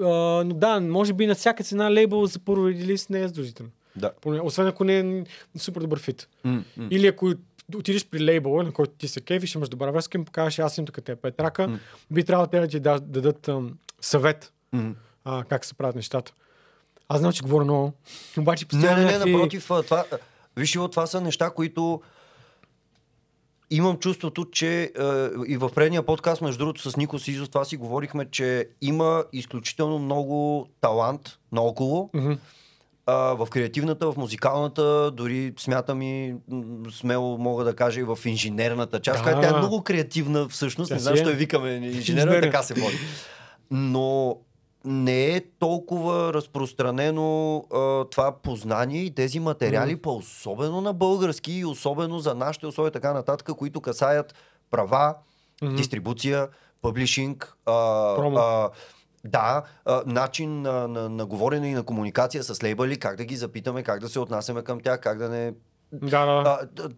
[0.00, 0.04] А,
[0.44, 3.72] но да, може би на всяка цена лейбъл за първо релиз не е задължително.
[3.96, 4.10] Да.
[4.42, 5.24] Освен ако не е
[5.58, 6.28] супер добър фит.
[6.44, 6.62] М.
[6.90, 7.32] Или ако
[7.74, 10.86] отидеш при лейбъла, на който ти се кефиш, имаш добра връзка, им покажеш, аз имам
[10.86, 11.78] тук те пет рака, М.
[12.10, 14.94] би трябвало те да ти да- дадат ам, съвет М.
[15.24, 16.32] а, как се правят нещата.
[17.08, 17.92] Аз знам, че говоря много,
[18.38, 20.04] обаче Не, постоянно не, не, някакви- напротив, това,
[20.56, 22.02] виж, това са неща, които
[23.70, 25.04] имам чувството, че а,
[25.46, 29.98] и в предния подкаст, между другото, с Нико Сизов, това си говорихме, че има изключително
[29.98, 32.10] много талант наоколо.
[32.14, 32.32] Мгм.
[33.06, 38.18] А, в креативната, в музикалната, дори смятам и м, смело мога да кажа и в
[38.24, 39.22] инженерната част, Да.
[39.22, 40.88] която тя е много креативна всъщност.
[40.88, 41.16] Тя не знам, е.
[41.16, 42.40] защо я викаме Инженерия.
[42.42, 42.96] така се води.
[43.70, 44.36] Но
[44.84, 51.64] не е толкова разпространено а, това познание и тези материали, па особено на български и
[51.64, 54.34] особено за нашите условия така нататък, които касаят
[54.70, 55.14] права,
[55.62, 55.76] Мгм.
[55.76, 56.48] дистрибуция,
[56.82, 57.72] публишинг, а,
[58.16, 58.38] Промо.
[58.38, 58.70] а,
[59.24, 63.36] да, а, начин на, на, на говорене и на комуникация с лейбъли, как да ги
[63.36, 65.52] запитаме, как да се отнасяме към тях, как да не...
[65.92, 66.60] Да, да.
[66.78, 66.88] А,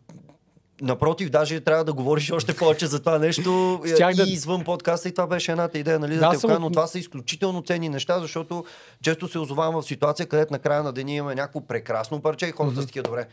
[0.80, 5.08] напротив, даже трябва да говориш още повече за това нещо Щях и да- извън подкаста
[5.08, 7.88] и това беше едната идея, нали, да, Да, те съм но това са изключително ценни
[7.88, 8.64] неща, защото
[9.02, 12.52] често се озовавам в ситуация, където на края на деня имаме някакво прекрасно парче и
[12.52, 13.26] хората са такива добре.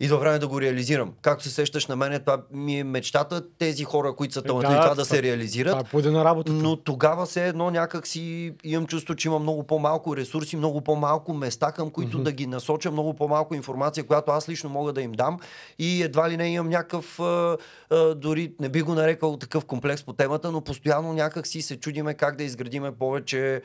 [0.00, 1.12] Идва време да го реализирам.
[1.22, 4.82] Както се сещаш на мен, това ми е мечтата, тези хора, които са талантливи, да,
[4.82, 5.86] това да се реализират.
[5.88, 6.52] Това е на работата.
[6.52, 11.34] Но тогава все едно някак си имам чувство, че има много по-малко ресурси, много по-малко
[11.34, 15.12] места, към които да ги насоча, много по-малко информация, която аз лично мога да им
[15.12, 15.38] дам.
[15.78, 17.56] И едва ли не имам някакъв, а,
[17.90, 21.76] а, дори не би го нарекал такъв комплекс по темата, но постоянно някак си се
[21.76, 23.62] чудиме как да изградиме повече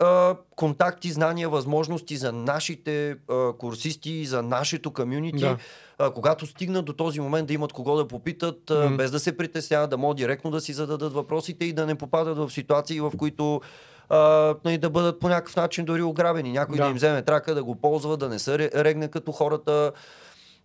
[0.00, 5.38] а, контакти, знания, възможности за нашите а, курсисти, за нашето комюнити.
[5.38, 5.56] Да.
[5.98, 8.96] А, когато стигнат до този момент да имат кого да попитат, а, Мгм.
[8.96, 12.38] без да се притесняват, да могат директно да си зададат въпросите и да не попадат
[12.38, 13.60] в ситуации, в които
[14.08, 16.52] а, нали, да бъдат по някакъв начин дори ограбени.
[16.52, 16.82] Някой да.
[16.84, 16.90] Да.
[16.90, 19.92] им вземе трака, да го ползва, да не се ре- регне като хората.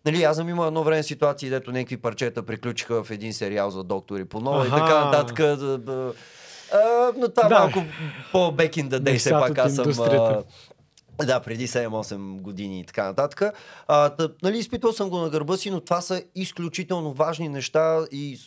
[0.06, 3.84] Нали, аз съм имал едно време ситуации, дето някакви парчета приключиха в един сериал за
[3.84, 5.38] доктори по нова и така нататък.
[5.38, 6.14] Да, да.
[6.74, 6.78] А,
[7.18, 7.60] но това Да.
[7.60, 7.84] малко
[8.32, 9.86] по-back in the day, все пак аз съм...
[11.18, 13.42] А, да, преди 7-8 години и така нататък.
[13.88, 18.06] А, тъ, нали, изпитвал съм го на гърба си, но това са изключително важни неща
[18.12, 18.40] и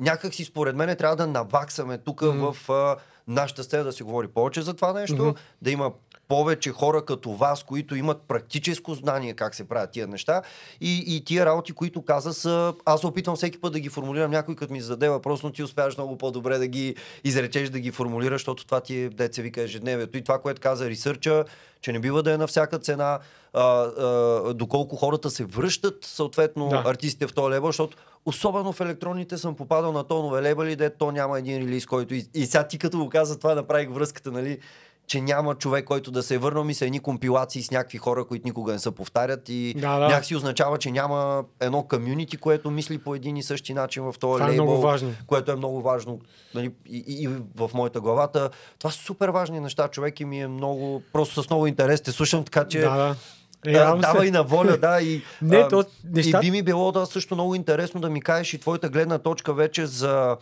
[0.00, 2.46] някак си според мен трябва да наваксаме тук Мгм.
[2.46, 2.96] в а,
[3.28, 5.30] нашата сцена да се говори повече за това нещо, Мгм.
[5.62, 5.92] да има
[6.28, 10.42] повече хора като вас, които имат практическо знание как се правят тия неща
[10.80, 12.74] и, и тия работи, които каза са...
[12.84, 14.30] Аз се опитвам всеки път да ги формулирам.
[14.30, 17.90] Някой като ми зададе въпрос, но ти успяваш много по-добре да ги изречеш, да ги
[17.90, 20.18] формулираш, защото това ти е, деца вика, ежедневието.
[20.18, 21.44] И това, което каза ресърча,
[21.80, 23.18] че не бива да е на всяка цена,
[23.52, 26.82] а, а, доколко хората се връщат, съответно, Да.
[26.86, 27.96] артистите в този лейбъл, защото
[28.26, 32.14] особено в електронните съм попадал на тонове лейбъли, де то няма един релиз, който...
[32.14, 34.58] И, и сега ти като го каза това, направих връзката, нали?
[35.06, 38.24] Че няма човек, който да се е върнал ми са едни компилации с някакви хора,
[38.24, 40.06] които никога не се повтарят и Да, да.
[40.06, 44.32] някакси означава, че няма едно комюнити, което мисли по един и същи начин в този
[44.32, 45.14] Това е лейбъл, много важно.
[45.26, 46.20] което е много важно
[46.54, 48.50] нали, и, и, и в моята главата.
[48.78, 52.12] Това са супер важни неща, човек и ми е много, просто с много интерес те
[52.12, 53.16] слушам, така че Да, да.
[53.66, 55.00] Е, да, дава и на воля, да.
[55.00, 58.20] И, Не, а, то неща- и би ми било да също много интересно да ми
[58.20, 60.36] кажеш и твоята гледна точка вече за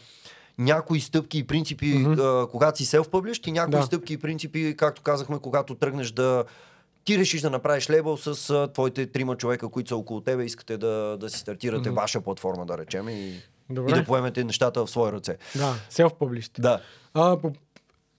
[0.59, 2.51] някои стъпки и принципи, mm-hmm.
[2.51, 3.83] когато си self-published и някои Да.
[3.83, 6.45] стъпки и принципи, както казахме, когато тръгнеш да
[7.05, 10.77] ти решиш да направиш лейбъл с а, твоите трима човека, които са около тебе, искате
[10.77, 11.95] да, да си стартирате mm-hmm.
[11.95, 13.41] ваша платформа, да речем, и,
[13.71, 13.91] Добре.
[13.91, 15.37] и да поемете нещата в свои ръце.
[15.57, 16.61] Да, self-published.
[16.61, 16.81] Да.
[17.15, 17.53] А, по...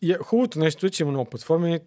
[0.03, 1.79] е- хубавото нещо е, че има много платформи.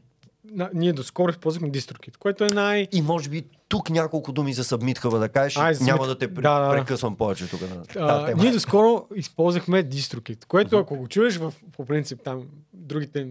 [0.50, 2.88] На, ние доскоро използвахме DistroKid, което е най...
[2.92, 5.56] И може би тук няколко думи за Submit Hub да кажеш.
[5.56, 6.70] Ай, Няма да те Да, да, да.
[6.70, 7.60] прекъсвам повече тук.
[7.60, 8.42] Тази А, тема.
[8.42, 13.28] ние доскоро използвахме DistroKid, което ако го чуеш в, по принцип там другите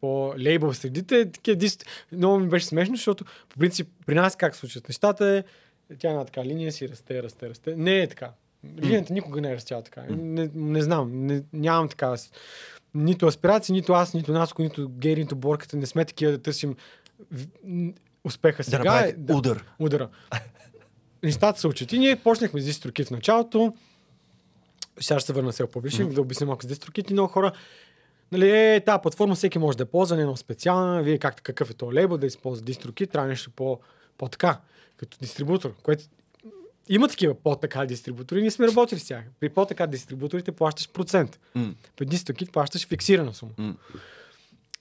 [0.00, 1.78] по лейбъл средите, такива дис...
[2.12, 5.44] много ми беше смешно, защото по принцип при нас как се случват нещата е,
[5.98, 7.76] тя е една така линия си расте, расте, расте.
[7.76, 8.30] Не е така.
[8.82, 10.02] Линията никога не е растяла така.
[10.10, 12.14] Не, не знам, не, нямам така.
[12.94, 15.76] Нито аспирации, нито аз, нито Наско, нито Гери, нито Борката.
[15.76, 16.76] Не сме такива да търсим
[18.24, 18.78] успеха да сега.
[18.78, 19.64] направите е, удар.
[19.78, 20.08] удара.
[21.22, 21.92] Нещата се учат.
[21.92, 23.74] И ние почнахме с DistroKid в началото.
[25.00, 26.14] Сега ще се върна self publishing, mm-hmm.
[26.14, 27.52] да обясня малко с DistroKid и много хора.
[28.32, 31.02] Нали, е, тази платформа всеки може да ползва, не е много специална.
[31.02, 33.80] Вие как, какъв е този лейбъл да използва DistroKid, трябва нещо по,
[34.18, 34.60] по-така,
[34.96, 36.04] като дистрибутор, което
[36.88, 39.24] има такива по-така дистрибутори, ние сме работили с тях.
[39.40, 41.40] При по-така дистрибуторите плащаш процент.
[41.54, 41.74] М.
[41.96, 43.52] При DistroKid плащаш фиксирана сума.
[43.58, 43.74] М.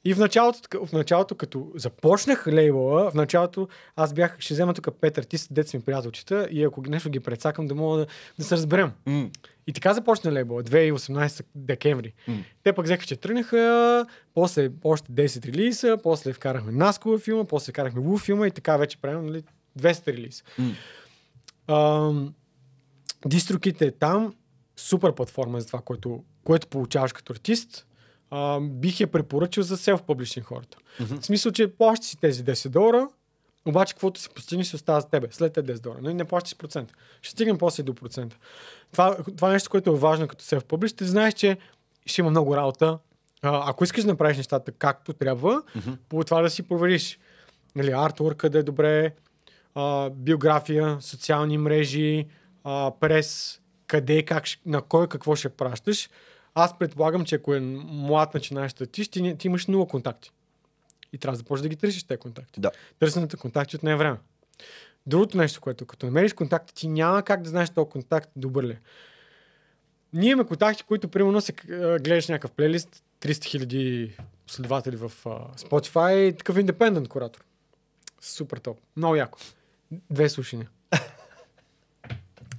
[0.05, 4.87] И в началото, в началото, като започнах лейбъла, в началото аз бях, ще взема тук
[5.01, 8.05] пет артисти, деца ми приятелчета и ако нещо ги прецакам, да мога да,
[8.39, 8.91] да се разберем.
[9.05, 9.29] М.
[9.67, 12.13] И така започна лейбъла, 2018 декември.
[12.27, 12.37] М.
[12.63, 17.71] Те пък взеха, че тръгнаха, после още 10 релиза, после вкарахме Наско във филма, после
[17.71, 19.43] вкарахме Лу филма и така вече правим нали,
[19.79, 20.43] 200 релиза.
[20.59, 20.71] М.
[23.27, 24.33] DistroKit е там,
[24.75, 27.87] супер платформа за това, което, което получаваш като артист.
[28.31, 30.77] Ам, бих я препоръчал за self-publishing хората.
[30.99, 33.07] В смисъл, че плащаш си тези 10 долара,
[33.65, 35.27] обаче каквото си постигнеш се остава за тебе.
[35.31, 35.99] След тези 10 долара.
[36.01, 36.93] Нали, не плащаш процент.
[37.21, 38.37] Ще стигнем после до процента.
[38.91, 40.97] Това, това е нещо, което е важно като self-publish.
[40.97, 41.57] Ти знаеш, че
[42.05, 42.99] ще има много работа.
[43.41, 45.61] А, ако искаш да направиш нещата както трябва,
[46.09, 47.19] по това да си провериш.
[47.75, 49.13] Нали, артворка да е добре,
[49.75, 52.27] а, биография, социални мрежи,
[52.63, 56.09] а, прес, къде, как, на кой какво ще пращаш.
[56.53, 60.31] Аз предполагам, че ако е млад начинаещ ти, не- ти имаш нула контакти.
[61.13, 62.59] И трябва да започнеш да ги търсиш тези контакти.
[62.59, 62.71] Да.
[62.99, 64.17] Търсенето контакти от не е време.
[65.05, 68.71] Другото нещо, което като намериш контакти, ти няма как да знаеш този контакт добър ли.
[68.71, 68.79] е.
[70.13, 71.53] Ние имаме контакти, които примерно се
[72.01, 74.17] гледаш някакъв плейлист, 300 хиляди
[74.47, 77.45] последователи в а, Spotify, такъв индепендент куратор.
[78.21, 78.79] Супер топ.
[78.97, 79.39] Много яко.
[80.09, 80.69] Две слушания.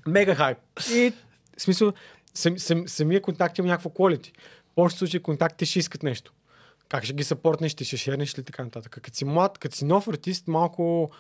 [0.07, 0.59] Мега хайп.
[0.93, 1.13] И
[1.59, 1.93] в смисъл,
[2.35, 4.31] сам, сам, самия контакт има някакво quality.
[4.73, 6.33] В повечето случаи контактите ще искат нещо.
[6.89, 8.99] Как ще ги съпортнеш, ще шернеш ли така нататък.
[9.03, 11.11] Като си млад, като си нов артист, малко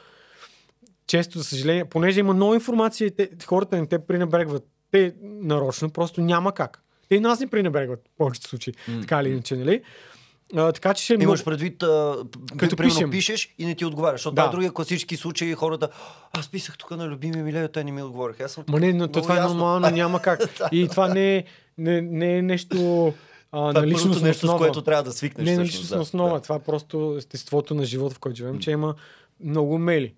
[1.06, 4.64] често, за съжаление, понеже има много информация, и те, хората не те пренебрегват.
[4.90, 6.82] Те нарочно просто няма как.
[7.09, 8.74] Те и нас не пренебрегват в повечето случаи.
[9.01, 9.82] Така или иначе, нали?
[10.57, 11.24] А, така че ще много...
[11.24, 12.16] Имаш предвид, а,
[12.57, 14.15] Като примерно пишеш и не ти отговаряш.
[14.15, 14.43] Защото Да.
[14.43, 15.89] е другия класически случай хората.
[16.33, 18.45] Аз писах тук на любими ми Лео, те не ми отговориха.
[18.45, 20.41] Аз съм Ма не, но то това е нормално, няма как.
[20.73, 21.45] И това не е,
[21.79, 23.07] не, не е нещо
[23.53, 24.59] а, Това е първото нещо, основа.
[24.59, 25.47] с което трябва да свикнеш.
[25.47, 26.01] не е на всъщност, личност да.
[26.01, 26.35] основа.
[26.35, 26.41] Да.
[26.41, 28.95] Това е просто естеството на живота, в който живеем, че има
[29.41, 30.15] много мейли.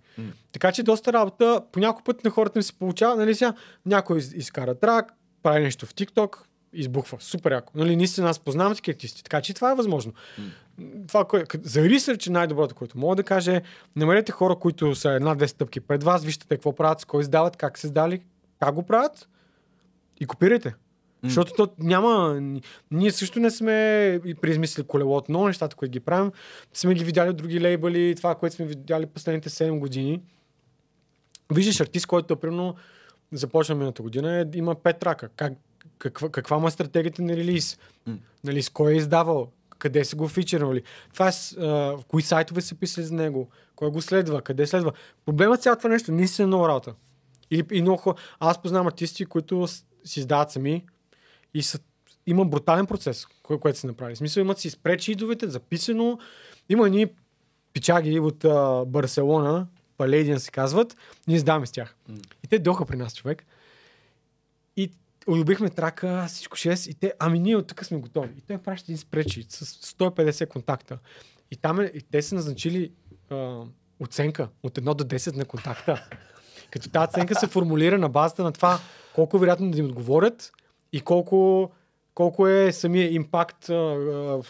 [0.52, 1.62] Така че доста работа.
[1.72, 3.54] По някой път на хората ми се получава, нали сега,
[3.86, 5.12] някой из- изкара трак,
[5.42, 6.36] прави нещо в TikTok,
[6.74, 7.18] избухва.
[7.20, 7.72] Супер яко.
[7.74, 10.12] Нали, наистина аз познавам такива артисти, така че това е възможно.
[11.08, 13.62] Това, кое, за ресърч е най-доброто, което мога да кажа е,
[13.96, 17.56] намерете хора, които са една-две стъпки пред вас, вижте те какво правят, с кой издават,
[17.56, 18.20] как се издали,
[18.60, 19.28] как го правят
[20.20, 20.74] и копирайте.
[21.24, 22.40] Защото то няма...
[22.90, 25.32] Ние също не сме и преизмислили колелото.
[25.32, 26.32] Много нещата, които ги правим,
[26.74, 30.22] сме ги видяли от други лейбъли, това, което сме видяли последните 7 години.
[31.52, 32.74] Виждаш артист, който, примерно,
[33.32, 35.28] започна миналата година, е, има пет трака.
[35.28, 35.52] Как,
[35.98, 37.78] каква, каква му е стратегията на релиз?
[38.44, 39.50] Нали, с кой е издавал?
[39.78, 43.48] къде са го фичервали, това е, с, а, в кои сайтове са писали за него,
[43.76, 44.92] кой го следва, къде следва.
[45.26, 46.94] Проблемът цялото това нещо не е много работа.
[47.50, 48.14] Или, и много хора.
[48.40, 50.84] Аз познавам артисти, които с- си издават сами
[51.54, 51.78] и са,
[52.26, 54.14] има брутален процес, кое, което са направили.
[54.14, 56.18] В смисъл имат си спречи идовете, записано.
[56.68, 57.06] Има ни
[57.72, 59.66] пичаги от а, Барселона,
[59.96, 60.96] Палейдиан се казват,
[61.28, 61.96] ние издаваме с тях.
[62.44, 63.44] И те доха при нас, човек.
[64.76, 64.90] И
[65.28, 68.30] улюбихме трака, всичко 6, и те, ами ние от тук сме готови.
[68.38, 69.64] И той праща един спречи с
[69.96, 70.98] 150 контакта.
[71.50, 72.92] И там е, и те са назначили
[73.30, 73.60] а,
[74.00, 76.08] оценка от 1 до 10 на контакта.
[76.70, 78.78] Като тази оценка се формулира на базата на това
[79.14, 80.52] колко вероятно да им отговорят
[80.92, 81.70] и колко,
[82.14, 84.40] колко е самия импакт а, а,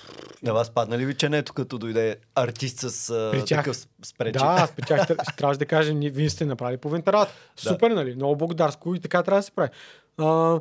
[0.43, 3.59] На вас падна ли ви ченето, като дойде артист с а, При тях.
[3.59, 4.39] такъв спречи?
[4.39, 5.07] Да, при тях
[5.37, 7.29] трябваше да кажа, ние, вие сте направили по вентарат.
[7.57, 8.15] Супер, нали?
[8.15, 9.71] Много благодарско и така трябва да се прави.
[10.19, 10.61] А,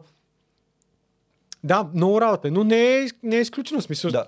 [1.64, 4.12] да, много работа, е, но не е, не е изключено смисъл.
[4.12, 4.26] Да.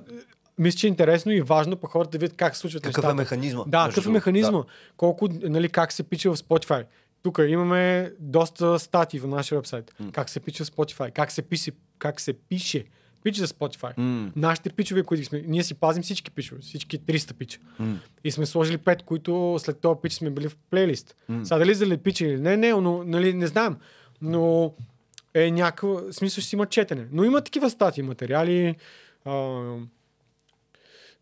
[0.58, 3.12] Мисля, че е интересно и важно по хората да видят как се случват Какъв нещата.
[3.12, 3.64] е механизма?
[3.68, 4.64] Да, какъв е механизма.
[4.98, 6.86] Колко, нали, как се пича в Spotify.
[7.24, 9.96] Тук имаме доста статии в нашия вебсайт.
[10.12, 12.86] Как се пича в Spotify, как се пише, как се пише
[13.26, 13.98] пич за Spotify.
[13.98, 14.32] М.
[14.36, 17.60] Нашите пичове, които сме, ние си пазим всички пичове, всички 300 пича.
[17.80, 18.00] М.
[18.24, 21.16] И сме сложили 5, които след това пич сме били в плейлист.
[21.44, 23.78] Сега дали за пича или не, не, но нали, не знам.
[24.22, 24.74] Но
[25.36, 27.08] е някакъв в смисъл ще си има четене.
[27.12, 28.76] Но има такива статии, материали.
[29.26, 29.32] А,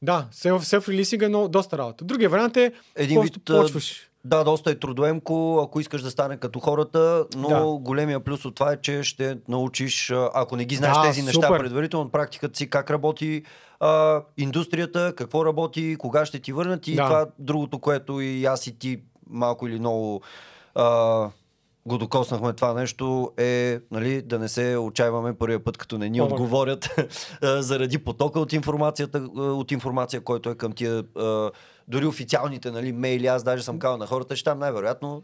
[0.01, 2.05] да, селф-релисинг е много, доста работа.
[2.05, 4.09] Другия вариант е Един просто вид, почваш.
[4.25, 7.65] Да, доста е трудоемко, ако искаш да стане като хората, но Да.
[7.79, 11.47] големия плюс от това е, че ще научиш, ако не ги знаеш Да, тези неща
[11.47, 11.59] супер.
[11.59, 13.43] предварително, от практиката си как работи
[13.79, 17.05] а, индустрията, какво работи, кога ще ти върнат и Да.
[17.05, 18.99] това другото, което и аз и ти
[19.29, 20.21] малко или много
[20.75, 21.29] а,
[21.85, 26.17] го докоснахме това нещо е нали, да не се отчаиваме първия път, като не ни
[26.17, 26.33] Помага.
[26.33, 26.89] отговорят
[27.41, 31.03] заради потока от информацията, от информация, който е към тия
[31.87, 33.27] дори официалните нали, мейли.
[33.27, 35.23] Аз даже съм казал на хората, ще там най-вероятно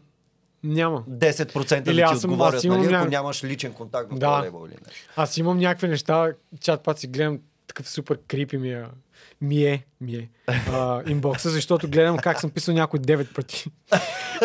[0.64, 1.02] Няма.
[1.02, 4.12] 10% Или да аз ти съм- отговорят, аз имам нали, ако ня- нямаш личен контакт
[4.12, 4.40] в Да.
[4.40, 4.92] лейбъл или не.
[5.16, 8.84] Аз имам някакви неща, чат път си гледам такъв супер крипи ми е,
[9.40, 10.28] ми е, ми е
[10.72, 13.64] а, инбокса, защото гледам как съм писал някой 9 пъти.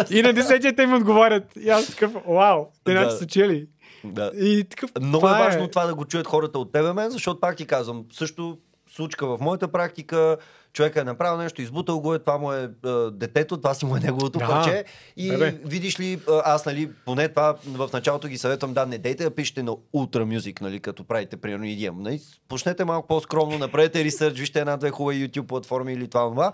[0.10, 1.44] и на 10 те им отговарят.
[1.62, 3.12] И аз такъв, вау, те Да.
[3.12, 3.68] са чели.
[4.04, 4.32] Да.
[4.36, 7.40] И такъв, Много това е важно това да го чуят хората от тебе, мен, защото
[7.40, 8.58] пак ти казвам, също
[8.96, 10.38] случка в моята практика,
[10.74, 13.98] човека е направил нещо, избутал го е, това му е а, детето, това си му
[13.98, 14.48] е неговото Да.
[14.48, 14.86] парче.
[15.18, 15.58] И Бебе.
[15.66, 19.64] видиш ли, аз нали, поне това в началото ги съветвам, да, не дейте да пишете
[19.64, 21.94] на Ultra Music, нали, като правите примерно EDM.
[21.98, 26.52] Нали, почнете малко по-скромно, направете ресърч, вижте една-две хубави YouTube платформи или това, това.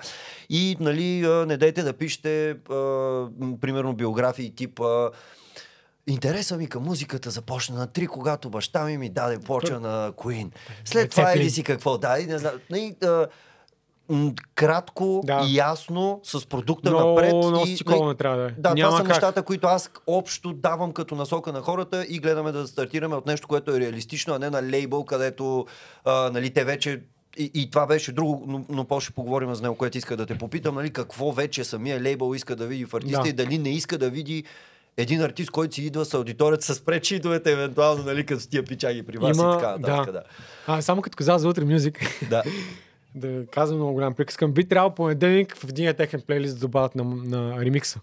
[0.49, 1.03] И нали,
[1.47, 3.29] не дейте да пишете м,
[3.61, 5.09] примерно биографии типа
[6.07, 10.51] Интереса ми към музиката започна на 3, когато баща ми ми даде плоча на Queen.
[10.85, 11.41] След това Цеплин.
[11.41, 12.53] или си какво, да, и не знам.
[12.75, 13.27] И, а,
[14.55, 15.45] кратко Да.
[15.47, 17.33] и ясно, с продукта много, напред.
[17.33, 18.51] много и, не трябва да е.
[18.51, 19.07] да, Няма това са как.
[19.07, 23.47] нещата, които аз общо давам като насока на хората и гледаме да стартираме от нещо,
[23.47, 25.65] което е реалистично, а не на лейбъл, където
[26.05, 27.01] а, нали, те вече
[27.37, 30.37] и, и това беше друго, но, но по-ще поговорим за него, което иска да те
[30.37, 33.29] попитам, нали, какво вече самия лейбъл иска да види в артиста Да.
[33.29, 34.43] и дали не иска да види
[34.97, 39.17] един артист, който си идва с аудиторията с пречидовете, евентуално, нали, като тия пичаги при
[39.17, 40.13] вас Има- и така нататък.
[40.13, 40.23] Да.
[40.67, 41.99] А, само като каза за утре мюзик,
[42.29, 42.43] да.
[43.15, 47.03] да казвам много голям приказкам, би трябвало понеделник в един техен плейлист да добавят на,
[47.03, 47.99] на ремикса.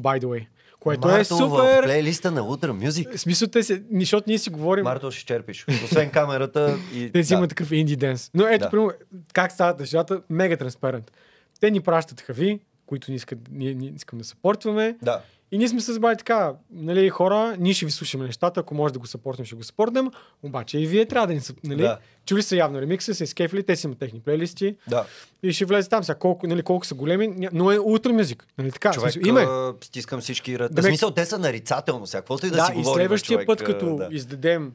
[0.00, 0.46] By the way.
[0.80, 1.84] Което е Марто в супер.
[1.84, 3.16] плейлиста на Music.
[3.16, 4.84] В смисъл, те се, защото ние си говорим.
[4.84, 5.66] Марто ще черпиш.
[5.84, 7.10] Освен камерата и...
[7.12, 7.34] Те си да.
[7.34, 8.30] имат такъв инди денс.
[8.34, 8.70] Но ето, Да.
[8.70, 8.92] примерно,
[9.32, 11.12] как стават нещата, мега транспарент.
[11.60, 14.96] Те ни пращат хави, които ни искат, ние, ние искам да съпортваме.
[15.02, 15.20] Да.
[15.52, 18.92] И ние сме се забавили така, нали, хора, ние ще ви слушаме нещата, ако може
[18.92, 20.10] да го съпортнем, ще го съпортнем,
[20.42, 21.56] обаче и вие трябва да ни съп...
[21.64, 21.82] нали?
[21.82, 21.98] Да.
[22.26, 25.04] Чули са явно ремикса, се изкефили, те си имат техни плейлисти Да.
[25.42, 28.72] и ще влезе там сега колко, нали, колко са големи, но е ултра мюзик, нали
[28.72, 28.90] така?
[28.92, 29.46] Човек, смисъл, име.
[29.84, 30.74] стискам всички ръце.
[30.74, 32.20] Да смисъл, те са нарицателно сега.
[32.20, 34.08] Каквото и да, да, си и следващия човек, път, като да.
[34.10, 34.72] издадем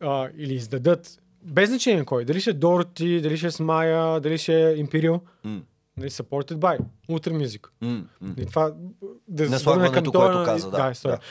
[0.00, 4.38] а, или издадат, без значение кой, дали ще е Дороти, дали ще е Смая, дали
[4.38, 5.62] ще е Imperial, М,
[5.98, 7.66] нали, supported by, Ultra Music.
[7.80, 8.34] м, м.
[8.38, 8.72] И това
[9.28, 10.76] да Наслагването, към което този- каза, да.
[10.78, 11.16] да, история.
[11.16, 11.22] Да.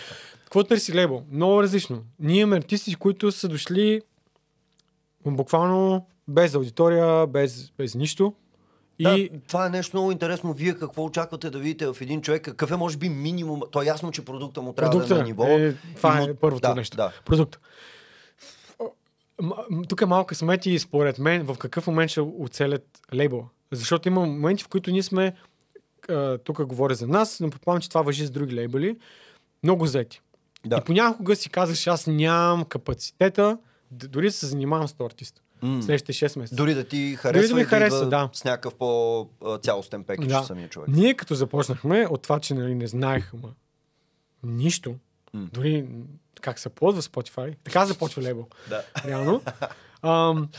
[0.43, 1.23] Какво търси лейбъл?
[1.31, 2.03] Много различно.
[2.19, 4.01] Ние имаме артисти, които са дошли
[5.25, 8.33] буквално без аудитория, без, без нищо.
[8.99, 10.53] И Да, това е нещо много интересно.
[10.53, 12.41] Вие какво очаквате да видите в един човек?
[12.41, 13.61] Какъв е, може би, минимум?
[13.71, 15.43] То е ясно, че продукта му трябва продукта да е на ниво.
[15.45, 16.97] е, това И е му- първото да, нещо.
[16.97, 17.11] Да.
[17.25, 17.59] Продукт.
[19.89, 23.49] Тук е малко късмет и според мен в какъв момент ще оцелят лейбъл.
[23.71, 25.33] Защото има моменти, в които ние сме,
[26.43, 28.97] тук говоря за нас, но предполагам, че това въжи за други лейбъли,
[29.63, 30.21] много заети.
[30.65, 30.77] Да.
[30.77, 33.57] И понякога си казваш, аз нямам капацитета,
[33.91, 35.41] дори да се занимавам с този артист.
[35.61, 35.83] М.
[35.83, 36.55] следващите 6 месеца.
[36.55, 38.29] Дори да ти харесва, ми и да хареса, идва да.
[38.33, 40.43] с някакъв по-цялостен пекич Да.
[40.43, 40.89] самия човек.
[40.89, 43.49] Ние като започнахме, от това, че нали, не знаех ма,
[44.43, 44.95] нищо,
[45.33, 45.47] М.
[45.53, 45.85] дори
[46.41, 48.47] как се ползва Spotify, така започва лейбъл.
[48.69, 48.83] Да.
[49.05, 49.41] реално.
[50.01, 50.49] Ам,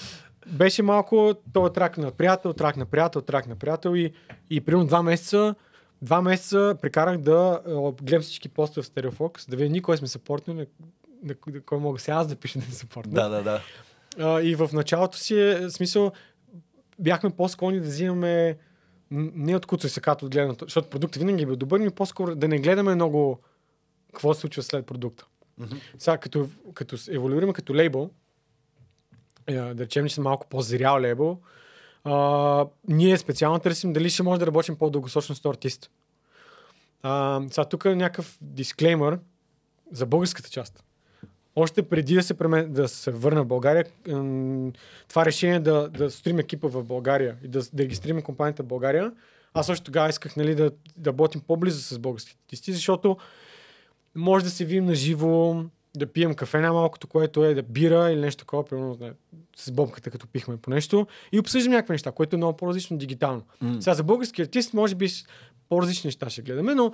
[0.48, 4.12] беше малко този трак на приятел, трак на приятел, трак на приятел и,
[4.50, 5.54] и примерно два месеца,
[6.02, 7.60] два месеца прекарах да
[8.02, 10.66] гледам всички постове в Stereofox, да видя никой сме съпортнали,
[11.22, 13.12] на, на, кой мога сега аз да пиша да се съпортна.
[13.12, 13.60] Да, да, да.
[14.18, 16.12] А, и в началото си е смисъл,
[16.98, 18.56] бяхме по-склонни да взимаме
[19.10, 22.34] не от куца и сакато от гледането, защото продуктът винаги е бил добър, но по-скоро
[22.34, 23.38] да не гледаме много
[24.12, 25.26] какво се случва след продукта.
[25.58, 25.76] Мгм.
[25.98, 28.10] Сега, като, като еволюираме като лейбъл,
[29.54, 31.38] да речем, че сме малко по-зрял лейбъл,
[32.04, 35.90] а, ние специално търсим дали ще може да работим по-дългосрочно с този артист.
[37.02, 39.18] А, сега тук е някакъв дисклеймър
[39.92, 40.84] за българската част.
[41.56, 42.72] Още преди да се, премен...
[42.72, 43.84] да се върна в България,
[45.08, 49.12] това решение да, да строим екипа в България и да, да регистрираме компанията в България,
[49.54, 53.16] аз още тогава исках нали, да, да работим по-близо с българските артисти, защото
[54.14, 55.64] може да се видим на живо,
[55.96, 58.98] да пием кафе най-малкото, което е да бира или нещо такова, примерно
[59.56, 63.42] с бобката, като пихме по нещо и обсъждаме някакви неща, което е много по-различно дигитално.
[63.60, 63.82] М.
[63.82, 65.08] Сега за български артист, може би
[65.68, 66.92] по-различни неща ще гледаме, но,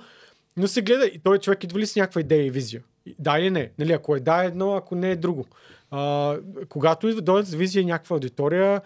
[0.57, 2.83] но се гледа и той човек идва ли с някаква идея и визия?
[3.19, 3.71] Да или не?
[3.79, 5.45] Нали, ако е да, е едно, ако не е друго.
[5.91, 6.37] А,
[6.69, 8.81] когато идва, дойдат с визия и някаква аудитория,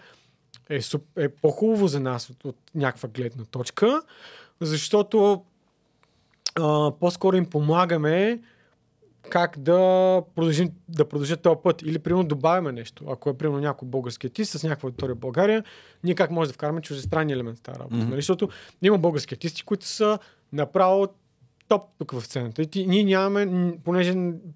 [0.68, 4.02] е, суп, е по-хубаво за нас от, от някаква гледна точка,
[4.60, 5.44] защото
[6.54, 8.40] а, по-скоро им помагаме
[9.30, 9.76] как да,
[10.34, 11.82] продължим, да продължат този път.
[11.82, 13.04] Или, примерно, добавяме нещо.
[13.08, 15.64] Ако е, примерно, някой български артист с някаква аудитория в България,
[16.04, 17.96] ние как може да вкараме чуждестранни елемент в тази работа.
[17.96, 18.08] Mm-hmm.
[18.08, 18.16] Нали?
[18.16, 18.48] Защото
[18.82, 20.18] има български артисти, които са
[20.52, 21.08] направо
[21.68, 22.62] топ тук в сцената.
[22.62, 24.14] И ти, ние нямаме, понеже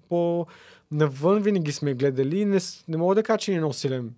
[0.09, 0.45] по
[0.91, 4.13] навън винаги сме гледали, не, не мога да кажа, че ни е много силен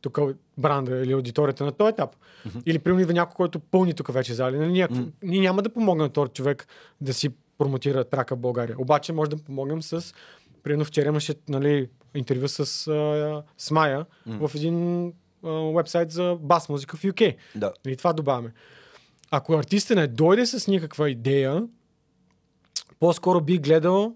[0.00, 0.18] тук
[0.58, 2.16] бранда или аудиторията на този етап.
[2.16, 2.62] Mm-hmm.
[2.66, 4.58] Или примерно идва някой, който пълни тук вече зали.
[4.58, 5.10] Нали, ние, mm-hmm.
[5.22, 6.66] ние няма да помогнем на този човек
[7.00, 8.76] да си промотира трака в България.
[8.78, 10.14] Обаче може да помогнем с
[10.62, 14.48] Примерно вчера имаше нали, интервю с, а, с Майя М.
[14.48, 15.12] в един
[15.76, 17.36] вебсайт за бас музика в UK.
[17.54, 17.72] Да.
[17.86, 18.52] И това добавяме.
[19.30, 21.62] Ако артистът не дойде с никаква идея,
[23.00, 24.14] по-скоро би гледал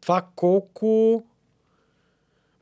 [0.00, 1.22] това колко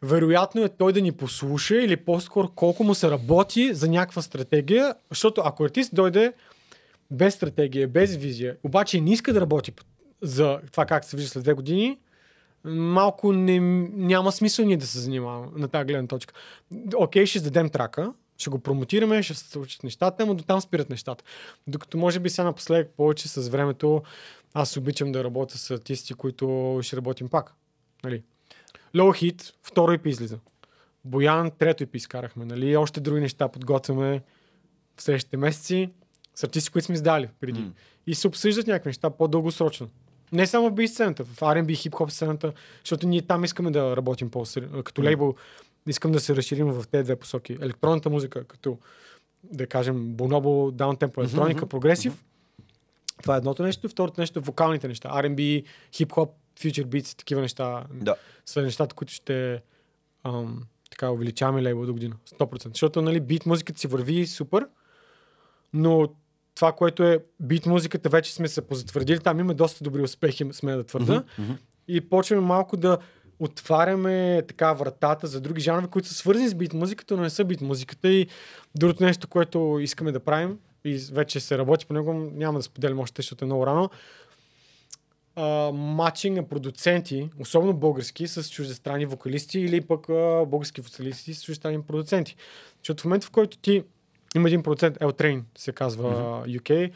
[0.02, 4.94] вероятно е той да ни послуша или по-скоро колко му се работи за някаква стратегия,
[5.10, 6.32] защото ако артист дойде
[7.10, 9.72] без стратегия, без визия, обаче не иска да работи
[10.22, 11.98] за това как се вижда след две години,
[12.64, 13.60] малко не,
[13.90, 16.34] няма смисъл ние да се занимаваме на тази гледна точка.
[16.96, 20.90] Окей, ще издадем трака, ще го промотираме, ще се случат нещата, но до там спират
[20.90, 21.24] нещата.
[21.66, 24.02] Докато може би сега напоследък повече с времето
[24.54, 27.54] аз обичам да работя с артисти, които ще работим пак.
[28.04, 28.22] Нали?
[28.94, 30.38] Low Hit, второ EP излиза.
[31.04, 32.44] Боян, трето EP изкарахме.
[32.44, 32.76] Нали?
[32.76, 34.22] Още други неща подготвяме
[34.96, 35.90] в следващите месеци
[36.38, 37.60] с артисти, които сме издали преди.
[37.60, 37.72] М.
[38.06, 39.88] И се обсъждат някакви неща по-дългосрочно.
[40.32, 42.52] Не само в би сцената, в R&B, хип-хоп сцената,
[42.84, 44.44] защото ние там искаме да работим по
[44.84, 45.34] като лейбъл.
[45.88, 47.52] Искам да се разширим в тези две посоки.
[47.60, 48.78] Електронната музика, като
[49.44, 51.68] да кажем бонобо, даунтемпо, електроника, мгм.
[51.68, 52.24] прогресив.
[53.22, 53.88] Това е едното нещо.
[53.88, 55.08] Второто нещо е вокалните неща.
[55.08, 58.16] R&B, хип-хоп, future beats, такива неща Да.
[58.46, 59.62] са нещата, които ще
[60.24, 62.16] ам, така увеличаваме лейбъл до година.
[62.30, 62.68] 100%.
[62.68, 64.66] Защото нали, бит музиката си върви супер,
[65.72, 66.08] но
[66.58, 69.18] това, което е бит музиката, вече сме се позатвърдили.
[69.18, 71.24] Там има доста добри успехи, сме да твърда.
[71.38, 71.52] Мгм.
[71.88, 72.98] И почваме малко да
[73.38, 77.44] отваряме така вратата за други жанрове, които са свързани с бит музиката, но не са
[77.44, 78.08] бит музиката.
[78.08, 78.26] И
[78.74, 82.98] другото нещо, което искаме да правим, и вече се работи по него, няма да споделям
[82.98, 83.90] още, защото е много рано.
[85.36, 91.42] А, матчинг на продуценти, особено български, с чуждестранни вокалисти или пък а, български вокалисти с
[91.42, 92.36] чуждестранни продуценти.
[92.78, 93.82] Защото в момента, в който ти
[94.34, 96.12] има един продуцент, L Train се казва
[96.46, 96.92] UK,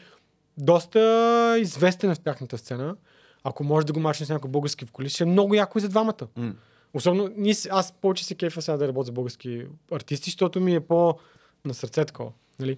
[0.57, 2.95] доста известен е в тяхната сцена.
[3.43, 5.89] Ако може да го мачне с някой български вокалист, ще е много яко и за
[5.89, 6.27] двамата.
[6.35, 6.53] М.
[6.93, 10.79] Особено, ние, аз повече се кефа сега да работя с български артисти, защото ми е
[10.79, 11.17] по
[11.65, 12.31] на сърце такова.
[12.59, 12.77] Нали?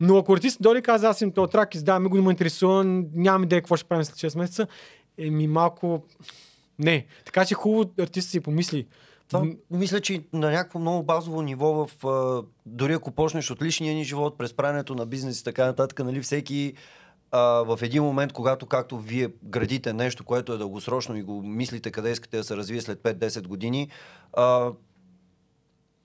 [0.00, 2.84] Но ако артист дойде и каза, аз им този трак, издавам го, не ме интересува,
[3.14, 4.66] нямам идея какво ще правим след 6 месеца,
[5.18, 6.04] еми малко...
[6.78, 7.06] Не.
[7.24, 8.86] Така че хубаво артист си помисли.
[9.30, 13.94] Това, мисля, че на някакво много базово ниво, в, а, дори ако почнеш от личния
[13.94, 16.74] ни живот, през правенето на бизнес и така нататък, нали, всеки
[17.30, 21.90] а, в един момент, когато както вие градите нещо, което е дългосрочно и го мислите
[21.90, 23.88] къде искате да се развие след 5-10 години,
[24.32, 24.70] а,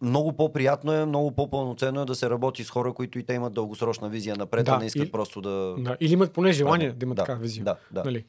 [0.01, 3.53] много по-приятно е, много по-пълноценно е да се работи с хора, които и те имат
[3.53, 5.75] дългосрочна визия напред, Да, а не искат и- просто да...
[5.77, 5.97] Да.
[5.99, 7.63] Или имат поне желание да имат да, такава визия.
[7.63, 8.03] Да, да.
[8.03, 8.25] Нали?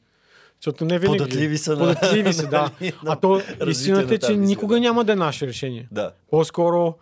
[0.61, 1.17] Защото не винаги.
[1.17, 2.71] Податливи са Податливи са, да.
[3.05, 5.87] а то истината на е, че никога няма да е наше решение.
[5.91, 6.11] да.
[6.29, 6.95] По-скоро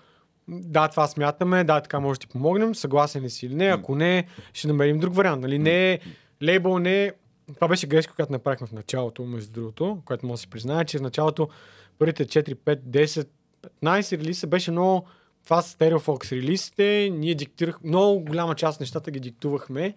[0.48, 3.96] да, това смятаме, да, така може да ти помогнем, съгласен ли си или не, ако
[3.96, 5.42] не, ще намерим друг вариант.
[5.42, 5.60] Нали?
[5.60, 6.00] Не
[6.44, 7.12] лейбъл не
[7.54, 10.98] това беше грешка, която направихме в началото, между другото, което може да си призная, че
[10.98, 11.50] в началото
[12.00, 13.28] първите 4, 5, 10,
[13.84, 15.06] 15 релиса беше много
[15.44, 19.94] това са Stereofox релизите, ние диктирах, много голяма част от нещата ги диктувахме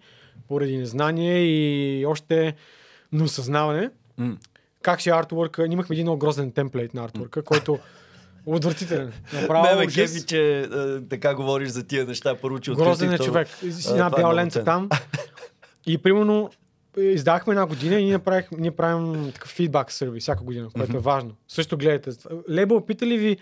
[0.47, 2.55] поради незнание и още
[3.11, 3.89] неосъзнаване.
[4.17, 4.37] М.
[4.81, 5.67] Как ще е артворка?
[5.67, 7.79] Ние имахме един много грозен темплейт на артворка, който
[8.45, 9.13] отвратителен.
[9.33, 9.95] Направо Ме ме ужас.
[9.95, 12.35] кефи, че а, така говориш за тия неща.
[12.35, 13.47] Първо, че Грозен е човек.
[13.47, 14.65] С А, една е бяла ценно.
[14.65, 14.89] там.
[15.85, 16.49] И примерно
[16.97, 20.99] издахме една година и ние, правих, ние правим такъв фидбак сервис всяка година, което е
[20.99, 21.31] важно.
[21.47, 22.11] Също гледате.
[22.49, 23.37] Лейбъл пита ли ви,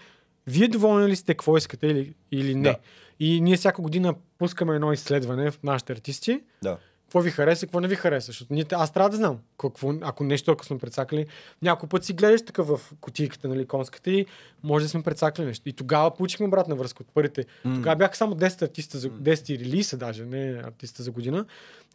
[0.48, 2.62] вие доволни ли сте какво искате или, или не?
[2.62, 2.76] Да.
[3.20, 6.42] И ние всяка година пускаме едно изследване в нашите артисти.
[6.64, 6.78] Да.
[7.08, 8.26] Какво ви хареса, какво не ви хареса.
[8.26, 11.26] Защото ние, аз трябва да знам какво, ако нещо, ако сме прецакали.
[11.62, 14.26] Някой път си гледаш така в кутийката, нали, конската и
[14.64, 15.70] може да сме прецакали нещо.
[15.70, 17.46] И тогава получихме обратна връзка от първите.
[17.66, 17.76] М.
[17.76, 21.46] Тогава бяха само 10 артиста, за, 10 релиса даже, не артиста за година,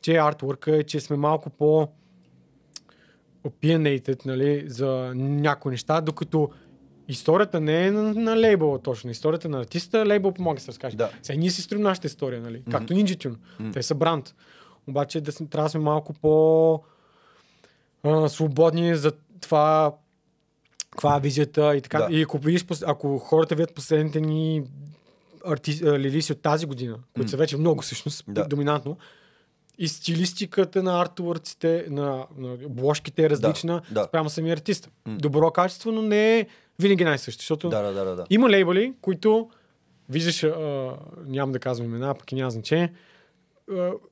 [0.01, 1.89] че артворка е, че сме малко по
[3.45, 6.51] opinionated, нали, за някои неща, докато
[7.09, 9.11] историята не е на, на лейбъла точно.
[9.11, 10.97] Историята на артиста, лейбъл помага да се разкаже.
[10.97, 11.11] Да.
[11.23, 12.63] Сега ние си строим нашата история, нали?
[12.71, 13.37] Както Ninja Tune.
[13.61, 13.71] Мгм.
[13.71, 14.35] Те са бранд.
[14.89, 16.83] Обаче да трябва да сме малко по
[18.03, 19.95] а, свободни за това
[20.91, 21.99] каква е визията и така.
[21.99, 22.17] Да.
[22.17, 24.63] И ако, видиш, ако хората видят последните ни
[25.47, 25.85] арти...
[25.85, 28.45] лилиси от тази година, които са вече много всъщност, Да.
[28.49, 28.97] доминантно,
[29.79, 34.05] и стилистиката на артворците, на, на обложките е различна да.
[34.05, 34.91] спрямо самия артист.
[35.07, 35.17] М.
[35.19, 36.47] Добро качество, но не е
[36.79, 39.51] винаги най-също, защото Да, да, да, да, има лейбъли, които
[40.09, 40.97] виждаш, а,
[41.27, 42.93] нямам да казвам имена, пък и няма значение,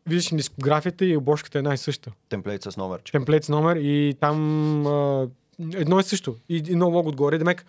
[0.07, 2.13] виждаш дискографията и обложката е най-съща.
[2.29, 3.01] Темплейт с номер.
[3.13, 5.29] Темплейт с номер и там а,
[5.75, 6.37] едно е също.
[6.49, 7.39] И едно лого отгоре.
[7.39, 7.67] Демек,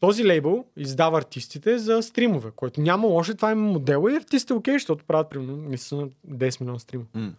[0.00, 4.74] този лейбъл издава артистите за стримове, което няма лошо, това е модела и артистите окей,
[4.74, 7.04] защото правят примерно мисля, на 10 милиона стрима.
[7.14, 7.32] М.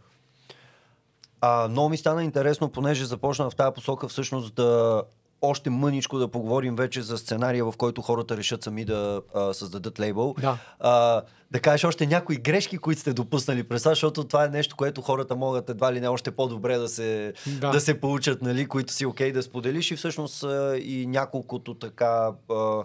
[1.42, 5.04] А, много ми стана интересно, понеже започна в тази посока всъщност да
[5.42, 10.00] още мъничко да поговорим вече за сценария, в който хората решат сами да а, създадат
[10.00, 10.36] лейбъл.
[10.42, 10.58] Да.
[10.80, 14.76] А, да кажеш още някои грешки, които сте допуснали през това, защото това е нещо,
[14.76, 17.70] което хората могат едва ли не още по-добре да се, Да.
[17.72, 17.82] да.
[17.82, 22.84] се получат, нали, които си окей да споделиш и всъщност а, и няколкото така а,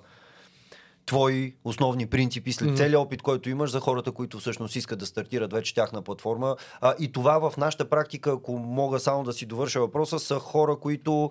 [1.07, 2.77] твои основни принципи след Мгм.
[2.77, 6.57] целият опит, който имаш за хората, които всъщност искат да стартират вече тяхна платформа.
[6.81, 10.77] А, и това в нашата практика, ако мога само да си довърша въпроса, са хора,
[10.77, 11.31] които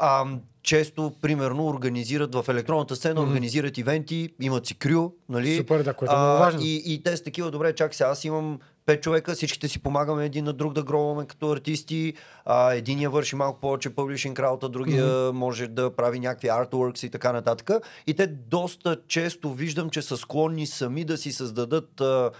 [0.00, 0.26] а,
[0.62, 3.30] често, примерно, организират в електронната сцена, Мгм.
[3.30, 5.56] организират ивенти, имат си крю, нали?
[5.56, 6.60] Супер, да, което е много важно.
[6.62, 10.24] И, и те са такива, добре, чак сега, аз имам пет човека, всичките си помагаме
[10.24, 12.14] един на друг да гробваме като артисти.
[12.44, 17.32] А, единия върши малко повече публишинг работа, другия може да прави някакви артворкс и така
[17.32, 17.70] нататък.
[18.06, 22.30] И те доста често виждам, че са склонни сами да си създадат а,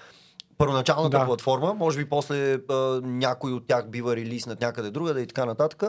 [0.61, 1.25] първоначалната Да.
[1.27, 5.83] платформа, може би после а, някой от тях бива релиснат някъде другаде и така нататък,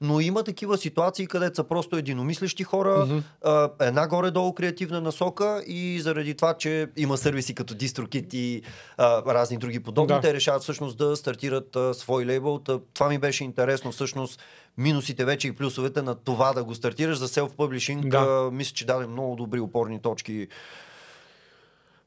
[0.00, 3.18] но има такива ситуации, където са просто единомислещи хора, Мгм.
[3.44, 8.62] а, една горе-долу креативна насока и заради това, че има сервиси като DistroKit и
[8.96, 10.20] а, разни други подобни, Да.
[10.20, 12.58] те решават всъщност да стартират а, свой лейбъл.
[12.94, 14.40] Това ми беше интересно всъщност
[14.78, 18.08] минусите вече и плюсовете на това да го стартираш за self-publishing.
[18.08, 18.18] Да.
[18.18, 20.48] А, мисля, че даде много добри опорни точки,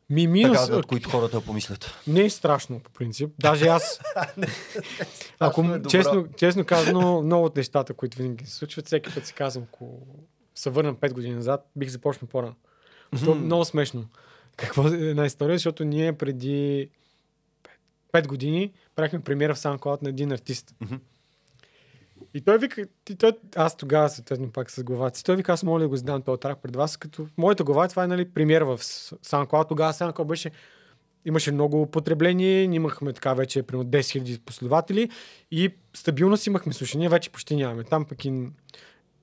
[0.09, 1.97] Ми, минус, така, над които хората помислят.
[2.07, 3.29] не е страшно, по принцип.
[3.39, 3.99] Даже аз,
[5.39, 9.33] ако, е честно, честно казано, много от нещата, които винаги се случват, всеки път си
[9.33, 10.07] казвам, ако
[10.55, 12.55] се върнам 5 години назад, бих започнал по-рано.
[13.27, 14.05] Е много смешно.
[14.57, 16.89] Какво е една история, защото ние преди
[18.13, 20.75] 5 години правихме премиера в SoundCloud на един артист.
[22.33, 25.63] И той вика, и той, аз тогава, съответно, пак с главата си, той вика, аз
[25.63, 28.29] моля да го задам този трак пред вас, като в моята глава това е нали,
[28.29, 29.67] премиера в SoundCloud.
[29.67, 30.51] Тогава SoundCloud беше
[31.25, 35.09] имаше много потребление, ние имахме така вече примерно 10 000 последователи
[35.51, 37.83] и стабилност имахме слушания, вече почти нямаме.
[37.83, 38.47] Там пък и...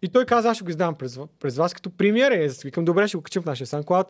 [0.03, 2.45] И той каза, аз ще го издавам през, през вас като премиера.
[2.45, 4.09] Аз викам, добре, ще го качим в нашия SoundCloud.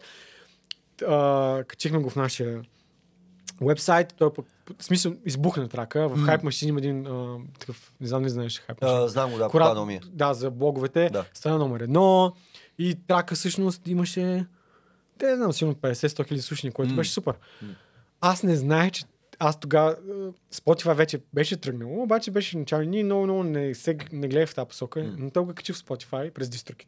[1.67, 2.63] Качихме го в нашия
[3.61, 4.15] вебсайт.
[4.19, 4.47] Той пък,
[4.79, 6.09] в смисъл, избухна трака.
[6.09, 9.05] В Hype Machine има един а, такъв, не знам, не знаеш Hype Machine.
[9.05, 10.01] А, знам го, да, попадал ми е.
[10.13, 11.11] Да, за блоговете.
[11.13, 11.25] Да.
[11.35, 12.33] Стана номер едно.
[12.79, 14.47] И трака всъщност имаше,
[15.19, 16.97] те не знам, сигурно 50-100 хиляди слушания, което М.
[16.97, 17.35] беше супер.
[18.21, 19.05] Аз не знаех, че
[19.39, 20.13] аз тогава е,
[20.55, 22.83] Spotify вече беше тръгнало, обаче беше начало.
[22.83, 25.15] Ние много, много не, се, не гледах в тази посока, М.
[25.19, 26.87] но той го качи в Spotify през DistroKid.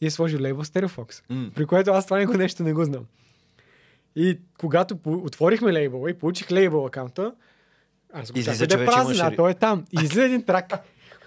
[0.00, 1.22] И е сложил лейбъл Stereofox.
[1.28, 1.50] М.
[1.54, 3.04] При което аз това него нещо не го знам.
[4.16, 7.34] И когато отворихме лейбъла и получих лейбъл акаунта,
[8.12, 9.86] аз го Излиза, да е празен, а той е там.
[9.92, 10.72] И излиза един трак,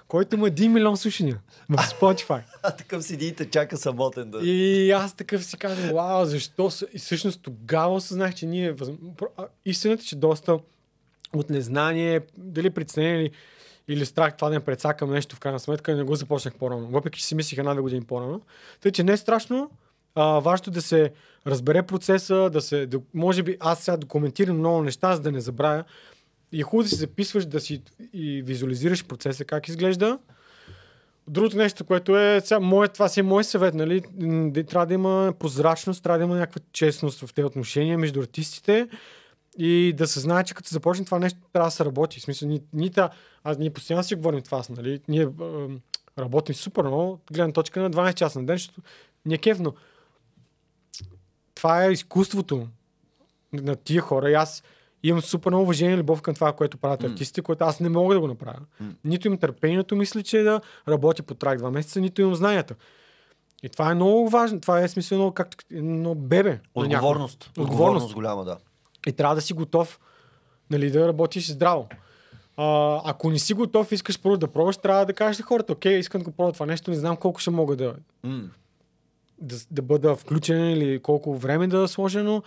[0.08, 1.40] който има 1 милион слушания
[1.70, 2.42] в Spotify.
[2.64, 4.40] А такъв седи и чака самотен да...
[4.44, 6.72] И аз такъв си казвам, вау, защо?
[6.72, 8.76] са-» И всъщност тогава осъзнах, че ние...
[9.66, 10.60] Истината, че доста
[11.34, 13.32] от незнание, дали притеснение или,
[13.88, 16.88] или страх това да не предсакам нещо в крайна сметка, не го започнах по-рано.
[16.88, 18.42] Въпреки, че си мислих една-две години по-рано.
[18.82, 19.72] Тъй, че не е страшно.
[20.20, 21.12] А, важното е да се
[21.48, 22.86] разбере процеса, да се...
[22.86, 25.84] Да, може би аз сега документирам много неща, за да не забравя.
[26.52, 27.82] И е хубаво да си записваш, да си
[28.14, 30.20] и визуализираш процеса, как изглежда.
[31.28, 34.02] Другото нещо, което е, сега, мое, това си е мой съвет, нали?
[34.68, 38.88] Трябва да има прозрачност, трябва да има някаква честност в тези отношения между артистите
[39.58, 42.20] и да се знае, че като започне това нещо, трябва да се работи.
[42.20, 43.10] В смисъл, ни, ни та,
[43.44, 45.00] аз ние постоянно си говорим това, нали?
[45.08, 45.28] Ние
[46.20, 48.82] работим супер много, гледна точка на 12 часа на ден, защото
[49.26, 49.74] ни е кефно.
[51.58, 52.68] Това е изкуството
[53.54, 54.64] на тия хора и аз
[55.04, 57.10] имам супер много уважение и любов към това, което правят М.
[57.10, 58.60] артистите, което аз не мога да го направя.
[58.80, 58.92] М.
[59.04, 62.76] Нито имам търпението, мисля, че да работя по трак два месеца, нито имам знанията.
[63.64, 64.62] И това е много важно.
[64.62, 66.60] Това е смисъл много както едно бебе.
[66.76, 67.44] Отговорност.
[67.44, 67.72] Отговорност.
[67.72, 68.58] Отговорност голяма, да.
[69.08, 70.00] И трябва да си готов
[70.70, 71.88] нали, да работиш здраво.
[72.58, 75.98] А, ако не си готов, искаш първо да пробваш, трябва да кажеш на хората, окей,
[75.98, 78.42] искам да го пробвам това нещо, не знам колко ще мога да, М.
[79.42, 82.44] да, да бъда включен или колко време да сложа, но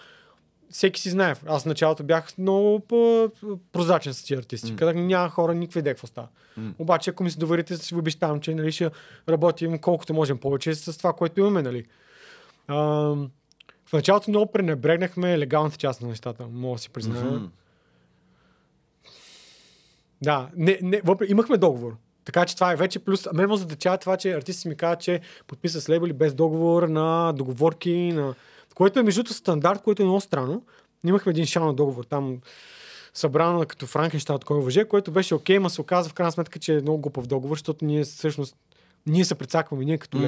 [0.71, 1.35] всеки си знае.
[1.47, 2.81] Аз в началото бях много
[3.73, 4.73] прозрачен с тези артисти.
[4.73, 4.77] М.
[4.77, 6.29] Казах, няма хора, никаква идея какво става.
[6.57, 6.75] М.
[6.79, 8.91] Обаче, ако ми се доверите, си обещавам, че нали, ще
[9.29, 11.63] работим колкото можем повече с това, което имаме.
[11.63, 11.85] Нали.
[12.67, 12.77] А,
[13.87, 17.25] в началото много пренебрегнахме легалната част на нещата, мога да си призная.
[17.25, 17.45] Мгм.
[20.23, 21.97] Да, не, не, въпреки, имахме договор.
[22.33, 23.27] Така че това е вече плюс.
[23.27, 26.83] А Мен ме задачава това, че артисти ми казват, че подписа с лейбъли без договор
[26.83, 28.35] на договорки, на...
[28.75, 30.63] което е между стандарт, което е много странно.
[31.07, 32.39] Имахме един шал на договор там
[33.15, 36.59] събрано като Франкенщайн от кой въже, което беше окей, ма се оказа в крайна сметка,
[36.59, 38.57] че е много глупав договор, защото ние всъщност
[39.07, 40.19] ние се прецакваме, ние като.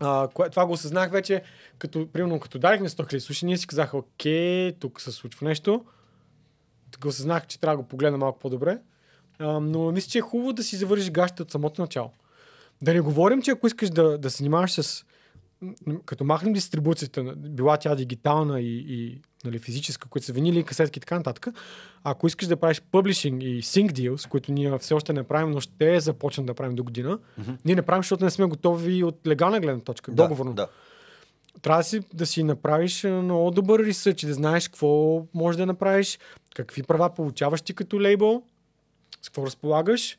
[0.00, 1.42] А, кое, това го осъзнах вече,
[1.78, 5.84] като, примерно, като дарихме 100 хиляди слушания, ние си казаха, окей, тук се случва нещо.
[6.90, 8.78] Тук осъзнах, че трябва да го погледна малко по-добре.
[9.40, 12.10] А, но мисля, че е хубаво да си завършиш гащите от самото начало.
[12.82, 15.04] Да не говорим, че ако искаш да, да се занимаваш с...
[16.06, 21.00] Като махнем дистрибуцията, била тя дигитална и, и нали, физическа, които са винили, касетки и
[21.00, 21.48] така нататък,
[22.04, 25.60] ако искаш да правиш публишинг и sync deals, които ние все още не правим, но
[25.60, 27.50] ще започнем да правим до година, Мгм.
[27.64, 30.52] ние не правим, защото не сме готови от легална гледна точка, Да, договорно.
[30.54, 30.68] Да.
[31.62, 35.66] Трябва да си, да си направиш много добър ресърч, и да знаеш какво можеш да
[35.66, 36.18] направиш,
[36.54, 38.42] какви права получаваш ти като лейбъл,
[39.22, 40.18] с какво разполагаш,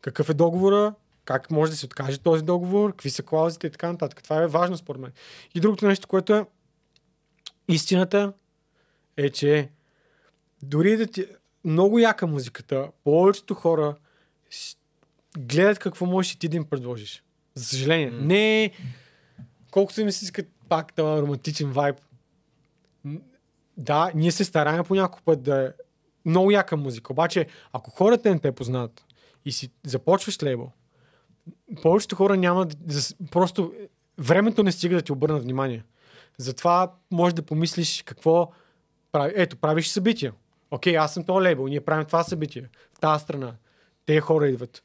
[0.00, 0.94] какъв е договора,
[1.24, 4.22] как може да се откаже този договор, какви са клаузите и така нататък.
[4.22, 5.12] Това е важно според мен.
[5.54, 6.46] И другото нещо, което е
[7.68, 8.32] истината,
[9.16, 9.68] е, че
[10.62, 11.26] дори да ти
[11.64, 13.94] много яка музиката, повечето хора
[15.38, 17.22] гледат какво можеш и ти да им предложиш.
[17.54, 18.10] За съжаление.
[18.10, 18.70] Не
[19.70, 21.96] колкото ми се иска пак този романтичен вайб.
[23.76, 25.72] Да, ние се стараем по някой път да
[26.24, 27.12] много яка музика.
[27.12, 29.04] Обаче, ако хората не те познат
[29.44, 30.72] и си започваш лейбъл,
[31.82, 33.72] повечето хора няма да, просто
[34.18, 35.84] времето не стига да ти обърнат внимание.
[36.38, 38.50] Затова може да помислиш какво
[39.12, 39.32] прави.
[39.36, 40.32] Ето, правиш събития.
[40.70, 43.54] Окей, аз съм този лейбъл, ние правим това събитие в тази страна.
[44.06, 44.82] Те хора идват.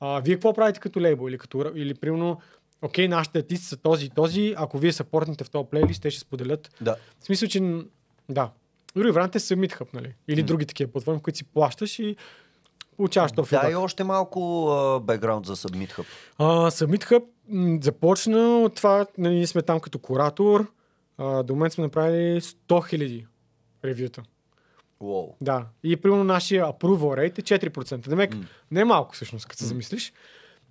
[0.00, 1.28] А, вие какво правите като лейбъл?
[1.28, 2.40] Или, като, или примерно,
[2.82, 6.20] окей, нашите артисти са този и този, ако вие съпортнете в този плейлист, те ще
[6.20, 6.74] споделят.
[6.80, 6.96] Да.
[7.20, 7.84] В смисъл, че
[8.28, 8.50] да.
[8.96, 10.14] Други вариант е Submit Hub, нали?
[10.28, 10.46] Или М.
[10.46, 12.16] други такива платформи, които си плащаш и
[12.96, 13.76] получаваш то Дай фидбак.
[13.76, 14.40] още малко
[15.04, 16.04] бекграунд за Submit Hub.
[16.38, 20.66] А, Submit Hub м, започна от това, нали, ние сме там като куратор.
[21.18, 23.26] А, до момента сме направили 100 000
[23.84, 24.22] ревюта.
[25.00, 25.34] Уоу.
[25.40, 25.66] Да.
[25.84, 26.80] И примерно нашия approval
[27.32, 28.08] rate е 4%.
[28.08, 28.44] Демек, М.
[28.70, 29.68] не е малко всъщност, като се М.
[29.68, 30.12] замислиш.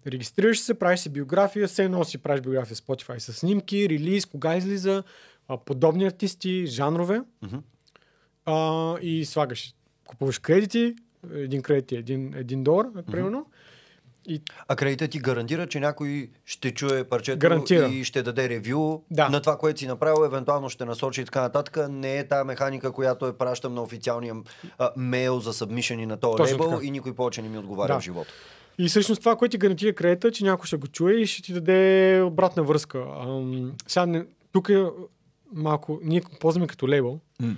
[0.07, 4.25] Регистрираш се, правиш си биография, все едно си правиш биография в Spotify с снимки, релиз,
[4.25, 5.03] кога излиза,
[5.65, 7.57] подобни артисти, жанрове Мгм.
[8.45, 8.53] А,
[9.01, 9.73] и слагаш,
[10.07, 10.95] купуваш кредити,
[11.33, 13.45] един кредит е един, един долар, примерно.
[14.27, 17.87] И А кредитът ти гарантира, че някой ще чуе парчето Гарантира.
[17.87, 19.29] и ще даде ревю Да.
[19.29, 21.77] на това, което си направил, евентуално ще насочи и така нататък.
[21.89, 24.35] Не е тая механика, която е пращам на официалния
[24.77, 26.85] а, мейл за събмишени на този лейбъл така.
[26.85, 27.99] и никой повече не ми отговаря Да.
[27.99, 28.29] в живота.
[28.77, 31.53] И всъщност това, което ти гарантира кредита, че някой ще го чуе и ще ти
[31.53, 33.05] даде обратна връзка.
[33.19, 34.85] Ам, сега не, тук е
[35.53, 37.19] малко, ние ползваме като лейбъл.
[37.39, 37.55] М.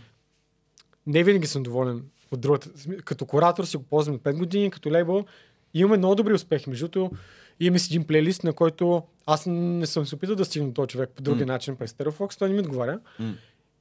[1.08, 2.70] Не винаги съм доволен от другата.
[3.06, 5.26] Като куратор си го ползваме 5 години, като лейбъл
[5.74, 6.70] имаме много добри успехи.
[6.70, 7.18] Между другото,
[7.60, 11.10] имаме си един плейлист, на който аз не съм се опитал да стигна този човек
[11.16, 11.54] по другия М.
[11.54, 13.00] начин през Stereofox, той не ми отговаря.
[13.20, 13.34] М.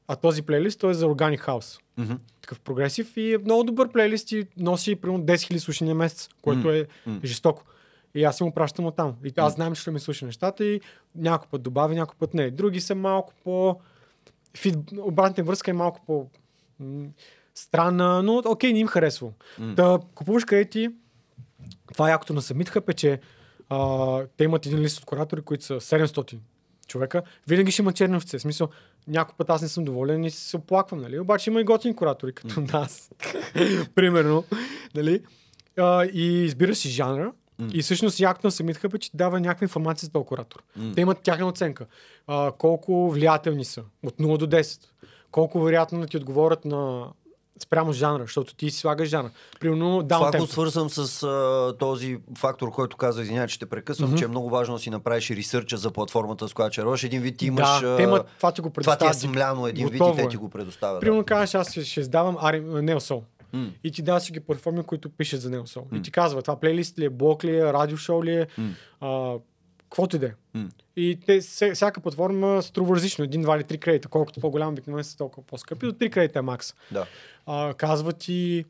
[0.09, 1.81] а този плейлист той е за Organic House.
[1.97, 2.15] Мгм.
[2.41, 6.71] Такъв прогресив и е много добър плейлист и носи примерно 10 000 слушания месец, което
[6.71, 7.21] е М.
[7.25, 7.65] жестоко.
[8.15, 9.15] И аз му пращам от там.
[9.25, 10.81] И аз знам, че ще ми слуша нещата и
[11.15, 12.51] някой път добави, някой път не.
[12.51, 13.81] Други са малко по...
[14.57, 14.77] Фид...
[14.99, 16.27] Обратната им връзка е малко по...
[17.55, 19.31] странна, но окей, не им харесва.
[19.75, 20.89] Да купуваш кредити,
[21.93, 23.21] това е якото на Summit Hub е, че
[23.69, 26.39] а, те имат един лист от куратори, които са 700
[26.87, 27.23] човека.
[27.49, 28.39] Винаги ще има черни овце.
[28.39, 28.69] В смисъл,
[29.09, 31.19] някой път аз не съм доволен и се оплаквам, нали?
[31.19, 33.11] Обаче има и готини куратори, като нас.
[33.95, 34.45] Примерно.
[34.95, 35.23] Нали?
[35.79, 37.33] А, и избираш си жанра.
[37.73, 40.63] И всъщност якото на Summit Hub е, че дава някаква информация за този куратор.
[40.95, 41.87] Те имат тяхна оценка.
[42.27, 43.83] А, колко влиятелни са.
[44.03, 44.87] От 0 до 10.
[45.31, 47.07] Колко вероятно да ти отговорят на
[47.63, 49.31] спрямо жанра, защото ти си слагаш жанра.
[49.61, 54.25] Примерно Това го свързвам с а, този фактор, който каза, извинявай, че те прекъсвам, че
[54.25, 57.05] е много важно да си направиш ресърча за платформата, с която черваш.
[57.05, 57.81] Един вид ти имаш...
[57.81, 60.23] да, а, те имат, това ти го това ти е смляно един вид и те
[60.23, 60.29] е.
[60.29, 61.01] ти го предоставят.
[61.01, 62.37] Примерно кажеш, аз ще, ще издавам
[62.85, 63.23] Неосол.
[63.53, 63.71] М.
[63.85, 65.87] И ти даваш ги платформи, които пишат за Неосол.
[65.95, 68.47] И ти казва, това плейлист ли е, блок ли е, радиошоу ли е,
[69.01, 69.35] а,
[69.91, 70.33] каквото и да е.
[70.97, 71.41] И те,
[71.75, 73.25] всяка платформа струва различно.
[73.25, 74.09] Един, два или три кредита.
[74.09, 75.87] Колкото по-голям обикновено са толкова по-скъпи.
[75.87, 76.75] До три кредита е макс.
[76.93, 77.07] Да.
[77.47, 78.65] А, казва ти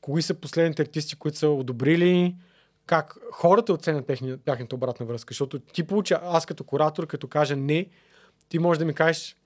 [0.00, 2.34] кои са последните артисти, които са одобрили,
[2.86, 4.10] как хората оценят
[4.44, 5.32] тяхната обратна връзка.
[5.32, 7.86] Защото ти получа, аз като куратор, като кажа не,
[8.48, 9.36] ти можеш да ми кажеш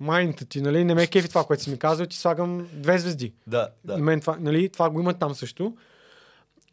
[0.00, 3.32] майната ти, нали, не ме кефи това, което си ми казал, ти слагам две звезди.
[3.46, 3.96] Да, Да.
[3.96, 4.02] да.
[4.02, 5.76] Мен това, нали, това го имат там също.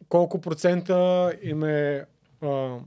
[0.08, 2.04] Колко процента им е
[2.42, 2.78] а,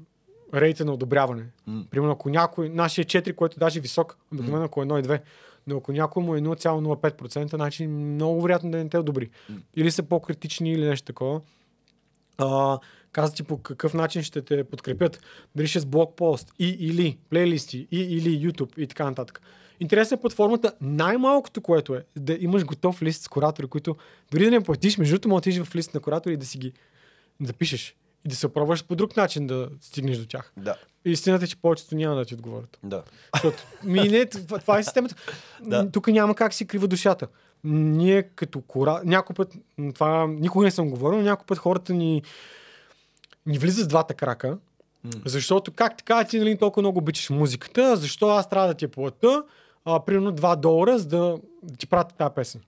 [0.56, 1.46] рейта на одобряване.
[1.68, 1.84] М.
[1.90, 5.22] Примерно, ако някой, нашия 4, който даже е висок, обикновено ако е 1,2,
[5.68, 9.30] но ако някой му е 0,05%, значи много вероятно да не те одобри.
[9.76, 11.42] Или са по-критични, или нещо такова.
[12.38, 12.80] А,
[13.12, 15.22] каза ти по какъв начин ще те подкрепят.
[15.56, 19.42] Дали ще с блокпост, и или плейлисти, и или YouTube и така нататък.
[19.80, 20.74] Интересна е платформата.
[20.82, 23.96] Най-малкото, което е да имаш готов лист с куратори, които
[24.32, 26.58] дори да не платиш, между другото, можеш да в лист на куратори и да си
[26.58, 26.74] ги
[27.40, 27.96] да пишеш.
[28.26, 30.52] И да се пробваш по друг начин да стигнеш до тях.
[30.58, 30.76] Да.
[31.06, 32.80] Истината е, че повечето няма да ти отговорят.
[32.84, 33.04] Да.
[33.34, 35.16] Защото, ми не, това, това е системата.
[35.62, 35.92] Да.
[35.92, 37.28] Тук няма как си крива душата.
[37.64, 39.02] Ние като кора...
[39.04, 39.54] Някой път,
[39.94, 42.24] това никога не съм говорил, но някой път хората ни,
[43.46, 44.58] ни влизат с двата крака,
[45.26, 48.90] защото как така ти нали, толкова много обичаш музиката, защо аз трябва да ти я
[48.90, 49.44] плата,
[49.86, 52.62] а, примерно 2 долара, за да, да ти пратя тази песен.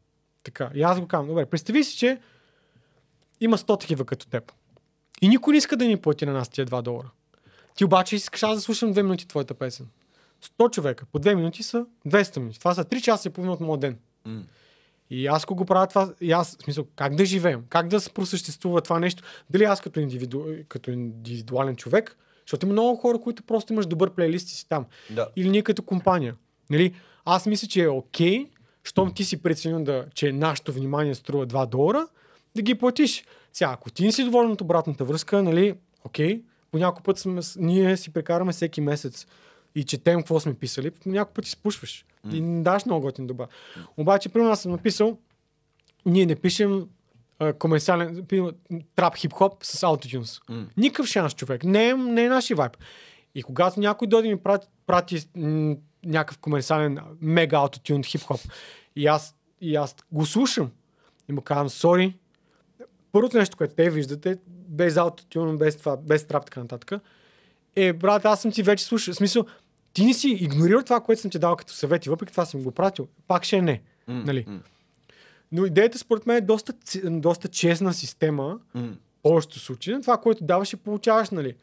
[0.44, 0.70] Така.
[0.74, 2.20] И аз го казвам, добре, представи си, че
[3.42, 4.52] има 100 такива като теб.
[5.22, 7.10] И никой не иска да ни плати на нас тия 2 долара.
[7.76, 9.88] Ти обаче искаш аз да слушам 2 минути твоята песен.
[10.60, 12.60] 100 човека по 2 минути са 200 минути.
[12.60, 13.98] Това са 3 часа и половина от моят ден.
[14.26, 14.44] М.
[15.10, 17.64] И аз ако го правя това, и аз, в смисъл, как да живеем?
[17.70, 19.24] Как да се просъществува това нещо?
[19.50, 24.14] Дали аз като, индивиду, като индивидуален човек, защото има много хора, които просто имаш добър
[24.14, 24.86] плейлист и си там.
[25.10, 25.28] Да.
[25.36, 26.36] Или ние като компания.
[26.70, 26.94] Нали?
[27.26, 28.46] Аз мисля, че е окей,
[28.84, 32.08] щом ти си преценил да, че нашето внимание струва 2 долара,
[32.56, 33.24] да ги платиш.
[33.58, 37.42] Сега, ако ти не си доволен от обратната връзка, нали, окей, по някой път сме,
[37.56, 39.28] ние си прекараме всеки месец
[39.76, 42.06] и четем какво сме писали, по някой път изпушваш.
[42.32, 43.48] И не даш много готин доба.
[43.98, 45.18] Обаче, примерно аз съм написал,
[46.06, 46.88] ние не пишем
[47.40, 48.26] а, комерциален,
[48.96, 50.40] трап хип-хоп с аутотюнс.
[50.50, 50.66] М.
[50.78, 51.64] Никакъв шанс, човек.
[51.64, 52.78] Не, е- не е нашия вайб.
[53.36, 55.76] И когато някой дойде ми прати, прати м,
[56.06, 58.52] някакъв комерциален мега аутотюн хип-хоп
[58.96, 60.72] и аз, и аз го слушам
[61.30, 62.18] и му казвам, сори,
[63.18, 67.02] първото нещо, което те виждате, без аутотюн, без това, без трап, така нататък,
[67.76, 69.14] е, брат, аз съм ти вече слушал.
[69.14, 69.46] В смисъл,
[69.94, 72.64] ти не си игнорирал това, което съм ти дал като съвет и въпреки това съм
[72.64, 73.08] го пратил.
[73.28, 73.82] Пак ще е не.
[74.08, 74.46] М, Нали?
[75.52, 76.74] Но идеята според мен е доста,
[77.06, 81.56] доста честна система, в повечето случаи, на това, което даваш и получаваш, нали.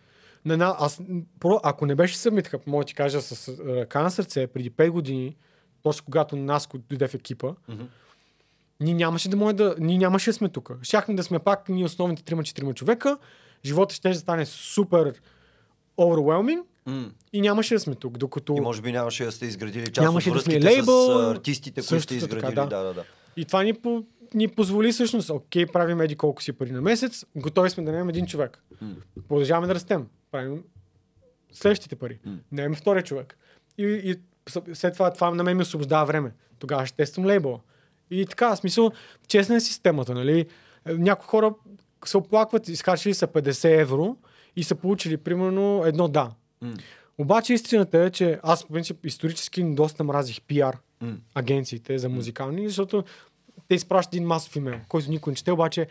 [0.44, 1.00] На една, аз,
[1.40, 4.70] про, ако не беше Summit Hub, мога да ти кажа с ръка на сърце, преди
[4.70, 5.36] 5 години,
[5.82, 7.82] точно когато Наско дойде в екипа, Мгм.
[8.80, 10.72] Ние нямаше да може да, ние нямаше да сме тук.
[10.82, 13.18] Щяхме да сме пак ние основните 3-4 човека,
[13.64, 15.20] живота ще да стане супер
[15.98, 17.10] overwhelming М.
[17.32, 18.54] и нямаше да сме тук, докато...
[18.58, 21.30] И може би нямаше да сте изградили част Нямаше от да сме връзките лейбъл, с
[21.30, 22.70] артистите, които сте същото така, изградили.
[22.70, 22.76] да.
[22.76, 23.04] да, да, да.
[23.36, 27.24] И това ни, по, ни позволи всъщност, окей, правим еди колко си пари на месец,
[27.36, 28.64] готови сме да наемем един човек.
[28.80, 28.94] М.
[29.28, 30.06] Продължаваме да растем.
[30.30, 30.62] Правим
[31.52, 32.18] следващите пари.
[32.24, 32.36] М.
[32.52, 33.38] Наемем втория човек.
[33.78, 34.16] И, и
[34.74, 36.32] след това това на мен ми освобождава време.
[36.58, 37.60] Тогава ще тествам лейбъла.
[38.10, 38.90] И така, в смисъл,
[39.28, 40.46] честна е системата, нали?
[40.86, 41.54] Е, Някои хора
[42.04, 44.16] се оплакват, изкарчили са 50 евро
[44.56, 46.30] и са получили примерно едно да.
[46.60, 46.74] М.
[47.18, 51.16] Обаче истината е, че аз по принцип исторически доста мразих пиар М.
[51.34, 53.04] агенциите за музикални, защото
[53.68, 55.86] те изпращат един масов имейл, който никой не чете, обаче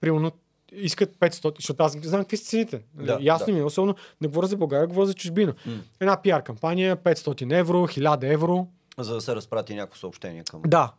[0.00, 0.32] примерно
[0.72, 2.82] искат 500, защото аз знам какви са цените.
[2.94, 3.52] Да, Да, Ясно да.
[3.52, 5.54] ми е, особено не говоря за България, говоря за чужбина.
[5.66, 5.72] М.
[6.00, 8.66] Една пиар кампания, 500 евро, 1000 евро,
[8.98, 10.62] За да се разпрати някакво съобщение към...
[10.66, 10.92] Да.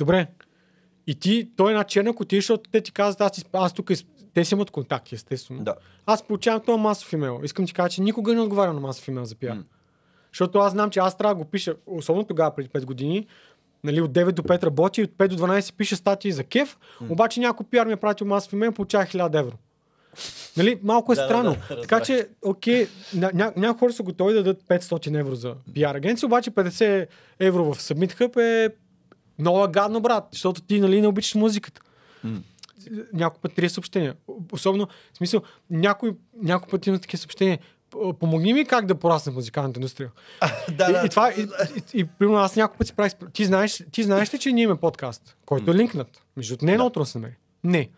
[0.00, 0.26] Добре.
[1.06, 3.90] И ти, той е една черна кутия, защото те ти казват, аз, аз тук,
[4.34, 5.64] те си имат контакти, естествено.
[5.64, 5.74] Да.
[6.06, 7.40] Аз получавам този масов имейл.
[7.44, 9.54] Искам ти кажа, че никога не отговарям на масов имейл за пиар.
[9.54, 9.64] М.
[10.32, 13.26] Защото аз знам, че аз трябва да го пиша, особено тогава, преди 5 години,
[13.84, 16.78] нали, от 9 до 5 работи, от 5 до 12 пиша статии за кеф,
[17.08, 19.56] обаче някой пиар ми е пратил масов имейл, получава 1000 евро.
[20.56, 21.56] Нали, малко е Да, да, странно.
[21.68, 22.06] да, така разбрах.
[22.06, 26.26] че, окей, ня, ня, някои хора са готови да дадат 500 евро за пиар агенция,
[26.26, 27.06] обаче 50
[27.40, 28.74] евро в Submit Hub е
[29.40, 31.80] много гадно, брат, защото ти нали, не обичаш музиката.
[32.24, 32.40] М.
[33.12, 34.14] Някой път три съобщения.
[34.52, 36.12] Особено, в смисъл, някой,
[36.42, 37.58] някой път има такива съобщения.
[38.20, 40.10] Помогни ми как да порасне музикалната индустрия.
[40.72, 43.12] да, и, и, това, и, и, и, примерно аз няколко пъти правих.
[43.32, 46.22] Ти знаеш, ти знаеш ли, че ние имаме подкаст, който е линкнат?
[46.36, 47.34] Между не е да се намери.
[47.64, 47.88] Не.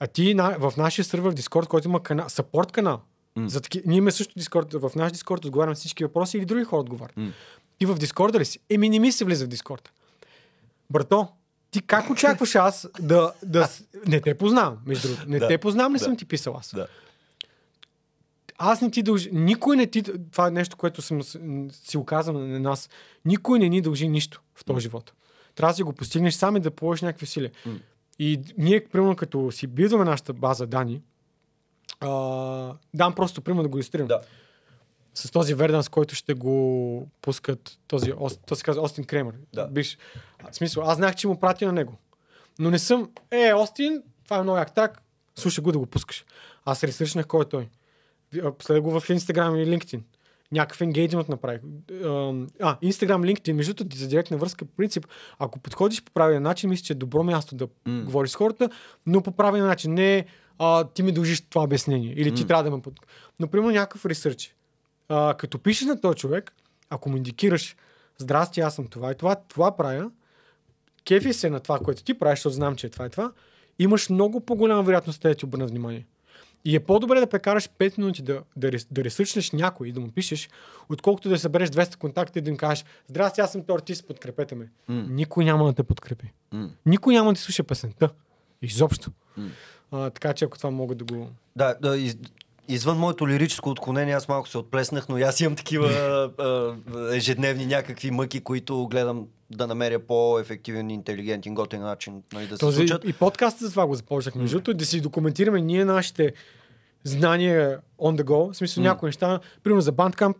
[0.00, 3.00] А ти на, в нашия сървър в Discord, който има канал, саппорт канал,
[3.46, 6.80] за таки, ние имаме също Discord, в наш Discord отговаряме всички въпроси или други хора
[6.80, 7.16] отговарят.
[7.16, 7.32] М.
[7.78, 8.58] Ти в Discord ли си?
[8.70, 9.88] Еми не ми се влиза в Discord.
[10.90, 11.28] Брато,
[11.70, 13.68] ти как очакваш аз да, да...
[14.06, 15.28] Не те познавам, между другото.
[15.28, 16.04] Не Да, те познавам, не да.
[16.04, 16.74] съм ти писал аз.
[16.74, 16.86] Да.
[18.58, 19.30] Аз не ти дължи.
[19.32, 20.02] Никой не ти.
[20.02, 21.22] Това е нещо, което съм
[21.72, 22.90] си оказал на нас.
[23.24, 25.12] Никой не ни дължи нищо в този живот.
[25.54, 27.50] Трябва да си го постигнеш сам и да положиш някакви усилия.
[27.66, 27.78] М.
[28.18, 31.02] И ние, примерно, като си бидваме нашата база данни,
[32.00, 32.08] а,
[32.94, 34.06] дам просто пример да го илюстрирам.
[34.06, 34.20] Да.
[35.18, 38.12] С този Верданс, който ще го пускат, този,
[38.46, 39.34] той се казва Остин Кремер.
[39.52, 39.66] Да.
[39.66, 39.98] Биш,
[40.50, 41.98] в смисъл, аз знах, че му пратя на него.
[42.58, 45.02] Но не съм, е, Остин, това е много як так,
[45.36, 46.24] слушай го да го пускаш.
[46.64, 47.68] Аз ресърчнах кой е той.
[48.58, 50.00] Последва го в Instagram и LinkedIn.
[50.52, 51.60] Някакъв енгейджмент направих.
[51.90, 52.04] А,
[52.82, 55.06] Instagram, LinkedIn, между другото, за директна връзка, по принцип,
[55.38, 58.04] ако подходиш по правилен начин, мисля, че е добро място да М.
[58.04, 58.70] говориш с хората,
[59.06, 59.94] но по правилен начин.
[59.94, 60.26] Не
[60.58, 62.48] а, ти ми дължиш това обяснение или ти М.
[62.48, 63.00] трябва да ме под...
[63.40, 64.54] Но, примерно, някакъв ресърч.
[65.08, 66.52] А, като пишеш на този човек,
[66.90, 67.76] ако му индикираш,
[68.18, 70.10] здрасти, аз съм това и това, това правя,
[71.04, 73.32] кефи се на това, което ти правиш, защото знам, че е това и това,
[73.78, 76.06] имаш много по-голяма вероятност да ти обърнат внимание.
[76.64, 80.10] И е по-добре да прекараш 5 минути да, да, да ресърчнеш някой и да му
[80.10, 80.48] пишеш,
[80.88, 84.54] отколкото да събереш 200 контакта и да им кажеш, здрасти, аз съм този артист, подкрепете
[84.54, 84.70] ме.
[84.88, 85.06] М.
[85.08, 86.32] Никой няма да те подкрепи.
[86.52, 86.70] М.
[86.86, 88.10] Никой няма да ти слуша песента.
[88.62, 89.10] Изобщо.
[89.36, 89.48] М.
[89.90, 91.30] А, така че ако това мога да го...
[91.56, 92.16] Да, да из,
[92.68, 95.88] извън моето лирическо отклонение, аз малко се отплеснах, но аз имам такива
[96.38, 102.60] а, ежедневни някакви мъки, които гледам да намеря по-ефективен, интелигентен, готен начин нали, да се
[102.60, 103.04] Този, случат.
[103.04, 104.42] и подкаста за това го започнахме.
[104.42, 106.32] Между другото, да си документираме ние нашите
[107.04, 108.52] знания on the go.
[108.52, 109.40] В смисъл някои неща.
[109.62, 110.34] Примерно за Bandcamp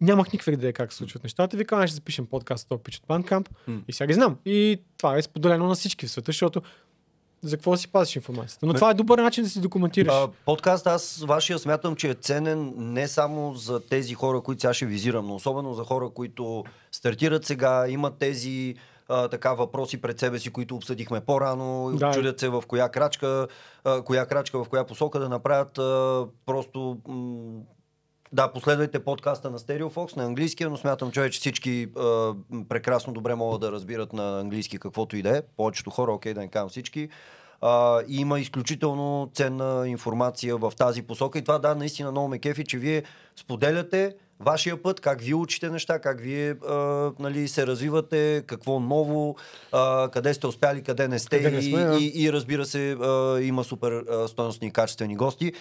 [0.00, 1.56] нямах никаква идея как се случват нещата.
[1.56, 3.48] Ви казвам, ще запишем подкаст от пич от Bandcamp.
[3.88, 4.36] И сега ги знам.
[4.44, 6.62] И това е споделено на всички в света, защото
[7.42, 8.66] за какво си пазиш информацията.
[8.66, 10.14] Но Ме- това е добър начин да си документираш.
[10.14, 14.74] А, подкаст аз вашия смятам, че е ценен не само за тези хора, които сега
[14.74, 18.74] ще визирам, но особено за хора, които стартират сега, имат тези
[19.08, 22.10] а, така въпроси пред себе си, които обсъдихме по-рано, да.
[22.12, 23.48] чудят се в коя крачка,
[23.84, 27.60] а, коя крачка, в коя посока да направят а, просто м-
[28.32, 32.34] да, последвайте подкаста на StereoFox на английски, но смятам, че вече всички а,
[32.68, 35.42] прекрасно добре могат да разбират на английски каквото и да е.
[35.56, 37.08] Повечето хора, окей, да не кажам всички.
[37.60, 41.38] А, и има изключително ценна информация в тази посока.
[41.38, 43.02] И това, да, наистина много ме кефи, че вие
[43.36, 46.74] споделяте вашия път, как вие учите неща, как вие а,
[47.18, 49.36] нали, се развивате, какво ново,
[49.72, 51.36] а, къде сте успяли, къде не сте.
[51.42, 51.96] Къде не и, сме, да.
[51.96, 55.52] и, и разбира се, а, има супер а, стойностни и качествени гости.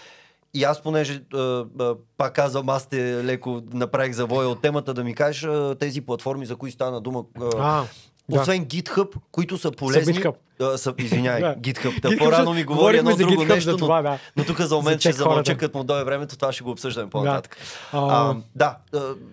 [0.54, 5.04] И аз, понеже, а, а, пак казвам, аз те леко направих завоя от темата, да
[5.04, 7.24] ми кажеш а, тези платформи, за които стана дума.
[7.42, 7.84] А, а,
[8.30, 8.42] да.
[8.42, 10.14] освен GitHub, които са полезни.
[10.14, 10.36] Submit Hub.
[10.74, 11.56] А, са, извиняй, Да.
[11.56, 12.02] GitHub.
[12.02, 14.20] Та GitHub, по-рано ми говори едно за друго GitHub нещо, за това, но, да.
[14.38, 17.10] но тук за момент За ще замълча, като му дойде времето, това ще го обсъждаме
[17.10, 17.58] по-нататък.
[17.92, 18.78] А, А, да,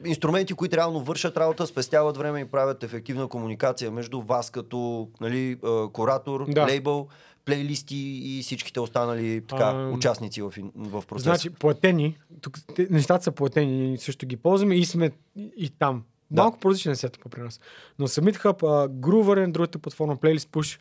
[0.04, 5.56] инструменти, които реално вършат работа, спестяват време и правят ефективна комуникация между вас като нали,
[5.92, 6.66] куратор, Да.
[6.66, 7.08] лейбъл,
[7.44, 11.30] плейлисти и всичките останали така, А, участници в, в процеса.
[11.30, 12.58] Значи, платени, тук
[12.90, 15.10] нещата са платени, също ги ползваме и сме
[15.56, 16.04] и, там.
[16.30, 16.42] Да.
[16.42, 17.60] Малко по-различен е сетъпа при нас.
[17.98, 20.80] Но Submit Hub, uh, Groover е другата платформа, Playlist Push.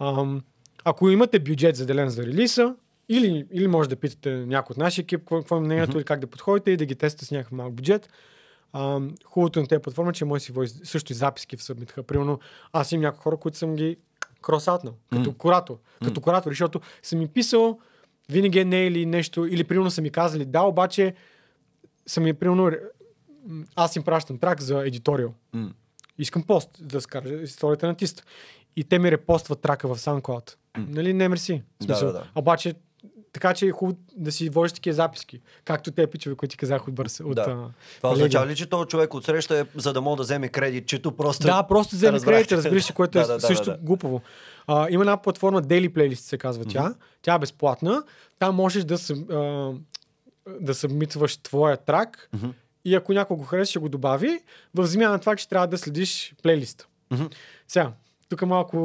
[0.00, 0.42] Ам,
[0.84, 2.74] ако имате бюджет заделен за релиса,
[3.08, 6.20] или, или може да питате някой от нашия екип какво, какво е мнението или как
[6.20, 8.08] да подходите и да ги тестите с някакъв малък бюджет.
[8.72, 11.60] Ам, хубавото на тези платформи е, че може да си води също и записки в
[11.60, 12.02] Submit Hub.
[12.02, 12.40] Примерно,
[12.72, 13.96] аз имам някои хора, които съм ги
[14.46, 15.36] кросаутнал, като М.
[15.36, 15.78] куратор.
[16.04, 17.78] Като куратор, защото съм ми писал
[18.30, 21.14] винаги е не или нещо, или примерно са ми казали да, обаче
[22.06, 22.70] са ми примерно
[23.76, 25.34] аз им пращам трак за едиториал.
[25.52, 25.70] М.
[26.18, 28.22] Искам пост да скажа историята на артиста.
[28.76, 30.54] И те ми репостват трака в SoundCloud.
[30.78, 30.86] М.
[30.88, 31.62] Нали, не мерси.
[31.82, 32.24] Да, да, да.
[32.34, 32.74] Обаче
[33.36, 35.40] така че е хубаво да си водиш такива записки.
[35.64, 37.20] Както те пичове, които ти казах от Бърс.
[37.20, 37.40] От, Да.
[37.40, 40.86] а, Това означава ли, че този човек отсреща е за да мога да вземе кредит,
[40.86, 41.46] чето просто...
[41.46, 43.78] Да, просто вземе кредит, разбираш, което е Да, да, също да, да.
[43.78, 44.22] глупаво.
[44.66, 46.94] А, има една платформа Daily Playlist се казва тя.
[47.22, 48.02] Тя е безплатна.
[48.38, 48.94] Там можеш да,
[49.34, 49.72] а,
[50.60, 52.46] да събмитваш твоя трак Мгм.
[52.84, 54.38] и ако някой го хареса, ще го добави.
[54.74, 56.86] В замяна на това, че трябва да следиш плейлиста.
[57.10, 57.24] Мгм.
[57.68, 57.92] Сега,
[58.28, 58.76] тук малко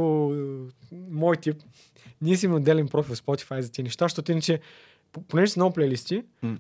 [1.10, 1.58] мой тип.
[2.22, 4.60] Ние си имаме отделен профил в Spotify за тези неща, защото иначе,
[5.12, 6.58] по- понеже са много плейлисти, М.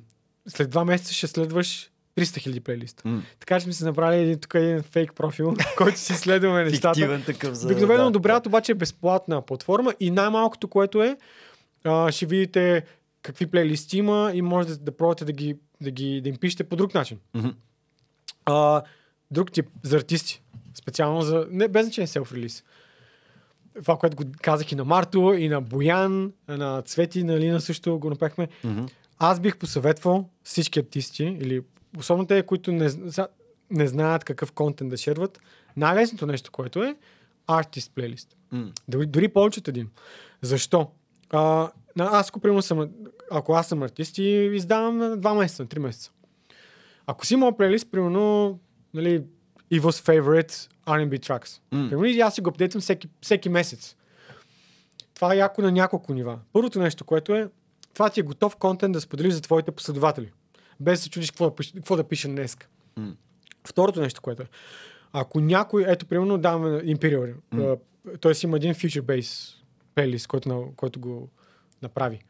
[0.47, 3.07] след два месеца ще следваш 300 000 плейлиста.
[3.09, 3.23] М.
[3.39, 6.95] Така че сме си направили един, тук един фейк профил, който си следваме нещата.
[6.99, 7.67] Фиктивен такъв за...
[7.67, 8.11] Обикновено да.
[8.11, 11.17] добрата обаче е безплатна платформа и най-малкото, което е,
[11.83, 12.85] а, ще видите
[13.21, 16.63] какви плейлисти има и може да, да пробвате да, ги, да, ги, да им пишете
[16.63, 17.17] по друг начин.
[17.33, 17.49] Мгм.
[18.45, 18.81] А,
[19.31, 20.41] друг тип за артисти.
[20.73, 21.47] Специално за...
[21.51, 22.63] Не, без значение селф-релиз.
[23.75, 27.99] Това, което го казах и на Марто, и на Боян, на Цвети, на Лина също
[27.99, 28.47] го направихме.
[28.63, 28.85] Мгм.
[29.19, 31.61] Аз бих посъветвал всички артисти, или
[31.97, 32.89] особено те, които не,
[33.69, 35.39] не знаят какъв контент да шерват,
[35.77, 36.95] най-лесното нещо, което е
[37.47, 38.37] артист плейлист.
[38.51, 38.71] М.
[38.87, 39.89] Дори, дори повече от един.
[40.41, 40.91] Защо?
[41.29, 42.89] А, аз, ако, примерно, съм,
[43.31, 46.11] ако аз съм артист и издавам на 2 месеца, на 3 месеца.
[47.05, 48.59] Ако си имал плейлист, примерно,
[48.93, 49.23] нали,
[49.71, 51.59] Evo's Favorite R&B Tracks.
[51.89, 53.95] Примерно, и аз си го апдейтвам всеки, всеки месец.
[55.13, 56.39] Това е яко на няколко нива.
[56.53, 57.49] Първото нещо, което е,
[57.93, 60.31] това ти е готов контент да споделиш за твоите последователи.
[60.79, 62.57] Без да се чудиш какво да, пише, какво да пише днес.
[62.97, 63.13] М.
[63.67, 64.47] Второто нещо, което е,
[65.13, 67.79] ако някой, ето, примерно, даваме Imperial, mm.
[68.21, 68.45] т.е.
[68.45, 69.55] има един Future Base
[69.95, 71.29] плейлист, който, който го
[71.81, 72.21] направи.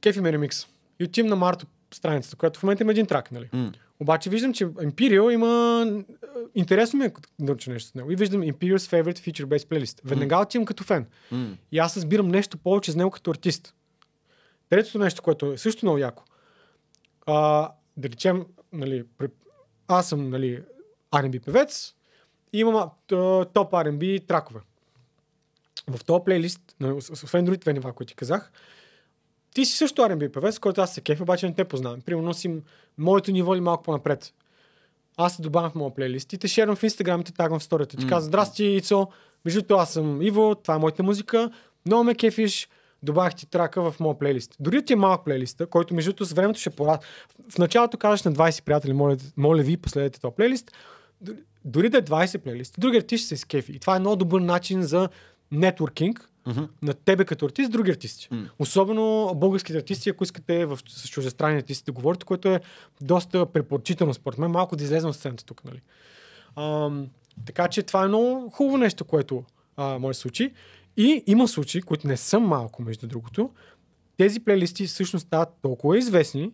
[0.00, 0.66] Кефи ме ремикс.
[1.00, 3.48] И отивам на Марто страницата, която в момента има един трак, нали?
[3.52, 3.72] М.
[4.00, 5.84] Обаче виждам, че Imperial има...
[5.88, 6.04] е,
[6.54, 8.10] Интересно ми е да науча нещо с него.
[8.10, 10.00] И виждам Imperial's Favorite Feature Based Playlist.
[10.04, 11.06] Веднага отивам като фен.
[11.32, 11.56] М.
[11.72, 13.74] И аз разбирам нещо повече за него като артист.
[14.70, 16.22] Третото нещо, което е също много яко.
[17.26, 19.04] А, да речем, нали,
[19.88, 20.62] аз съм нали,
[21.12, 21.94] R&B певец
[22.52, 22.88] и имам
[23.44, 24.60] топ R&B тракове.
[25.88, 28.52] В този плейлист, нали, ос- освен другите нива, които ти казах,
[29.58, 32.00] ти си също R&B певец, който аз се кефя, обаче не те познавам.
[32.00, 32.56] Примерно си
[32.98, 34.32] моето ниво или малко по-напред.
[35.16, 37.62] Аз се добавям в моя плейлист и те шервам в Инстаграм и те тагвам в
[37.62, 37.96] сторията.
[37.96, 38.08] Ти М.
[38.08, 39.08] казвам, здрасти, Ицо,
[39.44, 41.50] между това аз съм Иво, това е моята музика,
[41.86, 42.68] много ме кефиш,
[43.02, 44.56] добавих ти трака в моя плейлист.
[44.60, 46.98] Дори ти е малък плейлиста, който между другото с времето ще пора.
[47.50, 50.72] В началото казваш на 20 приятели, моля, моля ви, последете този плейлист.
[51.64, 53.72] Дори- да е 20 плейлиста, другия артист ще се изкефи.
[53.72, 55.08] И това е много добър начин за
[55.52, 56.64] нетворкинг Мгм.
[56.82, 58.28] на тебе като артист, други артисти.
[58.30, 58.48] М.
[58.58, 62.60] Особено българските артисти, ако искате в, с чуждестранни артисти да говорите, което е
[63.00, 65.64] доста препоръчително според мен, малко да излезем от сцената тук.
[65.64, 65.80] Нали?
[66.56, 67.08] Ам,
[67.46, 69.44] така че това е много хубаво нещо, което
[69.76, 70.52] а, може да случи.
[70.96, 73.50] И има случаи, които не са малко, между другото.
[74.16, 76.52] Тези плейлисти всъщност стават толкова известни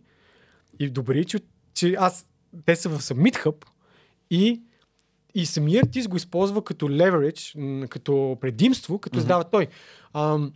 [0.78, 1.38] и добри, че,
[1.74, 2.26] че аз,
[2.64, 3.64] те са в Submit Hub
[4.30, 4.62] и,
[5.34, 7.58] и самият артист го използва като leverage,
[7.88, 9.20] като предимство, като Мгм.
[9.20, 9.66] издава той.
[10.14, 10.52] Ам,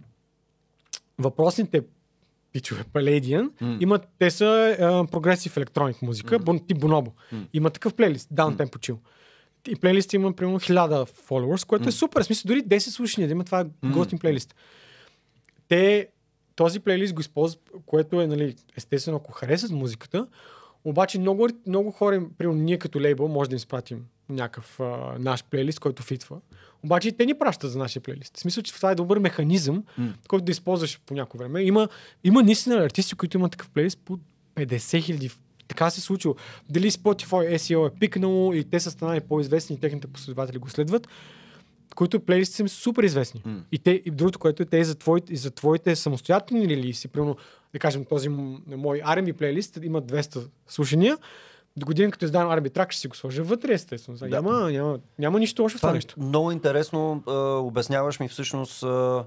[1.19, 1.83] въпросните
[2.53, 3.79] пичове, Palladian, М.
[3.81, 4.77] имат, те са
[5.11, 6.67] прогресив електроник музика, mm.
[6.69, 7.11] тип Bonobo.
[7.33, 7.45] М.
[7.53, 8.97] Има такъв плейлист, Downtempo Chill.
[9.69, 11.89] И плейлист има примерно 1000 followers, което М.
[11.89, 12.23] е супер.
[12.23, 13.93] В смисъл, дори 10 слушания да има, това М.
[13.93, 14.55] готин плейлист.
[15.69, 16.09] Те,
[16.57, 20.27] този плейлист го използват, което е, нали, естествено, ако харесат музиката,
[20.89, 25.45] обаче много, много хора, примерно ние като лейбъл, може да им изпратим някакъв а, наш
[25.45, 26.37] плейлист, който фитва.
[26.85, 28.37] Обаче и те ни пращат за нашия плейлист.
[28.37, 30.15] В смисъл, че това е добър механизъм, М.
[30.29, 31.63] който да използваш по някое време.
[31.63, 31.89] Има,
[32.25, 34.19] има наистина артисти, които имат такъв плейлист по
[34.55, 35.31] 50 хиляди.
[35.69, 36.35] Така се е случило.
[36.71, 41.09] Дали Spotify SEO е пикнало и те са станали по-известни и техните последователи го следват,
[41.95, 43.43] които плейлисти са им супер известни.
[43.45, 43.63] М.
[43.73, 47.09] И, те, и другото, което е, те и за твоите, и за твоите самостоятелни релиси,
[47.09, 47.37] примерно,
[47.73, 51.19] да кажем, този мой R&B плейлист има 200 слушания,
[51.77, 54.19] до година, като издавам R&B трак, ще си го сложа вътре, естествено.
[54.19, 54.29] Да.
[54.29, 56.15] Няма, няма, няма нищо лошо в това е нещо.
[56.21, 57.23] много интересно.
[57.27, 59.25] А, обясняваш ми всъщност а,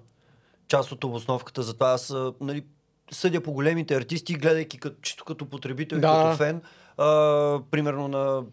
[0.68, 1.88] част от обосновката за това.
[1.91, 2.63] Аз а, нали,
[3.11, 6.23] съдя по големите артисти, гледайки като, чисто като потребител и Да.
[6.23, 6.61] като фен.
[6.97, 7.05] А,
[7.72, 8.43] примерно на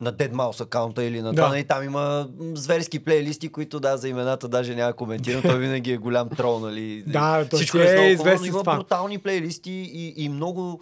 [0.00, 1.36] на Dead Mouse акаунта или на Да.
[1.36, 1.48] това.
[1.48, 5.42] нали, Там има зверски плейлисти, които да, за имената даже няма коментирам.
[5.42, 7.04] Той винаги е голям трол, нали.
[7.06, 8.76] Да, той Всичко си е много хубаво, Има това.
[8.76, 10.80] брутални плейлисти и, и много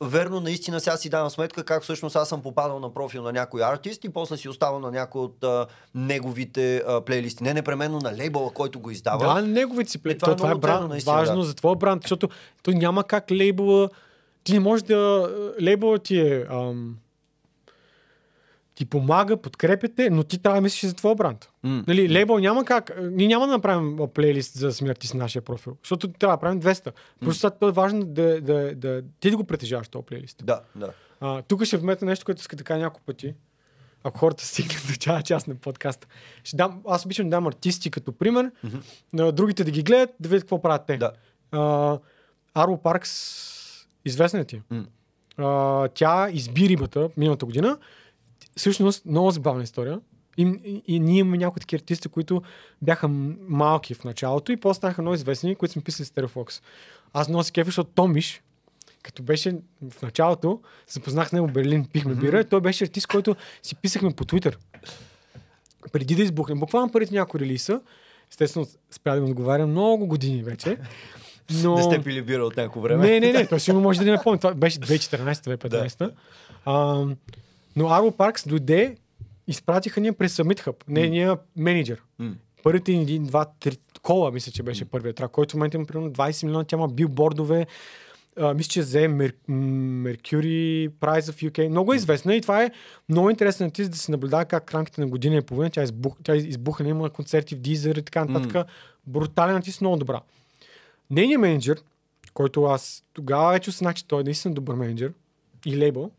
[0.00, 3.64] верно, наистина сега си давам сметка как всъщност аз съм попадал на профил на някой
[3.64, 7.44] артист и после си оставал на някой от а, неговите а, плейлисти.
[7.44, 9.34] Не непременно на лейбъла, който го издава.
[9.34, 10.18] Да, неговите си плей.
[10.18, 11.42] това е Това, това е ценно, бранд, наистина, важно да.
[11.44, 12.28] за твоя бранд, защото
[12.62, 13.88] то няма как лейбъла...
[14.44, 15.30] Ти не можеш да...
[15.62, 16.46] Лейбъла ти е...
[16.50, 16.96] Ам...
[18.76, 21.50] ти помага, подкрепяте, но ти трябва да мислиш за твоя бранд.
[21.62, 21.84] М.
[21.86, 22.92] Нали, лейбъл няма как.
[23.10, 26.92] Ние няма да направим плейлист за смърти с нашия профил, защото трябва да правим 200.
[27.20, 30.42] Просто то е важно да, да, да, ти да го притежаваш този плейлист.
[30.44, 30.92] Да, да.
[31.20, 33.34] А, тук ще вметна нещо, което иска да кажа няколко пъти.
[34.04, 36.06] Ако хората стигнат до тази част на подкаста.
[36.44, 38.50] Ще дам, аз обичам да дам артисти като пример,
[39.12, 40.96] на другите да ги гледат, да видят какво правят те.
[40.96, 41.12] Да.
[41.52, 41.98] А,
[42.54, 44.62] Арво Паркс, известна ти?
[44.70, 44.84] М.
[45.36, 47.78] А, тя изби рибата миналата година.
[48.56, 50.00] Всъщност, много забавна история.
[50.38, 52.42] И, и, и ние имаме някои такива артисти, които
[52.82, 53.08] бяха
[53.48, 56.62] малки в началото и после станаха много известни, които сме писали Стереофокс.
[57.12, 58.42] Аз много се кефя, защото Томиш,
[59.02, 59.56] като беше
[59.90, 63.74] в началото, запознах с него в Берлин, пихме бира, и той беше артист, който си
[63.74, 64.58] писахме по Твитър.
[65.92, 66.54] Преди да избухне.
[66.54, 67.80] Буквално първите някои релиса,
[68.30, 70.78] естествено спря да ми отговаря много години вече.
[71.62, 71.76] Но...
[71.76, 73.06] Не сте пили бира от някакво време.
[73.06, 74.38] Не, не, не, той сигурно може да не помня.
[74.38, 76.10] Това беше 2014-2015.
[76.64, 77.06] А,
[77.76, 78.96] но Арво Паркс дойде,
[79.46, 82.02] изпратиха ние през Summit Hub, нейния менеджер.
[82.18, 82.34] М.
[82.62, 86.12] Първите един, два, три кола, мисля, че беше първият трак, който в момента има примерно
[86.12, 87.66] 20 милиона, тя има билбордове,
[88.40, 91.68] а, мисля, че взе Мер, м, Mercury Prize of UK.
[91.68, 92.70] Много е известна и това е
[93.08, 96.36] много интересен артист да се наблюдава как рамките на година и половина тя, избух, тя
[96.36, 98.66] избухна, има концерти в Дизер и така нататък.
[99.06, 100.20] Брутален артист, много добра.
[101.10, 101.82] Нейният менеджер,
[102.34, 105.12] който аз тогава вече осъзнах, че той е наистина добър менеджер
[105.66, 106.10] и лейбъл,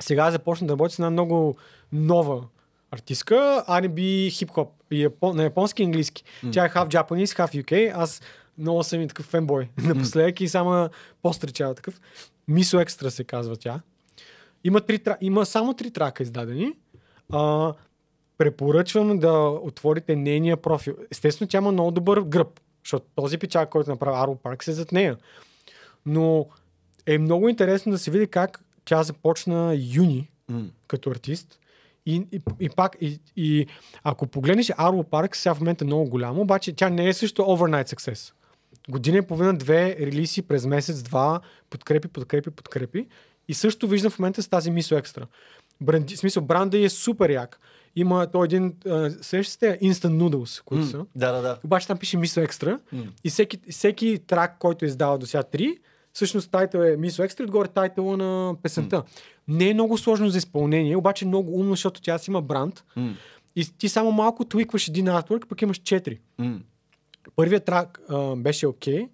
[0.00, 1.56] сега започна да работи с една много
[1.92, 2.44] нова
[2.90, 6.24] артистка, R&B, хип-хоп, япон, на японски и английски.
[6.52, 7.92] Тя е half Japanese, half UK.
[7.96, 8.22] Аз
[8.58, 10.88] много съм и такъв фенбой напоследък и само
[11.22, 12.00] постречава такъв.
[12.48, 13.80] Мисо Екстра се казва тя.
[14.64, 16.72] Има, три, има само три трака издадени.
[17.32, 17.72] А,
[18.38, 20.96] препоръчвам да отворите нейния профил.
[21.10, 24.92] Естествено, тя има много добър гръб, защото този печак, който направи Арво Парк, се зад
[24.92, 25.16] нея.
[26.06, 26.46] Но
[27.06, 30.66] е много интересно да се види как тя започна юни М.
[30.86, 31.58] като артист.
[32.06, 33.66] И, и, и пак, и, и
[34.02, 37.42] ако погледнеш Арво Парк, сега в момента е много голямо, обаче тя не е също
[37.42, 38.32] overnight success.
[38.88, 41.40] Година и половина, две релиси през месец, два,
[41.70, 43.06] подкрепи, подкрепи, подкрепи.
[43.48, 45.26] И също виждам в момента с тази мисо екстра.
[45.80, 47.60] Бранди, смисъл, бранда е супер як.
[47.96, 50.90] Има той един, а, сещате, Instant Noodles, които М.
[50.90, 51.06] са.
[51.14, 51.58] Да, да, да.
[51.64, 52.78] Обаче там пише Мисо Екстра.
[52.92, 53.04] М.
[53.24, 55.78] И всеки, всеки трак, който е издавал до сега три,
[56.14, 59.02] всъщност тайтъл е Мисо Екстра и отгоре тайтъла на песента.
[59.48, 62.84] Не е много сложно за изпълнение, обаче е много умно, защото тя си има бранд.
[62.96, 63.14] М.
[63.56, 66.20] И ти само малко твикваш един артворк, пък имаш четири.
[66.38, 66.60] М.
[67.36, 69.08] Първият трак а, беше окей.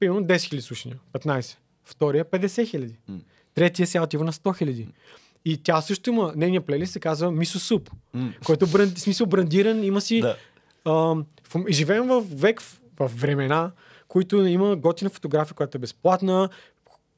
[0.00, 0.98] Примерно 10 000 слушания.
[1.12, 1.56] 15.
[1.84, 2.96] Втория 50 хиляди.
[3.08, 3.18] М.
[3.54, 4.88] Третия сега отива на 100 хиляди.
[5.44, 8.32] И тя също има, нейният плейлист се казва Мисо Суп, М.
[8.46, 10.36] който е бранд, смисъл брандиран, има си Да.
[10.86, 13.70] Ам, в, живеем в век, в, в времена,
[14.16, 16.48] които има готина фотография, която е безплатна.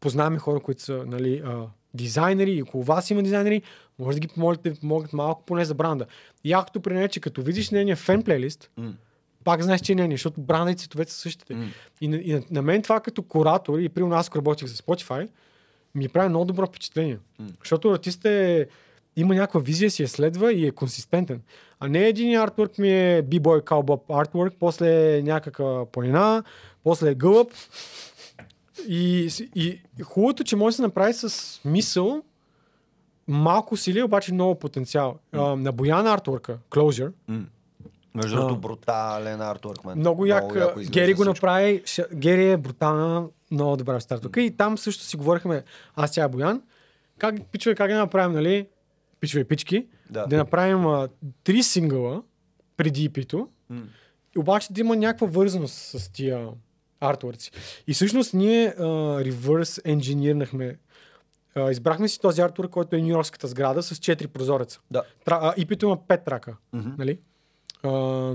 [0.00, 3.62] Познаваме хора, които са нали, а, дизайнери и около вас има дизайнери.
[3.98, 6.06] Може да ги помолите да ви помогнат малко поне за бранда.
[6.44, 8.92] И якото при нея, е, че като видиш нейния фен плейлист, М.
[9.44, 11.54] пак знаеш, че е нейния, защото бранда и цветовете са същите.
[11.54, 11.66] М.
[12.00, 14.74] И, на, и на, на, мен това като куратор, и при нас, ако работих за
[14.74, 15.28] Spotify,
[15.94, 17.18] ми прави много добро впечатление.
[17.38, 17.48] М.
[17.58, 18.68] Защото артистът е,
[19.19, 21.43] има някаква визия, си я следва и е консистентен.
[21.81, 26.43] А не един артворк ми е B-boy cowboy артворк, после е някаква планина,
[26.85, 27.49] после е гълъб.
[28.89, 31.35] И, и хубавото, че може да се направи с
[31.65, 32.23] мисъл,
[33.28, 35.19] малко сили, обаче много потенциал.
[35.32, 37.45] А, на Боян артворка, Closure, М.
[38.15, 39.99] Между другото, брутален артворк, мен.
[39.99, 40.45] много як.
[40.45, 41.82] яко изглежда Гери го направи.
[41.82, 44.43] Ша- Гери е брутална, много добра стартовка.
[44.43, 45.62] И там също си говорихме,
[45.97, 46.62] аз тя Боян,
[47.19, 48.66] как, пичове, как да направим, нали,
[49.20, 50.27] пичове пички, Да.
[50.27, 51.09] да направим а,
[51.45, 52.23] три сингъла
[52.77, 53.11] преди
[53.70, 53.82] М.
[54.36, 56.49] и обаче да има някаква вързаност с тия
[57.01, 57.51] артворци.
[57.86, 58.74] И всъщност ние
[59.24, 60.78] реверс енжинирнахме.
[61.55, 64.81] А, избрахме си този артворк, който е Нью-Йоркската сграда с 4 прозореца.
[64.90, 65.03] Да.
[65.24, 66.57] Тра, а, EP-то има 5 трака.
[66.73, 66.90] Мгм.
[66.99, 67.19] Нали?
[67.82, 68.35] А,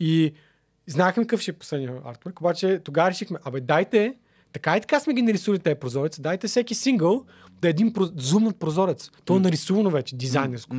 [0.00, 0.32] и
[0.86, 4.16] знаехме какъв ще е последния артворк, обаче тогава решихме, абе дайте,
[4.54, 7.24] така и така сме ги нарисували тези прозорец, дайте всеки сингъл
[7.60, 9.10] да е един про- зумнат прозорец.
[9.24, 10.76] То е нарисувано вече, дизайнерско.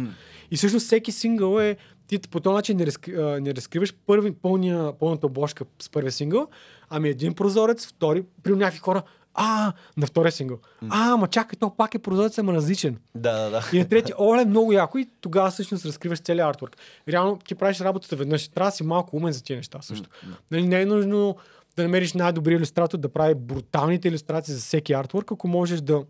[0.52, 1.78] И всъщност всеки сингъл е,
[2.08, 3.12] ти по този начин не, разкри,
[3.42, 6.48] не разкриваш първи, пълния, пълната обложка с първия сингъл,
[6.90, 9.04] ами един прозорец, втори, при някакви хора,
[9.34, 10.58] а, на втория сингъл.
[10.90, 12.98] А, ама чакай, то пак е прозорец, ама различен.
[13.16, 13.70] Да, да, да.
[13.74, 16.78] И на трети, оле, много яко и тогава всъщност разкриваш целият артворк.
[17.10, 18.48] Реално ти правиш работата веднъж.
[18.48, 20.10] Трябва да си малко умен за тия неща също.
[20.52, 21.36] Нали, не е нужно
[21.78, 26.04] да намериш най-добрия иллюстратор да прави бруталните иллюстрации за всеки артворк, ако можеш да,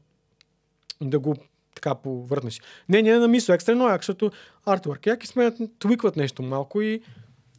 [1.02, 1.36] да го
[1.76, 2.62] така повърнеш.
[2.90, 4.32] Не, не на мисо екстра, но як, защото
[4.66, 7.02] артворк як и сменят, твикват нещо малко и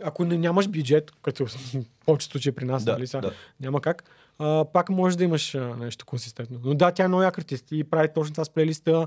[0.03, 1.47] ако не нямаш бюджет, като
[2.07, 3.33] повечето случаи при нас, Да, нали, сега, да.
[3.61, 4.05] няма как,
[4.39, 6.61] а, пак може да имаш а, нещо консистентно.
[6.65, 9.07] Но да, тя е много як артист и прави точно това с плейлиста.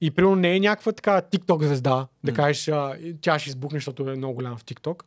[0.00, 4.10] И примерно не е някаква така TikTok звезда, да кажеш, а, тя ще избухне, защото
[4.10, 5.02] е много голяма в TikTok.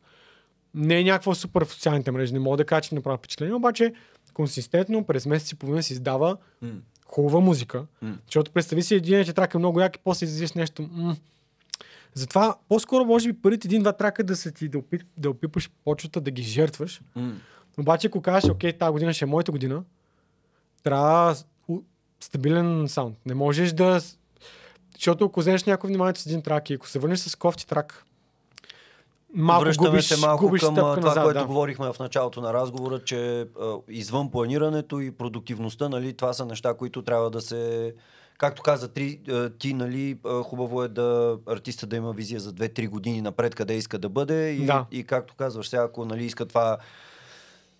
[0.74, 3.54] Не е някаква супер в социалните мрежи, не мога да кажа, че не прави впечатление,
[3.54, 3.92] обаче
[4.34, 6.70] консистентно през месец и половина си издава М.
[7.06, 7.86] хубава музика.
[8.02, 8.18] М.
[8.26, 10.88] Защото представи си един че трак е много як и после излизаш нещо.
[10.92, 11.16] М.
[12.14, 16.20] Затова по-скоро може би първите един-два трака да се ти да, опи, да опипаш почвата,
[16.20, 17.00] да ги жертваш.
[17.16, 17.32] М.
[17.78, 19.82] Обаче ако кажеш, окей, тази година ще е моята година,
[20.82, 21.36] трябва
[22.20, 23.16] стабилен саунд.
[23.26, 24.00] Не можеш да...
[24.94, 28.04] Защото ако вземеш някой вниманието с един трак и ако се върнеш с кофти трак,
[29.34, 31.46] малко Връщаме губиш, се малко губиш към това, назад, което да.
[31.46, 33.46] говорихме в началото на разговора, че а,
[33.88, 37.94] извън планирането и продуктивността, нали, това са неща, които трябва да се...
[38.38, 42.88] Както каза три, а, ти, нали, хубаво е да артиста да има визия за 2-3
[42.88, 44.50] години напред, къде иска да бъде.
[44.50, 44.86] И, Да.
[44.90, 46.78] и както казваш, сега, ако нали, иска това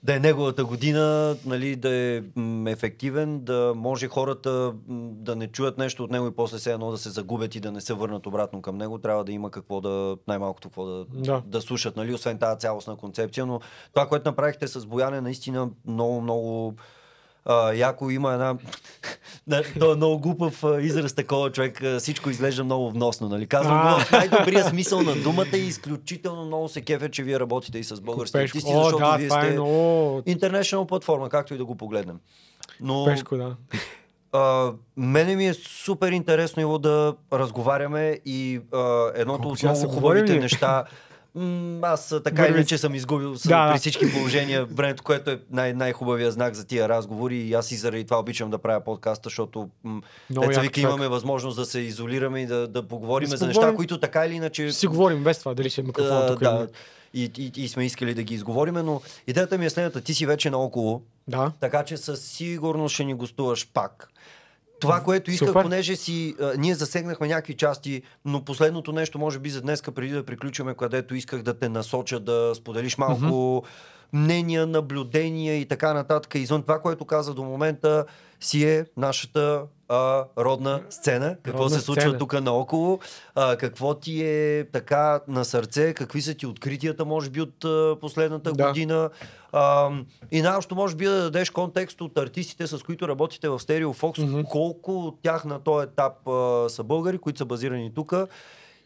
[0.02, 5.46] да е неговата година, нали, да е м, ефективен, да може хората м, да не
[5.46, 7.94] чуят нещо от него и после все едно да се загубят и да не се
[7.94, 8.98] върнат обратно към него.
[8.98, 11.42] Трябва да има какво да, най-малкото какво да, Да.
[11.46, 13.46] да слушат, нали, освен тази цялостна концепция.
[13.46, 13.60] Но
[13.94, 16.74] това, което направихте с Бояне, наистина много, много
[17.48, 18.56] а, яко има една...
[19.46, 21.82] Да, То е много глупав израз такова човек.
[21.98, 23.28] Всичко изглежда много вносно.
[23.28, 23.46] Нали?
[23.46, 27.78] Казвам го в най-добрия смисъл на думата и изключително много се кефе, че вие работите
[27.78, 31.64] и с български артисти, защото да, вие сте е много international платформа, както и да
[31.64, 32.16] го погледнем.
[32.80, 33.56] Но пешко, да.
[34.32, 39.88] а, мене ми е супер интересно Иво да разговаряме и а, едното Колко от много
[39.88, 40.84] хубавите неща.
[41.82, 44.64] Аз така или иначе съм изгубил с, Да, при всички положения.
[44.64, 48.50] Времето, което е най- най-хубавия знак за тия разговори и аз и заради това обичам
[48.50, 50.00] да правя подкаста, защото м,
[50.30, 54.00] деца вика, имаме възможност да се изолираме и да, да поговорим Да за неща, които
[54.00, 56.68] така или иначе си говорим без това, дали ще е микрофон тук да,
[57.14, 60.00] и, и, и сме искали да ги изговориме, но идеята ми е следната.
[60.00, 61.52] Ти си вече наоколо, Да.
[61.60, 64.08] така че със сигурност ще ни гостуваш пак.
[64.80, 65.62] Това, което исках, Супер.
[65.62, 70.12] понеже си, а, ние засегнахме някакви части, но последното нещо, може би за днеска, преди
[70.12, 73.62] да приключваме, където исках да те насоча, да споделиш малко
[74.12, 76.34] мнения, наблюдения и така нататък.
[76.34, 78.04] Извън това, което каза до момента,
[78.40, 81.36] си е нашата а, родна сцена.
[81.42, 82.18] Какво Родна се случва сцена.
[82.18, 82.98] тук наоколо,
[83.34, 87.96] а, какво ти е така на сърце, какви са ти откритията, може би, от а,
[88.00, 88.66] последната Да.
[88.66, 89.10] година.
[89.52, 89.90] А,
[90.30, 94.22] и най-общо може би да дадеш контекст от артистите, с които работите в Stereo Fox,
[94.22, 94.40] Мгм.
[94.42, 98.14] колко от тях на този етап а, са българи, които са базирани тук.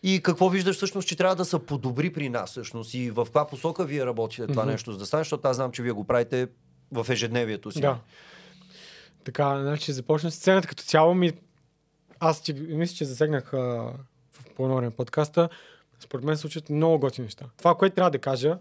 [0.03, 3.47] И какво виждаш всъщност, че трябва да се подобри при нас всъщност и в каква
[3.47, 4.70] посока вие работите това Мгм.
[4.70, 6.49] нещо за да стане, защото аз знам, че вие го правите
[6.93, 7.81] в ежедневието си.
[7.81, 7.99] Да.
[9.24, 11.33] Така, значи започна сцената като цяло ми.
[12.20, 13.59] Аз ти, мисля, че засегнах а,
[14.31, 15.49] в по време подкаста.
[16.01, 17.47] Според мен се случват много готини неща.
[17.59, 18.59] Това, което трябва да кажа,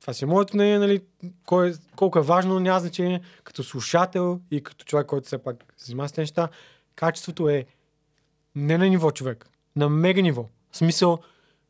[0.00, 1.00] това си е моето мнение, нали,
[1.46, 5.86] кой, колко е важно, няма значение, като слушател и като човек, който все пак се
[5.86, 6.48] занимава с тези неща,
[6.94, 7.66] качеството е
[8.54, 10.48] не на ниво човек, на мега ниво.
[10.72, 11.18] В смисъл,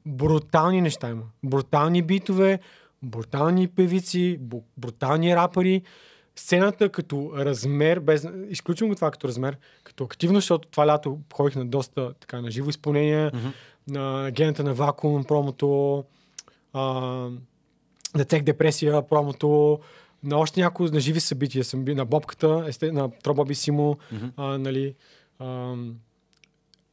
[0.06, 1.22] брутални неща има.
[1.44, 2.60] Брутални битове,
[3.02, 4.39] брутални певици,
[4.77, 5.82] брутални рапъри.
[6.36, 8.27] Сцената като размер, без...
[8.48, 12.51] изключвам го това като размер, като активност, защото това лято ходих на доста така на
[12.51, 13.48] живо изпълнение, Мгм.
[13.89, 16.05] на гената на вакуум, промото,
[16.72, 16.81] а,
[18.14, 19.78] на цех депресия, промото,
[20.22, 24.27] на още някои на живи събития съм бил, на Бобката, есте, на Тробаби Симо, Мгм.
[24.36, 24.94] а, нали,
[25.39, 25.94] ам,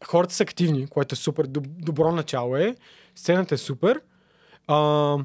[0.05, 2.75] хората са активни, което е супер доб- добро начало е.
[3.15, 4.01] Сцената е супер.
[4.67, 5.17] А,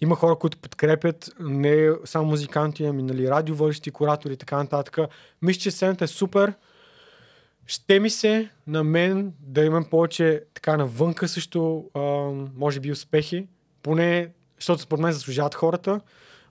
[0.00, 4.98] има хора, които подкрепят не само музиканти, ами нали, радиоводещи, куратори и така нататък.
[5.42, 6.54] Мисля, че сцената е супер.
[7.66, 12.00] Ще ми се на мен да имам повече така навънка също, а,
[12.56, 13.46] може би успехи.
[13.82, 14.28] Поне,
[14.58, 16.00] защото според мен заслужават хората.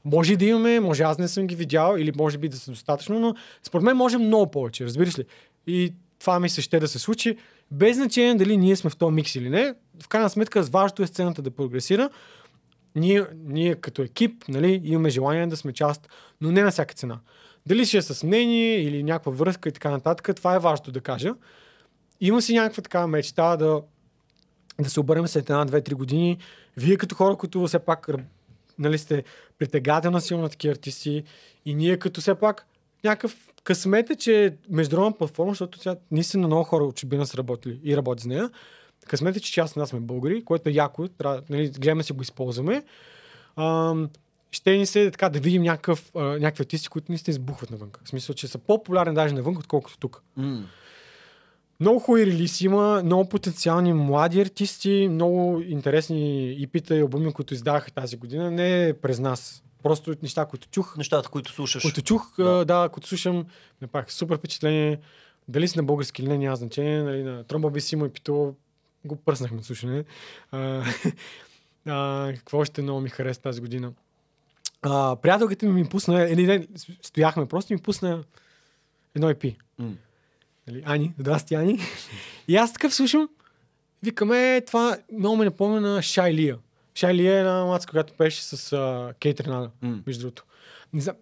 [0.05, 3.19] Може да имаме, може аз не съм ги видял или може би да са достатъчно,
[3.19, 5.25] но според мен може много повече, разбираш ли?
[5.67, 7.37] И това ми се ще да се случи,
[7.71, 9.73] без значение дали ние сме в този микс или не.
[10.03, 12.09] В крайна сметка, важното е сцената да прогресира.
[12.95, 16.09] Ние, ние като екип нали, имаме желание да сме част,
[16.41, 17.19] но не на всяка цена.
[17.65, 21.01] Дали ще е с мнение или някаква връзка и така нататък, това е важното да
[21.01, 21.33] кажа.
[22.21, 23.81] Има си някаква такава мечта да,
[24.79, 26.37] да се обърнем след една, две, три години.
[26.77, 28.07] Вие като хора, които все пак
[28.79, 29.23] нали, сте
[29.59, 31.23] притегателна сила на такива артисти
[31.65, 32.67] и ние като все пак
[33.03, 37.79] някакъв късмет е, че международна платформа, защото тя наистина много хора от чужбина са работили
[37.83, 38.49] и работят с нея.
[39.07, 42.13] Късмет е, че част от нас сме българи, което е яко, трябва, нали, гледаме си
[42.13, 42.83] го използваме.
[43.55, 44.09] Ам,
[44.51, 47.89] ще ни се така да видим някакъв, а, някакви артисти, които наистина избухват навън.
[48.03, 50.23] В смисъл, че са по-популярни даже навън, отколкото тук.
[50.35, 50.63] М.
[51.81, 57.91] Много хубави релиси има, много потенциални млади артисти, много интересни ипита и албуми, които издадаха
[57.91, 58.51] тази година.
[58.51, 59.63] Не през нас.
[59.83, 60.97] Просто неща, които чух.
[60.97, 61.81] Нещата, които слушаш.
[61.81, 62.65] Които чух, Да.
[62.65, 63.45] да, които слушам,
[63.81, 64.99] ме пак супер впечатление.
[65.47, 67.03] Дали си на български или не, няма значение.
[67.03, 68.55] Нали, на Тромба би си му и Пито
[69.05, 70.03] го пръснахме от слушане.
[70.51, 70.83] А,
[71.85, 73.93] а, какво още много ми хареса тази година?
[74.81, 76.67] А, приятелката ми ми пусна, един ден
[77.01, 78.23] стояхме, просто ми пусна
[79.15, 79.55] едно EP.
[79.79, 79.93] М.
[80.71, 81.79] Нали, Ани, здрасти, Ани.
[82.47, 83.29] и аз такъв слушам,
[84.03, 86.57] викаме, това много ме напомня на Шайлия.
[86.95, 89.99] Шайлия е една мацка, която пеше с а, Кейт Ренада, М.
[90.07, 90.43] между другото.
[90.93, 91.15] Не знам,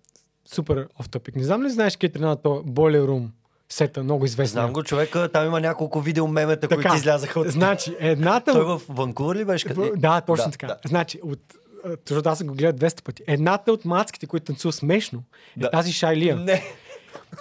[0.46, 1.36] супер оф топик.
[1.36, 3.28] Не знам ли знаеш Кейт Ренада, то Boiler Room
[3.70, 4.62] сета, много известна.
[4.62, 7.48] Знам го човека, там има няколко видео мемета, Така, които излязаха от...
[7.48, 8.52] Значи, едната...
[8.54, 9.68] Той в Ванкувър ли беше?
[9.68, 9.92] Къде?
[9.96, 10.68] Да, точно Да, така.
[10.68, 10.78] да.
[10.86, 11.40] Значи, от,
[12.10, 13.24] защото аз съм го гледал 200 пъти.
[13.28, 15.24] Едната от мацките, които танцува смешно,
[15.58, 15.72] е Да.
[15.72, 16.64] тази Шайлия, Не.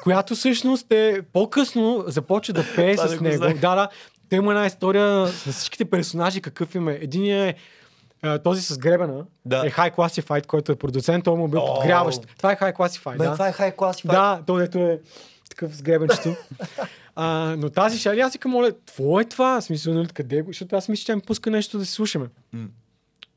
[0.02, 3.44] Която всъщност е по-късно започва да пее Това не с го него.
[3.60, 3.88] Да, да.
[4.30, 6.98] Те има една история с всичките персонажи, какъв им е.
[7.02, 9.66] Единият е този с гребена, Да.
[9.66, 11.74] е High Classified, който е продуцент, той му е бил О!
[11.74, 12.20] подгряващ.
[12.36, 13.32] Това е High Classified, Бе, да.
[13.32, 14.02] това е хай клас.
[14.04, 15.00] Да, той дето е
[15.50, 16.36] такъв с гребенчето.
[17.16, 19.60] а, но тази шали, аз викам, моля, какво е това?
[19.60, 20.42] В Смисъл, нали, къде е?
[20.42, 20.50] го?
[20.50, 22.26] Защото аз мисля, че тя ми пуска нещо да си слушаме.
[22.52, 22.66] М.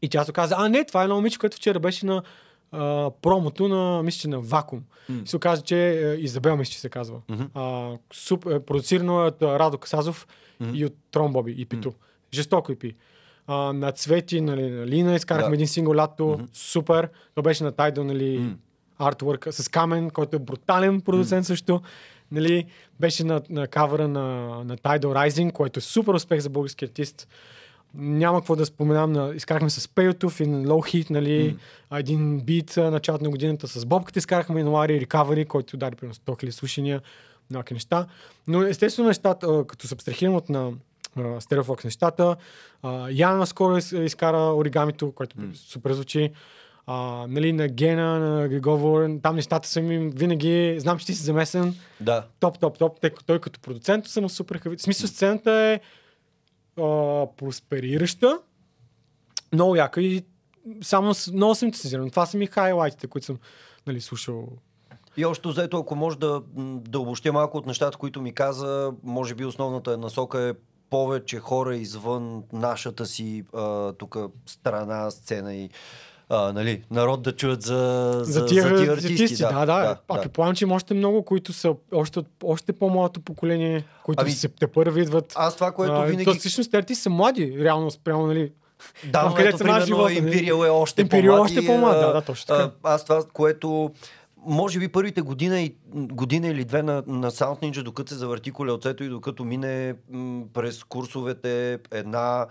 [0.02, 2.24] И тя се каза, а не, това е едно момиче, което вчера беше на
[2.72, 4.84] а, промото на, мисля, че на Вакуум.
[5.10, 7.22] И се оказа, че е, Изабел, мисля, че се казва.
[7.30, 7.44] Мгм.
[7.54, 10.28] А, суп, е, продуцирано от Радо Касазов
[10.60, 10.72] Мгм.
[10.76, 11.94] и от Трон Боби и Пито.
[12.34, 12.96] Жестоко и пи.
[13.48, 15.56] А, на Цвети, нали, на Лина изкарахме Да.
[15.56, 16.28] един сингъл лято.
[16.28, 16.44] Мгм.
[16.54, 17.10] Супер.
[17.36, 18.56] То беше на Тайдо, нали, М.
[19.00, 21.82] артворк с Камен, който е брутален продуцент също.
[22.32, 22.66] Нали,
[23.00, 24.22] беше на, на кавъра на,
[24.64, 27.28] на Tidal Rising, който е супер успех за български артист.
[27.96, 29.12] Няма какво да споменам.
[29.12, 30.66] На, изкарахме с Пеютов и Low
[30.96, 31.58] Heat, нали,
[31.90, 34.20] а, един бит началото на годината с Бобката.
[34.20, 37.02] Изкарахме Януари Recovery, който удари примерно 100 000 слушания,
[37.52, 38.06] някакви неща.
[38.48, 40.72] Но естествено нещата, като се абстрахирам от на
[41.40, 42.36] Стереофокс нещата,
[42.84, 45.48] а, Яна наскоро из, изкара оригамито, което М.
[45.56, 46.32] супер звучи.
[46.88, 51.24] А, нали, на Гена, на Григор, там нещата са ми винаги, знам, че ти си
[51.24, 52.24] замесен, Да.
[52.40, 53.00] топ, топ, топ.
[53.02, 54.78] Те, той като продуцент съм супер хави.
[54.78, 55.80] В смисъл сцената е
[56.84, 58.40] а, просперираща,
[59.54, 60.26] много яка и
[60.82, 62.10] само много съм ентусизиран.
[62.10, 63.40] Това са ми хайлайтите, които съм
[63.88, 64.48] нали, слушал.
[65.18, 69.36] И още взето, ако може да, да обобщя малко от нещата, които ми каза, може
[69.36, 70.54] би основната насока е
[70.90, 73.44] повече хора извън нашата си
[73.98, 75.70] тук страна, сцена и
[76.34, 79.44] а, нали, народ да чуят за, за, За тия, за тия артисти, артисти.
[79.44, 79.66] да, да.
[79.66, 80.22] да, а да.
[80.22, 84.68] предполагам, че има още много, които са още, още по-малото поколение, които Ами, се те
[84.68, 85.34] първи идват.
[85.36, 86.26] Аз това, което А, винаги...
[86.26, 88.52] То, всъщност, артисти са млади, реално спрямо, нали?
[89.06, 90.22] Да, но ето, примерно, живот, нали?
[90.22, 91.40] Imperial е още Imperial по-млад.
[91.40, 92.72] още по-млад, да, да, точно така.
[92.84, 93.92] Аз това, което
[94.46, 98.52] може би първите година, и, година или две на, на Sound Ninja, докато се завърти
[98.52, 102.46] колелцето и докато мине м, през курсовете една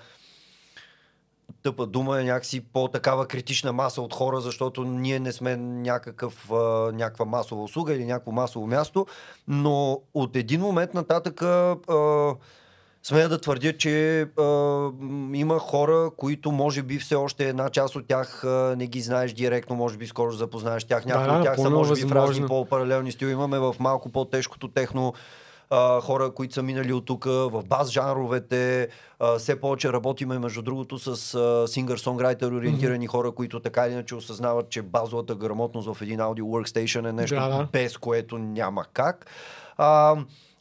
[1.63, 6.57] тъпа дума е някакси по-такава критична маса от хора, защото ние не сме някакъв, а,
[6.93, 9.07] някаква масова услуга или някакво масово място,
[9.49, 11.77] но от един момент нататък а,
[13.03, 14.43] смея да твърдя, че а,
[15.33, 19.33] има хора, които може би все още една част от тях а, не ги знаеш
[19.33, 21.05] директно, може би скоро запознаеш тях.
[21.05, 23.31] Някои Да, от тях са може би в разни по-паралелни стили.
[23.31, 25.15] Имаме в малко по-тежкото техно
[25.71, 28.89] а, хора, които са минали от тук, в бас жанровете.
[29.19, 31.17] А, все повече работиме, между другото, с
[31.69, 37.09] сингър-сонграйтер ориентирани хора, които така или иначе осъзнават, че базовата грамотност в един аудио workstation
[37.09, 37.69] е нещо Да, да.
[37.73, 39.27] без което няма как.
[39.77, 40.17] А,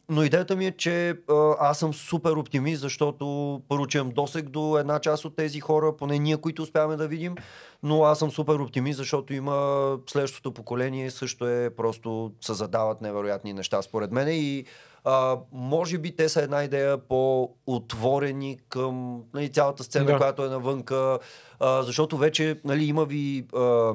[0.08, 4.48] но идеята ми е, че а, аз съм супер оптимист, защото първо, че имам досег
[4.48, 7.34] до една част от тези хора, поне ние, които успяваме да видим,
[7.82, 13.52] но аз съм супер оптимист, защото има следващото поколение също е просто се задават невероятни
[13.52, 14.64] неща според мен и
[15.04, 20.16] а, може би те са една идея по-отворени към нали, цялата сцена, Да.
[20.16, 21.18] която е навънка,
[21.60, 23.92] а, защото вече нали, има ви а,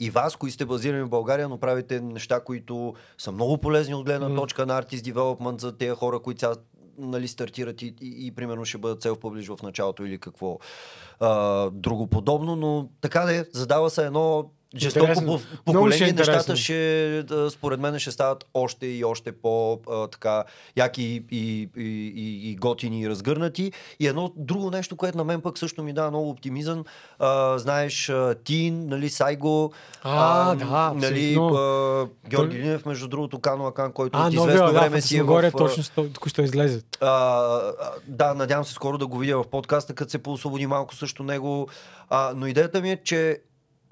[0.00, 4.04] и вас, които сте базирани в България, но правите неща, които са много полезни от
[4.04, 4.38] гледна Мгм.
[4.38, 6.54] точка на артист девелопмент за тези хора, които сега
[6.98, 10.58] нали, стартират и, и, и примерно ще бъдат self-publish в началото или какво
[11.20, 15.26] а, друго подобно, но така да е, задава се едно жестоко Интересно.
[15.26, 16.32] по- е поколение, интересно.
[16.34, 20.44] нещата ще, да, според мен ще стават още и още по а, така
[20.76, 23.72] яки и, и, и, и, готини и разгърнати.
[24.00, 26.84] И едно друго нещо, което на мен пък също ми дава много оптимизъм,
[27.18, 29.72] а, знаеш, а, Тин, нали, Сайго,
[30.02, 34.72] А, да, нали, а, Георги Линев, между другото, Кано Акан, който А, от новия, известно
[34.72, 35.26] да, време си е в...
[35.26, 36.82] горе, а, точно току-що излезе.
[37.00, 37.72] а, а,
[38.06, 41.68] да, надявам се скоро да го видя в подкаста, като се поосвободи малко също него.
[42.10, 43.38] А, но идеята ми е, че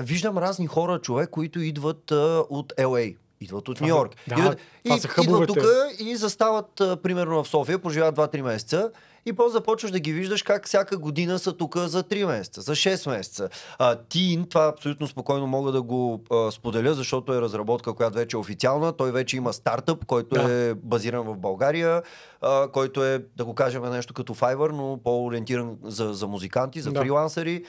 [0.02, 2.14] виждам разни хора, човек, които идват а,
[2.50, 3.16] от LA.
[3.40, 4.14] идват от Нью Йорк.
[4.28, 5.58] да, идват, това и, са идват тук
[5.98, 8.90] и застават а, примерно в София, поживяват 2-3 месеца
[9.26, 12.72] и после започваш да ги виждаш как всяка година са тук за 3 месеца, за
[12.72, 13.48] 6 месеца.
[13.78, 18.36] А, Тин, това абсолютно спокойно мога да го а, споделя, защото е разработка, която вече
[18.36, 18.92] е официална.
[18.92, 20.52] Той вече има стартъп, който Да.
[20.52, 22.02] е базиран в България,
[22.40, 26.92] а, който е, да го кажем, нещо като Fiverr, но по-ориентиран за, за музиканти, за
[26.92, 27.00] Да.
[27.00, 27.64] фрилансъри.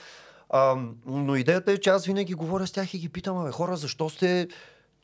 [0.55, 0.75] А,
[1.05, 4.09] но идеята е, че аз винаги говоря с тях и ги питам, абе хора, защо
[4.09, 4.47] сте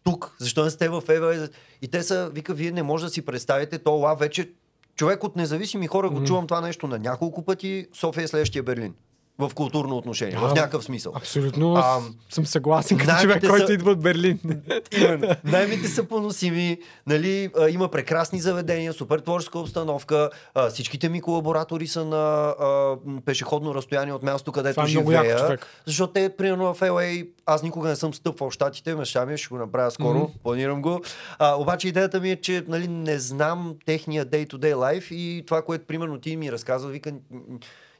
[0.03, 0.35] тук?
[0.39, 1.49] Защо не сте в Ева?
[1.81, 4.49] И те са, вика, вие не може да си представите, то лав вече
[4.95, 6.26] човек от независими хора го Мгм.
[6.26, 7.88] чувам това нещо на няколко пъти.
[7.93, 8.93] София е следващия Берлин.
[9.39, 10.47] В културно отношение, в Да.
[10.47, 11.13] някакъв смисъл.
[11.15, 11.99] Абсолютно А,
[12.29, 14.39] съм съгласен като човек, който са- идва от Берлин.
[14.93, 15.27] Именно.
[15.43, 21.87] Наймите са поносими, нали, а, има прекрасни заведения, супер творческа обстановка, а, всичките ми колаборатори
[21.87, 22.17] са на
[22.49, 22.95] а,
[23.25, 25.57] пешеходно разстояние от място, където Това е живея.
[25.85, 29.37] Защото те, примерно в LA, аз никога не съм стъпвал в Штатите, мечта ми е,
[29.37, 30.31] ще го направя скоро, Мгм.
[30.43, 31.01] планирам го.
[31.39, 35.85] А, обаче идеята ми е, че нали, не знам техния day-to-day life и това, което
[35.85, 37.11] примерно ти ми разказва, вика,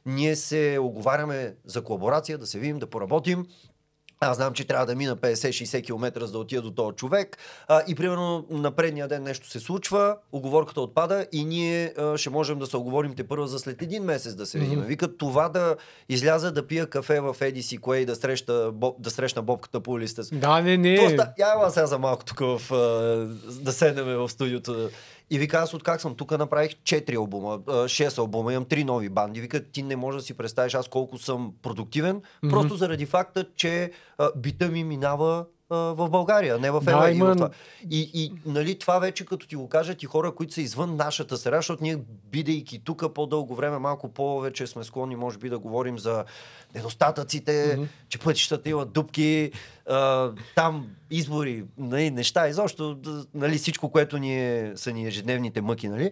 [0.06, 3.46] ние се оговаряме за колаборация, да се видим, да поработим.
[4.22, 7.38] Аз знам, че трябва да мина 50-60 км за да отида до този човек.
[7.68, 12.30] А, и примерно на предния ден нещо се случва, оговорката отпада и ние а, ще
[12.30, 14.78] можем да се оговорим те първо за след един месец да се видим.
[14.78, 14.86] Мгм.
[14.86, 15.76] Вика това да
[16.08, 19.80] изляза да пия кафе в Еди си кое и да, среща, боб, да срещна бобката
[19.80, 20.24] по улицата.
[20.24, 20.96] с- Да, не, не.
[20.96, 22.76] Просто, я ела сега за малко тук в, а,
[23.54, 24.90] да седнем в студиото.
[25.30, 29.08] И вика, аз от как съм тук направих 4 албума, 6 албума, имам 3 нови
[29.08, 29.40] банди.
[29.40, 32.50] Вика, ти не можеш да си представиш аз колко съм продуктивен, Мгм.
[32.50, 37.10] просто заради факта, че а, бита ми минава а, в България, не в Да, Ела.
[37.10, 37.50] и има- това.
[37.90, 41.36] И, и нали, това вече като ти го кажат и хора, които са извън нашата
[41.36, 45.98] среда, защото ние, бидейки тук по-дълго време, малко повече сме склонни, може би, да говорим
[45.98, 46.24] за
[46.74, 47.84] недостатъците, Мгм.
[48.08, 49.52] че пътищата имат дупки,
[49.86, 55.60] а, там избори, нали, неща, изобщо да, нали, всичко, което ни е, са ни ежедневните
[55.60, 55.88] мъки.
[55.88, 56.10] Нали?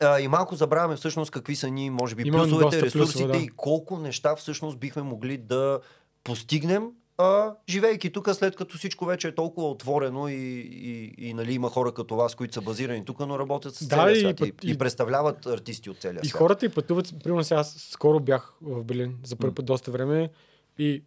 [0.00, 3.38] А, и малко забравяме всъщност какви са ни, може би, Има плюсовете, ресурсите плюсове, да.
[3.38, 5.80] и колко неща всъщност бихме могли да
[6.24, 6.82] постигнем,
[7.18, 11.68] а, живейки тук, след като всичко вече е толкова отворено и, и, и нали, има
[11.70, 14.52] хора като вас, които са базирани тук, но работят с Да, целия и свят и,
[14.62, 16.38] и, и- представляват артисти от целия И свят.
[16.38, 17.14] хората и пътуват.
[17.24, 20.30] Примерно сега аз скоро бях в Берлин за първи път доста време
[20.78, 21.02] и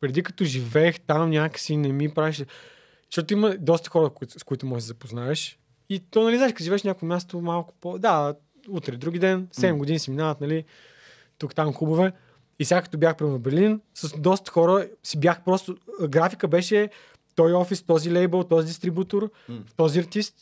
[0.00, 2.46] преди като живеех там някакси не ми правеше...
[3.10, 5.58] Защото има доста хора, с които можеш да се запознаеш.
[5.88, 7.98] И то, нали, знаеш, като живееш някакво място малко по...
[7.98, 8.34] Да,
[8.68, 9.78] утре, други ден, 7 М.
[9.78, 10.64] години си минават, нали,
[11.38, 12.12] тук там клубове.
[12.58, 15.76] И сега като бях примерно в Берлин, с доста хора си бях просто...
[16.02, 16.88] Графика беше
[17.34, 19.58] той офис, този лейбъл, този дистрибутор, М.
[19.76, 20.34] този артист.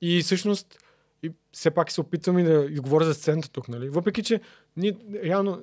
[0.00, 0.78] И всъщност
[1.22, 3.88] и все пак се опитвам и да и говоря за сцената тук, нали?
[3.88, 4.40] Въпреки, че
[4.76, 5.60] ние реално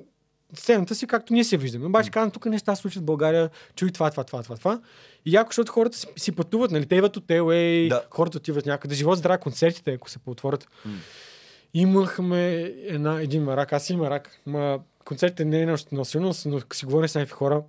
[0.54, 1.86] сцената си както ние се виждаме.
[1.86, 4.80] Обаче казвам, тук неща се случват в България, чуй това, това, това, това, това.
[5.26, 6.86] И яко, защото хората си, си пътуват, нали?
[6.86, 8.04] Те идват от LA, Да.
[8.10, 8.94] хората отиват някъде.
[8.94, 10.68] Живот здраве концертите, ако се поотворят.
[10.84, 10.92] М.
[11.74, 12.52] Имахме
[12.82, 14.40] една, един марак, аз имам марак.
[14.46, 17.62] Ма, концертите не е нещо много силно, но си говоря с някакви хора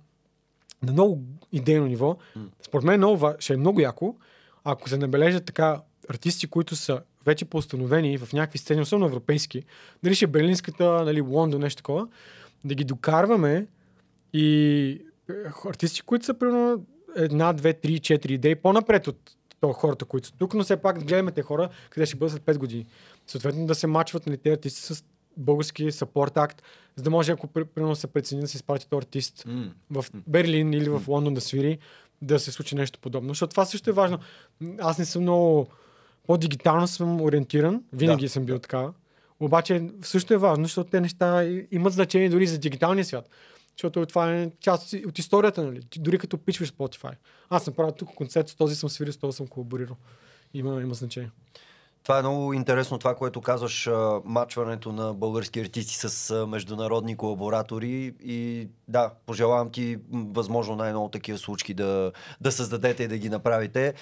[0.82, 1.22] на много
[1.52, 2.16] идейно ниво.
[2.62, 4.16] Според мен е много, ще е много яко,
[4.64, 9.62] ако се набележат така артисти, които са вече поустановени в някакви сцени, особено европейски,
[10.02, 12.08] дали ще е Берлинската, нали, Лондон, нещо такова,
[12.64, 13.66] да ги докарваме
[14.32, 14.88] и
[15.30, 15.32] е,
[15.68, 16.84] артисти, които са примерно
[17.16, 20.98] една, две, три, четири идеи по-напред от то, хората, които са тук, но все пак
[20.98, 22.86] да гледаме те хора, къде ще бъдат след 5 години.
[23.26, 25.04] Съответно да се мачват нали, тези артисти с
[25.36, 26.62] български сапорт акт,
[26.96, 29.70] за да може, ако при- примерно се прецени да се изпрати този артист М.
[29.90, 31.78] в Берлин или в Лондон да свири,
[32.22, 33.28] да се случи нещо подобно.
[33.28, 34.18] Защото това също е важно.
[34.78, 35.66] Аз не съм много
[36.26, 38.88] по-дигитално съм ориентиран, винаги Да, съм бил така.
[39.40, 43.28] Обаче също е важно, защото те неща имат значение дори за дигиталния свят.
[43.72, 45.80] Защото това е част от- историята, нали?
[45.98, 47.12] Дори като пичваш Spotify.
[47.50, 49.96] Аз съм правил тук концерт, с този съм свирил, с този съм колаборирал.
[50.54, 51.30] Има, има значение.
[52.06, 53.90] Това е много интересно, това, което казваш,
[54.24, 58.14] мачването на български артисти с международни колаборатори.
[58.24, 63.94] И да, пожелавам ти възможно най-много такива случки да, да създадете и да ги направите.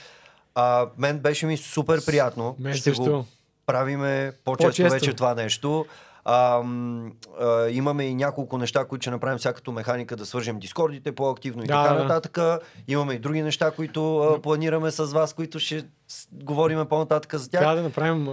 [0.55, 2.57] А, мен беше ми супер приятно.
[2.59, 3.03] Мен Ще също.
[3.03, 3.25] го
[3.67, 4.93] правиме по-често, По-често.
[4.93, 5.87] вече това нещо.
[6.25, 6.63] А,
[7.41, 11.65] а, имаме и няколко неща, които ще направим сега като механика да свържем дискордите по-активно
[11.65, 12.03] и Да, така да.
[12.03, 12.63] нататък.
[12.89, 15.85] Имаме и други неща, които а, планираме с вас, които ще
[16.33, 17.61] говорим по-нататък за тях.
[17.61, 18.29] Трябва да направим.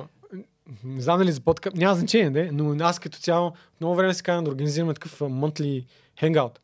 [0.84, 1.76] Не знам дали за подкаст.
[1.76, 5.86] Няма значение, не, но аз като цяло много време се казвам да организираме такъв monthly
[6.22, 6.58] hangout.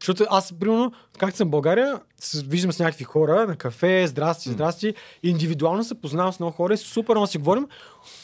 [0.00, 4.48] Защото аз, примерно, както съм в България, с, виждам с някакви хора на кафе, здрасти,
[4.50, 4.94] здрасти.
[5.22, 7.66] Индивидуално се познавам с много хора и супер много си говорим.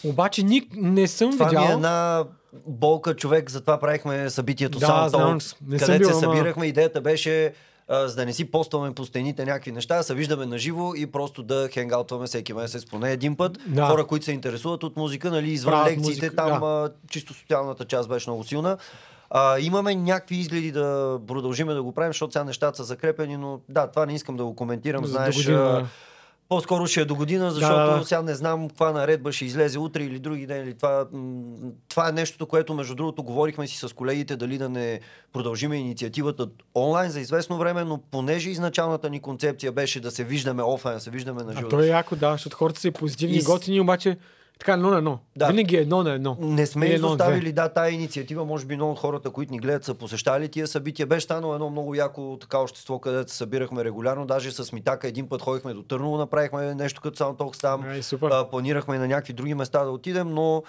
[0.05, 1.62] Обаче ник не съм Това видял.
[1.62, 2.24] ми е една
[2.66, 6.66] болка човек, затова правихме събитието Да, Sound Talks, където се ама- събирахме.
[6.66, 7.53] Идеята беше
[7.89, 10.94] а, за да не си постваме по стените някакви неща, да се виждаме на живо
[10.94, 13.59] и просто да хенгаутваме всеки месец поне един път.
[13.66, 13.86] Да.
[13.86, 16.66] Хора, които се интересуват от музика, нали, извън Правят лекциите, музика, там да.
[16.66, 18.77] а, чисто социалната част беше много силна.
[19.35, 23.61] А, имаме някакви изгледи да продължиме да го правим, защото сега нещата са закрепени, но
[23.69, 25.07] да, това не искам да го коментирам.
[25.07, 25.89] Знаеш, година,
[26.49, 30.03] по-скоро ще е до година, защото Да, сега не знам каква наредба ще излезе утре
[30.03, 30.65] или други ден.
[30.65, 31.07] Или това,
[31.89, 35.01] това е нещото, което между другото говорихме си с колегите, дали да не
[35.33, 40.63] продължиме инициативата онлайн за известно време, но понеже изначалната ни концепция беше да се виждаме
[40.63, 41.69] офлайн, да се виждаме на А живо.
[41.69, 44.17] то е яко, да, защото хората са и позитивни И готини, обаче
[44.63, 45.19] така едно на едно.
[45.37, 45.47] Да.
[45.47, 46.37] Винаги е едно на едно.
[46.41, 46.95] Не сме две.
[46.95, 48.45] изоставили, да, тая инициатива.
[48.45, 51.07] Може би много от хората, които ни гледат, са посещали тия събития.
[51.07, 54.27] Беше станало едно много яко така общество, където се събирахме регулярно.
[54.27, 57.83] Даже с Митака един път ходихме до Търново, направихме нещо като Soundtalks там.
[57.83, 58.01] Ай.
[58.23, 60.63] А, планирахме на някакви други места да отидем, но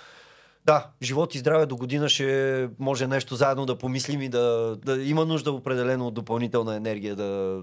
[0.65, 5.03] да, живот и здраве до година ще може нещо заедно да помислим и да, да
[5.03, 7.61] има нужда определено от допълнителна енергия да,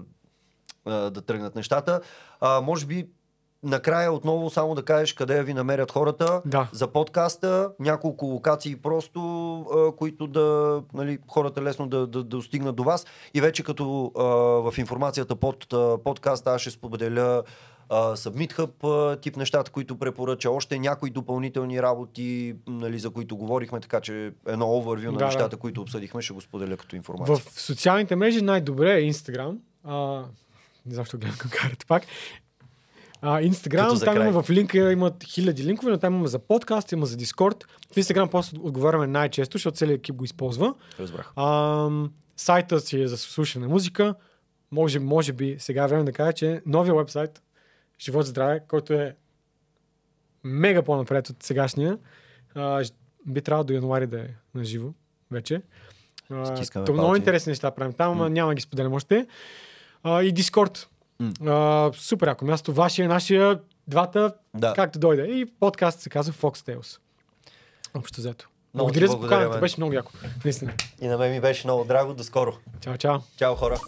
[0.85, 2.01] да тръгнат нещата.
[2.39, 3.07] А, може би
[3.63, 6.69] накрая отново само да кажеш къде ви намерят хората Да.
[6.71, 9.21] за подкаста, няколко локации просто,
[9.61, 13.05] а, които да, нали, хората лесно да, да, да достигнат до вас.
[13.33, 14.23] И вече като а,
[14.71, 17.43] в информацията под а, подкаста аз ще споделя
[17.91, 24.01] Submit Hub тип нещата, които препоръча, още някои допълнителни работи, нали, за които говорихме, така
[24.01, 25.25] че едно overview на Да, да.
[25.25, 27.35] нещата, които обсъдихме, ще го споделя като информация.
[27.35, 29.57] В социалните мрежи най-добре е Instagram.
[29.83, 30.23] А,
[30.85, 32.03] не знам, защо гледам към карата пак.
[33.21, 33.41] А,
[33.95, 37.17] за там има в линка, имат хиляди линкове, но там има за подкаст, има за
[37.17, 37.63] Discord.
[37.91, 40.73] В Instagram просто отговаряме най-често, защото целият екип го използва.
[40.99, 41.31] Разбрах.
[41.35, 41.89] А,
[42.37, 44.15] сайта си е за слушане музика.
[44.71, 47.41] Може, може би сега е време да кажа, че новия вебсайт
[47.99, 49.15] Живот здраве, който е
[50.43, 51.97] мега по-напред от сегашния,
[52.55, 52.83] а,
[53.25, 54.89] би трябвало до януари да е на живо
[55.31, 55.61] вече.
[56.45, 59.27] Стискаме много интересни неща правим там, ама няма да ги споделям още.
[60.03, 60.31] А, и
[61.21, 61.47] Discord.
[61.47, 62.73] А, супер ако място.
[62.73, 64.73] Вашия, нашия, двата, Да.
[64.73, 65.23] както дойде.
[65.23, 66.97] И подкаст се казва Foxtails.
[67.93, 68.47] Общо взето.
[68.73, 69.59] Много Благодаря за поканата.
[69.59, 70.11] Беше много яко.
[70.45, 70.73] Наистина.
[71.01, 72.13] И на мен ми беше много драго.
[72.13, 72.53] До скоро.
[72.81, 73.19] Чао, чао.
[73.37, 73.79] Чао хора.